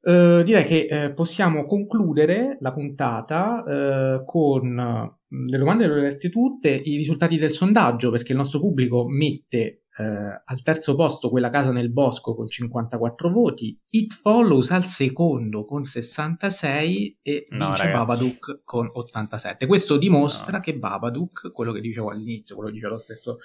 eh, 0.01 0.43
direi 0.45 0.63
che 0.63 0.87
eh, 0.89 1.13
possiamo 1.13 1.65
concludere 1.65 2.57
la 2.61 2.71
puntata 2.71 3.63
eh, 3.63 4.23
con 4.23 5.15
le 5.29 5.57
domande 5.57 5.87
le 5.87 5.93
ho 5.93 5.95
lette 5.97 6.29
tutte, 6.29 6.69
i 6.69 6.95
risultati 6.95 7.37
del 7.37 7.51
sondaggio, 7.51 8.11
perché 8.11 8.31
il 8.31 8.37
nostro 8.37 8.59
pubblico 8.59 9.05
mette 9.07 9.86
eh, 9.99 10.41
al 10.45 10.61
terzo 10.61 10.95
posto 10.95 11.29
quella 11.29 11.49
casa 11.49 11.71
nel 11.71 11.91
bosco 11.91 12.35
con 12.35 12.47
54 12.47 13.29
voti, 13.31 13.79
It 13.89 14.13
Follows 14.13 14.69
al 14.69 14.85
secondo 14.85 15.65
con 15.65 15.85
66 15.85 17.19
e 17.23 17.47
no, 17.49 17.67
vince 17.67 17.91
Babadook 17.91 18.63
con 18.63 18.89
87. 18.93 19.65
Questo 19.65 19.97
dimostra 19.97 20.57
no. 20.57 20.59
che 20.63 20.77
Babadook, 20.77 21.51
quello 21.51 21.71
che 21.71 21.81
dicevo 21.81 22.11
all'inizio, 22.11 22.55
quello 22.55 22.69
che 22.69 22.75
dice 22.75 22.87
lo 22.87 22.99
stesso 22.99 23.37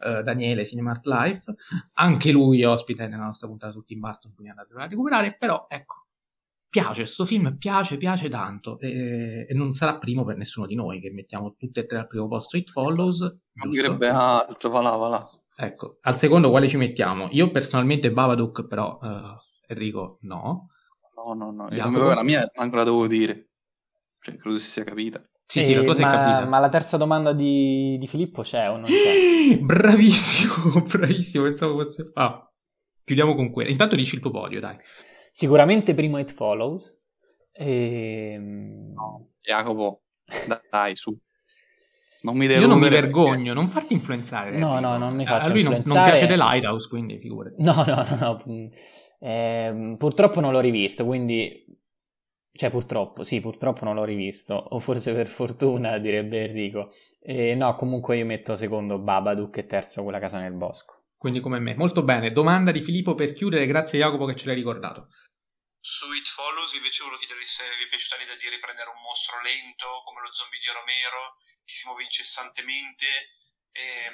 uh, 0.00 0.22
Daniele 0.22 0.66
Cinemart 0.66 1.06
Life, 1.06 1.54
anche 1.94 2.30
lui 2.30 2.60
è 2.60 2.68
ospite 2.68 3.06
nella 3.06 3.24
nostra 3.24 3.48
puntata 3.48 3.72
su 3.72 3.82
Tim 3.82 4.00
Burton, 4.00 4.34
quindi 4.34 4.52
andate 4.52 4.74
a 4.74 4.86
recuperare, 4.86 5.36
però 5.38 5.64
ecco, 5.70 6.04
piace, 6.68 7.02
questo 7.02 7.24
film 7.24 7.56
piace, 7.56 7.96
piace 7.96 8.28
tanto 8.28 8.78
e, 8.78 9.46
e, 9.48 9.54
non 9.54 9.72
sarà 9.72 9.96
primo 9.96 10.24
per 10.24 10.36
nessuno 10.36 10.66
di 10.66 10.74
noi 10.74 11.00
che 11.00 11.10
mettiamo 11.10 11.54
tutte 11.56 11.80
e 11.80 11.86
tre 11.86 11.98
al 12.00 12.08
primo 12.08 12.28
posto 12.28 12.58
It 12.58 12.70
Follows. 12.70 13.20
Non 13.52 13.70
direbbe 13.70 14.08
altro, 14.08 14.68
va 14.68 14.82
là, 14.82 14.96
va 14.96 15.08
là. 15.08 15.30
Ecco, 15.56 15.98
al 16.02 16.16
secondo 16.16 16.50
quale 16.50 16.68
ci 16.68 16.76
mettiamo? 16.76 17.28
Io 17.30 17.50
personalmente 17.50 18.10
Babadook, 18.10 18.66
però 18.66 18.98
uh, 19.00 19.36
Enrico 19.68 20.18
no. 20.22 20.70
No, 21.16 21.32
no, 21.34 21.50
no, 21.52 21.68
la 22.14 22.22
mia 22.22 22.50
manco 22.56 22.76
la 22.76 22.84
devo 22.84 23.06
dire. 23.06 23.50
Cioè, 24.20 24.36
credo 24.36 24.58
si 24.58 24.70
sia 24.70 24.84
capita. 24.84 25.22
Sì, 25.46 25.62
sì, 25.62 25.74
la 25.74 25.84
cosa 25.84 26.00
ma, 26.00 26.08
è 26.08 26.16
capita. 26.16 26.48
Ma 26.48 26.58
la 26.58 26.68
terza 26.68 26.96
domanda 26.96 27.32
di, 27.32 27.96
di 27.98 28.06
Filippo 28.06 28.42
c'è 28.42 28.68
o 28.70 28.76
non 28.76 28.86
c'è? 28.86 29.58
bravissimo, 29.60 30.82
bravissimo, 30.88 31.44
pensavo 31.44 31.82
fosse... 31.82 32.10
Ah, 32.14 32.50
chiudiamo 33.04 33.34
con 33.34 33.50
quella. 33.50 33.70
Intanto 33.70 33.94
dici 33.94 34.16
il 34.16 34.20
tuo 34.20 34.30
podio, 34.30 34.60
dai. 34.60 34.76
Sicuramente 35.30 35.94
primo 35.94 36.18
It 36.18 36.32
Follows. 36.32 36.98
E... 37.52 38.32
Ehm, 38.32 38.92
no, 38.94 39.28
Jacopo, 39.40 40.02
dai, 40.70 40.96
su. 40.96 41.16
Non 42.24 42.38
mi 42.38 42.46
Io 42.46 42.66
non 42.66 42.78
mi 42.78 42.88
vergogno, 42.88 43.52
non 43.52 43.68
farti 43.68 43.92
influenzaare. 43.92 44.56
No, 44.56 44.80
no, 44.80 44.96
non 44.96 45.14
mi 45.14 45.26
faccio 45.26 45.48
A 45.48 45.50
lui 45.50 45.60
influenzare. 45.60 45.94
Non, 45.94 46.08
non 46.08 46.18
piace 46.18 46.26
The 46.26 46.36
Lighthouse, 46.36 46.88
quindi 46.88 47.18
figurati. 47.18 47.56
No, 47.58 47.84
no, 47.84 48.02
no, 48.02 48.42
no. 48.44 48.70
Eh, 49.20 49.94
purtroppo 49.98 50.40
non 50.40 50.52
l'ho 50.52 50.60
rivisto, 50.60 51.04
quindi... 51.04 51.64
Cioè, 52.50 52.70
purtroppo, 52.70 53.24
sì, 53.24 53.40
purtroppo 53.40 53.84
non 53.84 53.96
l'ho 53.96 54.04
rivisto, 54.04 54.54
o 54.54 54.78
forse 54.78 55.12
per 55.12 55.26
fortuna, 55.26 55.98
direbbe 55.98 56.44
Enrico. 56.44 56.92
Eh, 57.20 57.54
no, 57.54 57.74
comunque 57.74 58.16
io 58.16 58.24
metto 58.24 58.54
secondo 58.54 58.98
Babadook 58.98 59.58
e 59.58 59.66
terzo 59.66 60.02
quella 60.02 60.20
casa 60.20 60.38
nel 60.38 60.54
bosco. 60.54 61.02
Quindi 61.18 61.40
come 61.40 61.58
me. 61.58 61.74
Molto 61.74 62.02
bene. 62.02 62.32
Domanda 62.32 62.70
di 62.70 62.80
Filippo 62.80 63.14
per 63.14 63.34
chiudere, 63.34 63.66
grazie 63.66 63.98
Jacopo 63.98 64.24
che 64.24 64.36
ce 64.36 64.46
l'hai 64.46 64.54
ricordato. 64.54 65.08
Su 65.80 66.08
It 66.12 66.28
Follows 66.32 66.72
invece 66.72 67.02
volevo 67.02 67.20
chiedervi 67.20 67.44
se 67.44 67.64
vi 67.76 67.84
è 67.84 67.88
piaciuta 67.88 68.16
l'idea 68.16 68.36
di 68.40 68.48
riprendere 68.48 68.88
un 68.88 69.02
mostro 69.04 69.36
lento 69.44 70.00
come 70.08 70.24
lo 70.24 70.32
zombie 70.32 70.62
di 70.62 70.70
Romero, 70.72 71.36
che 71.64 71.74
si 71.74 71.86
muove 71.86 72.04
incessantemente 72.04 73.06
e 73.72 74.10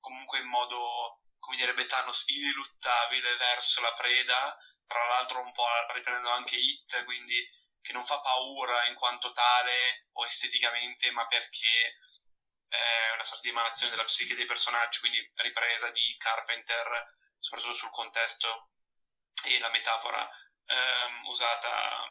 comunque 0.00 0.38
in 0.38 0.46
modo, 0.46 1.22
come 1.38 1.56
direbbe 1.56 1.86
Thanos, 1.86 2.24
ineluttabile 2.26 3.36
verso 3.36 3.80
la 3.80 3.92
preda, 3.94 4.56
tra 4.86 5.06
l'altro 5.06 5.40
un 5.40 5.52
po' 5.52 5.66
riprendendo 5.92 6.30
anche 6.30 6.56
It, 6.56 7.04
quindi 7.04 7.48
che 7.80 7.92
non 7.92 8.04
fa 8.04 8.20
paura 8.20 8.86
in 8.86 8.94
quanto 8.94 9.32
tale 9.32 10.08
o 10.12 10.26
esteticamente, 10.26 11.10
ma 11.10 11.26
perché 11.26 11.98
è 12.68 13.12
una 13.14 13.24
sorta 13.24 13.42
di 13.42 13.48
emanazione 13.48 13.90
della 13.90 14.04
psiche 14.04 14.34
dei 14.34 14.46
personaggi, 14.46 15.00
quindi 15.00 15.32
ripresa 15.36 15.90
di 15.90 16.16
Carpenter, 16.18 17.16
soprattutto 17.38 17.74
sul 17.74 17.90
contesto 17.90 18.70
e 19.44 19.58
la 19.58 19.70
metafora 19.70 20.28
ehm, 20.66 21.26
usata 21.26 22.06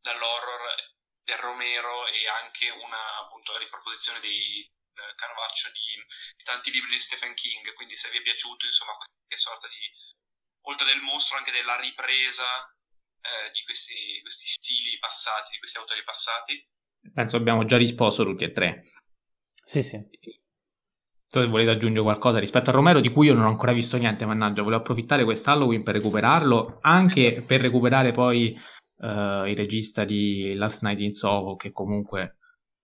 dall'horror 0.00 0.95
del 1.26 1.42
Romero 1.42 2.06
e 2.06 2.22
anche 2.30 2.70
una 2.70 3.26
appunto 3.26 3.58
riproposizione 3.58 4.20
di 4.22 4.62
eh, 4.62 5.14
Carvaccio 5.18 5.68
di, 5.74 5.98
di, 6.38 6.44
tanti 6.46 6.70
libri 6.70 6.94
di 6.94 7.02
Stephen 7.02 7.34
King. 7.34 7.74
Quindi 7.74 7.98
se 7.98 8.08
vi 8.10 8.18
è 8.18 8.22
piaciuto 8.22 8.64
insomma 8.64 8.94
qualche 8.94 9.36
sorta 9.36 9.66
di 9.66 9.90
oltre 10.70 10.86
del 10.86 11.02
mostro 11.02 11.36
anche 11.36 11.50
della 11.50 11.78
ripresa 11.78 12.46
eh, 13.20 13.50
di 13.50 13.62
questi, 13.66 14.22
questi 14.22 14.46
stili 14.46 14.98
passati 14.98 15.50
di 15.50 15.58
questi 15.58 15.78
autori 15.78 16.02
passati. 16.06 16.54
Penso 17.12 17.36
abbiamo 17.36 17.66
già 17.66 17.76
risposto 17.76 18.22
tutti 18.22 18.44
e 18.44 18.52
tre. 18.52 18.86
Sì 19.66 19.82
sì. 19.82 19.98
Se 21.28 21.46
volete 21.46 21.70
aggiungere 21.70 22.04
qualcosa 22.04 22.38
rispetto 22.38 22.70
a 22.70 22.72
Romero 22.72 23.00
di 23.00 23.10
cui 23.10 23.26
io 23.26 23.34
non 23.34 23.44
ho 23.44 23.48
ancora 23.48 23.72
visto 23.72 23.96
niente, 23.98 24.24
mannaggia, 24.24 24.62
volevo 24.62 24.80
approfittare 24.80 25.24
quest'Halloween 25.24 25.82
per 25.82 25.94
recuperarlo, 25.94 26.78
anche 26.82 27.42
per 27.42 27.60
recuperare 27.60 28.12
poi 28.12 28.56
uh, 28.98 29.44
il 29.46 29.56
regista 29.56 30.04
di 30.04 30.54
Last 30.54 30.82
Night 30.82 31.00
in 31.00 31.14
Soho, 31.14 31.56
che 31.56 31.72
comunque 31.72 32.36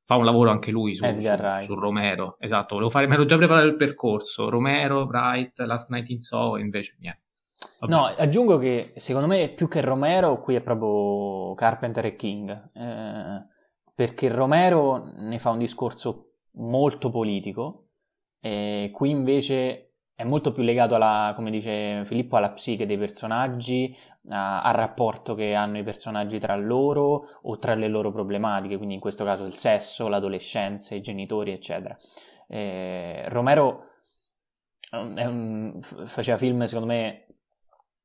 fa 0.05 0.17
un 0.17 0.25
lavoro 0.25 0.51
anche 0.51 0.71
lui 0.71 0.95
su, 0.95 1.05
su, 1.05 1.65
su 1.65 1.75
Romero. 1.75 2.37
Esatto, 2.39 2.75
volevo 2.75 2.91
fare, 2.91 3.07
mi 3.07 3.15
ero 3.15 3.25
già 3.25 3.37
preparato 3.37 3.67
il 3.67 3.77
percorso, 3.77 4.49
Romero, 4.49 5.05
Wright, 5.05 5.59
Last 5.61 5.91
Night 5.91 6.11
in 6.11 6.21
Soho, 6.21 6.59
invece 6.59 6.97
niente. 6.99 7.21
Vabbè. 7.81 7.93
No, 7.93 8.05
aggiungo 8.05 8.59
che 8.59 8.93
secondo 8.97 9.27
me 9.27 9.49
più 9.51 9.69
che 9.69 9.81
Romero 9.81 10.41
qui 10.41 10.55
è 10.55 10.61
proprio 10.61 11.55
Carpenter 11.55 12.07
e 12.07 12.17
King, 12.17 12.71
eh, 12.75 13.47
perché 13.95 14.29
Romero 14.29 15.13
ne 15.17 15.39
fa 15.39 15.51
un 15.51 15.59
discorso 15.59 16.35
molto 16.53 17.11
politico, 17.11 17.87
e 18.41 18.91
qui 18.93 19.11
invece 19.11 19.95
è 20.15 20.25
molto 20.25 20.53
più 20.53 20.63
legato 20.63 20.95
alla, 20.95 21.33
come 21.35 21.51
dice 21.51 22.05
Filippo, 22.05 22.37
alla 22.37 22.51
psiche 22.51 22.87
dei 22.87 22.99
personaggi, 22.99 23.97
al 24.29 24.75
rapporto 24.75 25.35
che 25.35 25.55
hanno 25.55 25.79
i 25.79 25.83
personaggi 25.83 26.39
tra 26.39 26.55
loro 26.57 27.39
o 27.43 27.57
tra 27.57 27.75
le 27.75 27.89
loro 27.89 28.13
problematiche, 28.13 28.77
quindi 28.77 28.95
in 28.95 29.01
questo 29.01 29.25
caso 29.25 29.45
il 29.45 29.55
sesso, 29.55 30.09
l'adolescenza, 30.09 30.95
i 30.95 31.01
genitori, 31.01 31.53
eccetera. 31.53 31.97
Eh, 32.47 33.25
Romero 33.29 33.87
un, 34.93 35.79
faceva 35.81 36.37
film, 36.37 36.65
secondo 36.65 36.93
me, 36.93 37.27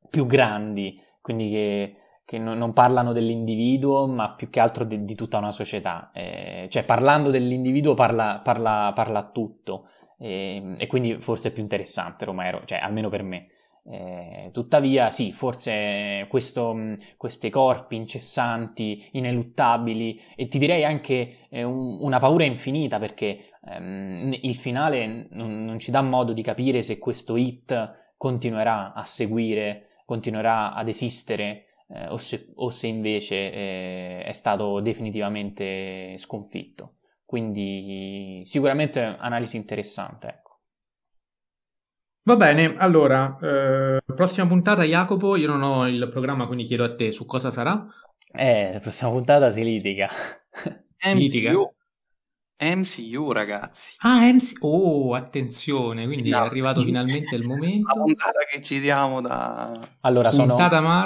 più 0.09 0.25
grandi, 0.25 0.99
quindi 1.21 1.49
che, 1.49 1.95
che 2.25 2.37
non, 2.37 2.57
non, 2.57 2.73
parlano 2.73 3.11
dell'individuo, 3.11 4.07
ma 4.07 4.33
più 4.33 4.49
che 4.49 4.59
altro 4.59 4.85
di, 4.85 5.03
di 5.05 5.15
tutta 5.15 5.37
una 5.37 5.51
società. 5.51 6.11
Eh, 6.13 6.67
cioè, 6.69 6.83
parlando 6.83 7.29
dell'individuo 7.29 7.93
parla, 7.93 8.39
parla, 8.43 8.91
parla 8.95 9.29
tutto 9.29 9.89
e, 10.17 10.55
ehm, 10.55 10.75
e 10.79 10.87
quindi 10.87 11.19
forse 11.19 11.49
è 11.49 11.51
più 11.51 11.61
interessante 11.61 12.25
Romero, 12.25 12.61
cioè 12.65 12.79
almeno 12.79 13.09
per 13.09 13.23
me. 13.23 13.47
Eh, 13.89 14.49
tuttavia, 14.51 15.11
sì, 15.11 15.31
forse 15.31 16.25
questo, 16.29 16.75
questi 17.15 17.49
corpi 17.49 17.95
incessanti, 17.95 19.07
ineluttabili 19.11 20.21
e 20.35 20.49
ti 20.49 20.59
direi 20.59 20.83
anche 20.83 21.47
eh, 21.49 21.63
un, 21.63 21.99
una 22.01 22.19
paura 22.19 22.43
infinita 22.43 22.99
perché 22.99 23.51
ehm, 23.65 24.37
il 24.41 24.55
finale 24.55 25.27
non, 25.31 25.63
non, 25.63 25.79
ci 25.79 25.91
dà 25.91 26.01
modo 26.01 26.33
di 26.33 26.41
capire 26.41 26.81
se 26.83 26.99
questo 26.99 27.37
hit 27.37 28.13
continuerà 28.17 28.93
a 28.93 29.05
seguire, 29.05 30.01
continuerà 30.05 30.73
ad 30.73 30.89
esistere 30.89 31.67
eh, 31.87 32.07
o, 32.09 32.17
se, 32.17 32.51
o, 32.55 32.69
se, 32.69 32.87
invece 32.87 33.35
eh, 33.53 34.23
è 34.25 34.31
stato 34.33 34.81
definitivamente 34.81 36.17
sconfitto. 36.17 36.95
Quindi 37.25 38.41
sicuramente 38.45 39.01
analisi 39.01 39.55
interessante. 39.55 40.27
Ecco. 40.27 40.46
Va 42.27 42.35
bene, 42.35 42.75
allora, 42.77 43.37
eh, 43.41 44.01
prossima 44.05 44.45
puntata 44.47 44.83
Jacopo, 44.83 45.37
io 45.37 45.47
non 45.47 45.61
ho 45.61 45.87
il 45.87 46.09
programma 46.11 46.45
quindi 46.45 46.65
chiedo 46.65 46.83
a 46.83 46.93
te 46.93 47.13
su 47.13 47.25
cosa 47.25 47.51
sarà. 47.51 47.87
Eh, 48.33 48.73
la 48.73 48.79
prossima 48.79 49.11
puntata 49.11 49.49
si 49.49 49.63
litiga. 49.63 50.09
MCU. 51.05 51.73
MCU, 52.59 53.31
ragazzi. 53.31 53.95
Ah, 53.99 54.29
MCU. 54.29 54.57
Oh, 54.59 55.13
attenzione, 55.13 56.05
quindi 56.05 56.29
no, 56.31 56.39
è 56.39 56.41
arrivato 56.41 56.81
finalmente 56.81 57.33
il 57.33 57.47
momento. 57.47 57.95
La 57.95 58.03
puntata 58.03 58.39
che 58.51 58.61
ci 58.61 58.81
diamo 58.81 59.21
da... 59.21 59.79
Allora, 60.01 60.29
sono, 60.29 60.57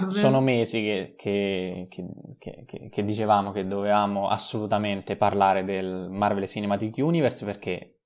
sono 0.10 0.42
mesi 0.42 0.82
che, 0.82 1.14
che, 1.16 1.88
che, 2.40 2.90
che, 2.90 3.06
dicevamo 3.06 3.52
che 3.52 3.68
dovevamo 3.68 4.28
assolutamente 4.28 5.16
parlare 5.18 5.64
del 5.66 6.08
Marvel 6.10 6.48
Cinematic 6.48 6.98
Universe 6.98 7.46
perché, 7.46 8.00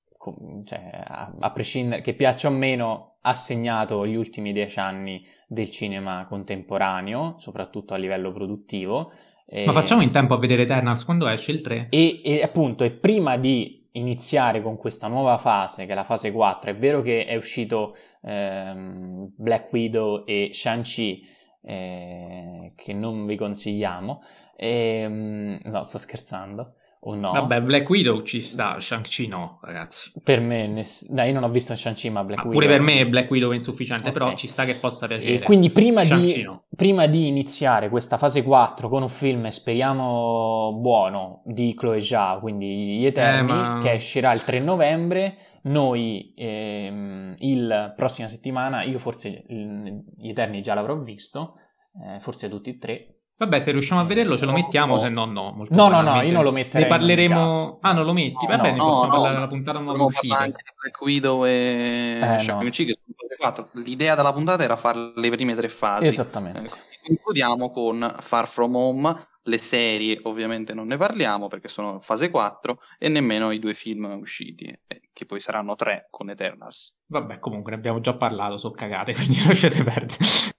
cioè, 0.66 1.04
a, 1.06 1.34
a 1.40 1.52
prescindere, 1.52 2.02
che 2.02 2.14
piaccia 2.14 2.48
o 2.48 2.52
meno, 2.52 3.18
ha 3.22 3.34
segnato 3.34 4.06
gli 4.06 4.16
ultimi 4.16 4.54
dieci 4.54 4.80
anni 4.80 5.26
del 5.48 5.72
cinema 5.72 6.26
contemporaneo, 6.28 7.36
soprattutto 7.38 7.94
a 7.94 7.98
livello 7.98 8.32
produttivo 8.32 9.12
ma 9.48 9.74
facciamo 9.74 10.02
in 10.02 10.12
tempo 10.12 10.34
a 10.34 10.40
vedere 10.40 10.64
Eternals 10.64 11.06
quando 11.06 11.28
esce 11.28 11.52
il 11.52 11.62
3? 11.62 11.88
E, 11.90 12.22
e 12.24 12.42
appunto, 12.42 12.84
e 12.84 12.92
prima 12.92 13.38
di 13.38 13.88
iniziare 13.92 14.62
con 14.62 14.76
questa 14.76 15.08
nuova 15.08 15.38
fase, 15.38 15.86
che 15.86 15.92
è 15.92 15.96
la 15.96 16.04
fase 16.04 16.32
4, 16.32 16.72
è 16.72 16.76
vero 16.76 17.02
che 17.02 17.26
è 17.26 17.36
uscito 17.36 17.96
ehm, 18.24 19.34
Black 19.38 19.72
Widow 19.72 20.24
e 20.26 20.50
Shang-Chi, 20.52 21.24
eh, 21.62 22.74
che 22.76 22.94
non 22.94 23.26
vi 23.26 23.36
consigliamo, 23.36 24.22
ehm, 24.58 25.60
no, 25.64 25.84
sto 25.84 26.00
scherzando 26.00 26.74
o 27.08 27.16
no? 27.16 27.32
Vabbè, 27.32 27.62
Black 27.62 27.90
Widow 27.90 28.24
ci 28.24 28.42
sta, 28.42 28.80
Shang-Chi 28.80 29.28
no, 29.28 29.60
ragazzi. 29.62 30.12
Per 30.24 30.40
me, 30.40 30.68
ness- 30.68 31.08
dai, 31.08 31.28
io 31.28 31.34
non 31.36 31.44
ho 31.44 31.50
visto 31.50 31.76
Shang-Chi, 31.76 32.10
ma 32.10 32.24
Black 32.24 32.44
ma 32.44 32.50
Widow... 32.50 32.62
Pure 32.62 32.78
per 32.78 32.82
me 32.82 33.08
Black 33.08 33.30
Widow 33.30 33.52
è 33.52 33.56
insufficiente, 33.56 34.10
okay. 34.10 34.14
però 34.14 34.36
ci 34.36 34.48
sta 34.48 34.66
che 34.66 34.76
possa 34.76 35.08
piacere. 35.08 35.36
E 35.36 35.40
quindi 35.42 35.70
prima 35.70 36.04
di, 36.04 36.42
no. 36.42 36.66
prima 36.76 37.06
di, 37.06 37.28
iniziare 37.28 37.90
questa 37.90 38.18
fase 38.18 38.44
4 38.44 38.90
con 38.90 39.04
un 39.04 39.10
film, 39.10 39.48
speriamo 39.50 40.78
buono, 40.80 41.44
di 41.46 41.76
Chloe 41.76 42.02
Zhao, 42.02 42.40
quindi 42.40 42.98
Gli 42.98 43.06
Eterni, 43.06 43.52
eh, 43.52 43.56
ma... 43.56 43.80
che 43.82 43.92
uscirà 43.94 44.34
il 44.34 44.44
3 44.44 44.60
novembre, 44.60 45.38
noi 45.64 46.34
ehm, 46.36 47.36
il 47.40 47.94
prossima 47.96 48.28
settimana, 48.28 48.82
io 48.82 48.98
forse 48.98 49.46
Gli 49.48 50.30
Eterni 50.30 50.62
già 50.62 50.74
l'avrò 50.74 50.98
visto, 50.98 51.58
eh, 52.04 52.20
forse 52.20 52.50
tutti 52.50 52.72
e 52.72 52.78
tre, 52.78 53.15
Vabbè, 53.38 53.62
se 53.62 53.72
riusciamo 53.72 54.00
a 54.00 54.06
vederlo 54.06 54.38
ce 54.38 54.46
lo 54.46 54.54
mettiamo, 54.54 54.96
no. 54.96 55.02
se 55.02 55.10
no 55.10 55.26
no. 55.26 55.66
No, 55.70 55.88
no, 55.90 56.02
no, 56.02 56.22
io 56.22 56.32
non 56.32 56.44
lo 56.44 56.52
metterei. 56.52 56.84
Ne 56.84 56.90
parleremo... 56.90 57.80
Ah, 57.82 57.92
non 57.92 58.06
lo 58.06 58.14
metti? 58.14 58.46
Va 58.46 58.58
bene, 58.58 58.78
no, 58.78 58.86
possiamo 58.86 59.06
no, 59.06 59.12
parlare 59.12 59.34
della 59.34 59.48
puntata 59.48 59.80
nuova 59.80 60.04
uscita. 60.04 60.38
anche 60.38 60.62
di 60.64 60.72
Black 60.80 61.02
Widow 61.02 61.46
e 61.46 62.20
eh, 62.22 62.40
Shang-Chi, 62.40 62.86
che 62.86 62.94
sono 62.94 63.16
quattro. 63.38 63.70
L'idea 63.84 64.16
della 64.16 64.32
puntata 64.32 64.64
era 64.64 64.78
fare 64.78 65.12
le 65.16 65.30
prime 65.30 65.54
tre 65.56 65.68
fasi. 65.68 66.08
Esattamente. 66.08 66.60
Eh, 66.62 66.70
concludiamo 67.08 67.72
con 67.72 68.16
Far 68.20 68.48
From 68.48 68.76
Home, 68.76 69.28
le 69.44 69.58
serie 69.58 70.20
ovviamente 70.24 70.74
non 70.74 70.88
ne 70.88 70.98
parliamo 70.98 71.48
perché 71.48 71.68
sono 71.68 72.00
fase 72.00 72.30
4 72.30 72.80
e 72.98 73.10
nemmeno 73.10 73.52
i 73.52 73.60
due 73.60 73.74
film 73.74 74.18
usciti, 74.20 74.66
eh, 74.88 75.10
che 75.14 75.26
poi 75.26 75.40
saranno 75.40 75.76
tre 75.76 76.08
con 76.10 76.30
Eternals. 76.30 76.96
Vabbè, 77.08 77.40
comunque 77.40 77.72
ne 77.72 77.78
abbiamo 77.78 78.02
già 78.02 78.16
parlato, 78.16 78.58
sono 78.58 78.74
cagate, 78.74 79.14
quindi 79.14 79.46
lasciate 79.46 79.84
perdere. 79.84 80.54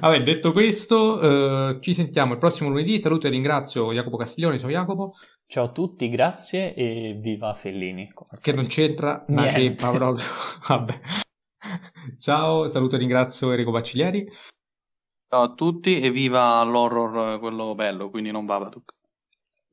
Vabbè, 0.00 0.22
detto 0.22 0.52
questo, 0.52 1.20
eh, 1.20 1.78
ci 1.80 1.92
sentiamo 1.92 2.34
il 2.34 2.38
prossimo 2.38 2.68
lunedì. 2.68 3.00
Saluto 3.00 3.26
e 3.26 3.30
ringrazio 3.30 3.92
Jacopo 3.92 4.16
Castiglione. 4.16 4.58
Ciao 4.58 4.70
Jacopo. 4.70 5.14
Ciao 5.46 5.64
a 5.64 5.72
tutti, 5.72 6.08
grazie 6.08 6.74
e 6.74 7.18
viva 7.20 7.54
Fellini. 7.54 8.12
Che 8.40 8.52
non 8.52 8.66
c'entra 8.66 9.24
una 9.28 9.48
ceppa 9.48 9.90
proprio. 9.90 10.24
Vabbè. 10.68 11.00
Ciao, 12.18 12.68
saluto 12.68 12.94
e 12.94 12.98
ringrazio 12.98 13.50
Enrico 13.50 13.72
Bacciglieri. 13.72 14.26
Ciao 15.28 15.42
a 15.42 15.54
tutti 15.54 16.00
e 16.00 16.10
viva 16.10 16.62
l'horror 16.62 17.38
quello 17.40 17.74
bello, 17.74 18.08
quindi 18.10 18.30
non 18.30 18.46
Babadook. 18.46 18.94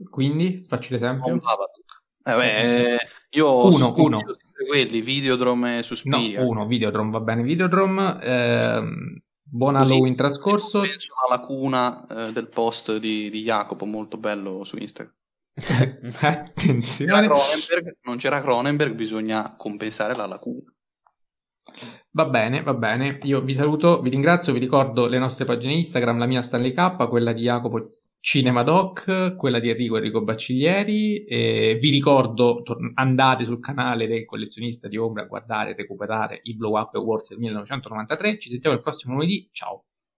Quindi, 0.09 0.65
facci 0.67 0.91
l'esempio. 0.91 1.29
Non 1.29 1.39
Babadook. 1.39 2.03
Eh 2.27 2.33
beh, 2.33 2.93
eh, 2.93 2.97
io 3.29 3.67
uno, 3.67 3.93
uno. 3.95 4.21
quelli, 4.67 5.01
Videodrome 5.01 5.77
e 5.77 5.83
Suspiria. 5.83 6.41
No, 6.41 6.49
uno, 6.49 6.65
Videodrome, 6.65 7.11
va 7.11 7.19
bene, 7.19 7.43
Videodrome. 7.43 8.19
Ehm 8.23 9.23
Buon 9.47 9.75
Halloween 9.75 10.15
trascorso. 10.15 10.81
Penso 10.81 11.13
alla 11.25 11.39
lacuna 11.39 12.07
eh, 12.07 12.31
del 12.31 12.49
post 12.49 12.97
di, 12.97 13.29
di 13.29 13.43
Jacopo, 13.43 13.85
molto 13.85 14.17
bello 14.17 14.63
su 14.63 14.75
Instagram. 14.77 15.13
Attenzione. 16.19 17.27
Non 18.03 18.17
c'era 18.17 18.41
Cronenberg, 18.41 18.93
bisogna 18.93 19.55
compensare 19.55 20.15
la 20.15 20.25
lacuna. 20.25 20.73
Va 22.11 22.25
bene, 22.25 22.63
va 22.63 22.73
bene. 22.73 23.19
Io 23.23 23.41
vi 23.41 23.53
saluto, 23.53 24.01
vi 24.01 24.09
ringrazio, 24.09 24.51
vi 24.51 24.59
ricordo 24.59 25.05
le 25.07 25.19
nostre 25.19 25.45
pagine 25.45 25.73
Instagram, 25.73 26.17
la 26.17 26.25
mia 26.25 26.41
Stanley 26.41 26.73
K, 26.73 27.07
quella 27.07 27.31
di 27.31 27.43
Jacopo 27.43 27.89
Cinemadoc, 28.25 29.35
quella 29.35 29.59
di 29.59 29.69
Enrico 29.69 29.97
Enrico 29.97 30.23
Bacciglieri. 30.23 31.25
E 31.25 31.77
vi 31.79 31.91
ricordo, 31.91 32.63
tor- 32.63 32.91
andate 32.95 33.45
sul 33.45 33.59
canale 33.59 34.07
del 34.07 34.25
collezionista 34.25 34.87
di 34.87 34.97
Ombra 34.97 35.21
a 35.21 35.27
guardare 35.27 35.69
e 35.71 35.75
recuperare 35.75 36.39
i 36.45 36.55
Blow 36.55 36.75
Up 36.75 36.95
Awards 36.95 37.29
del 37.29 37.37
1993. 37.37 38.39
Ci 38.39 38.49
sentiamo 38.49 38.75
il 38.75 38.81
prossimo 38.81 39.13
lunedì. 39.13 39.47
Ciao. 39.51 39.83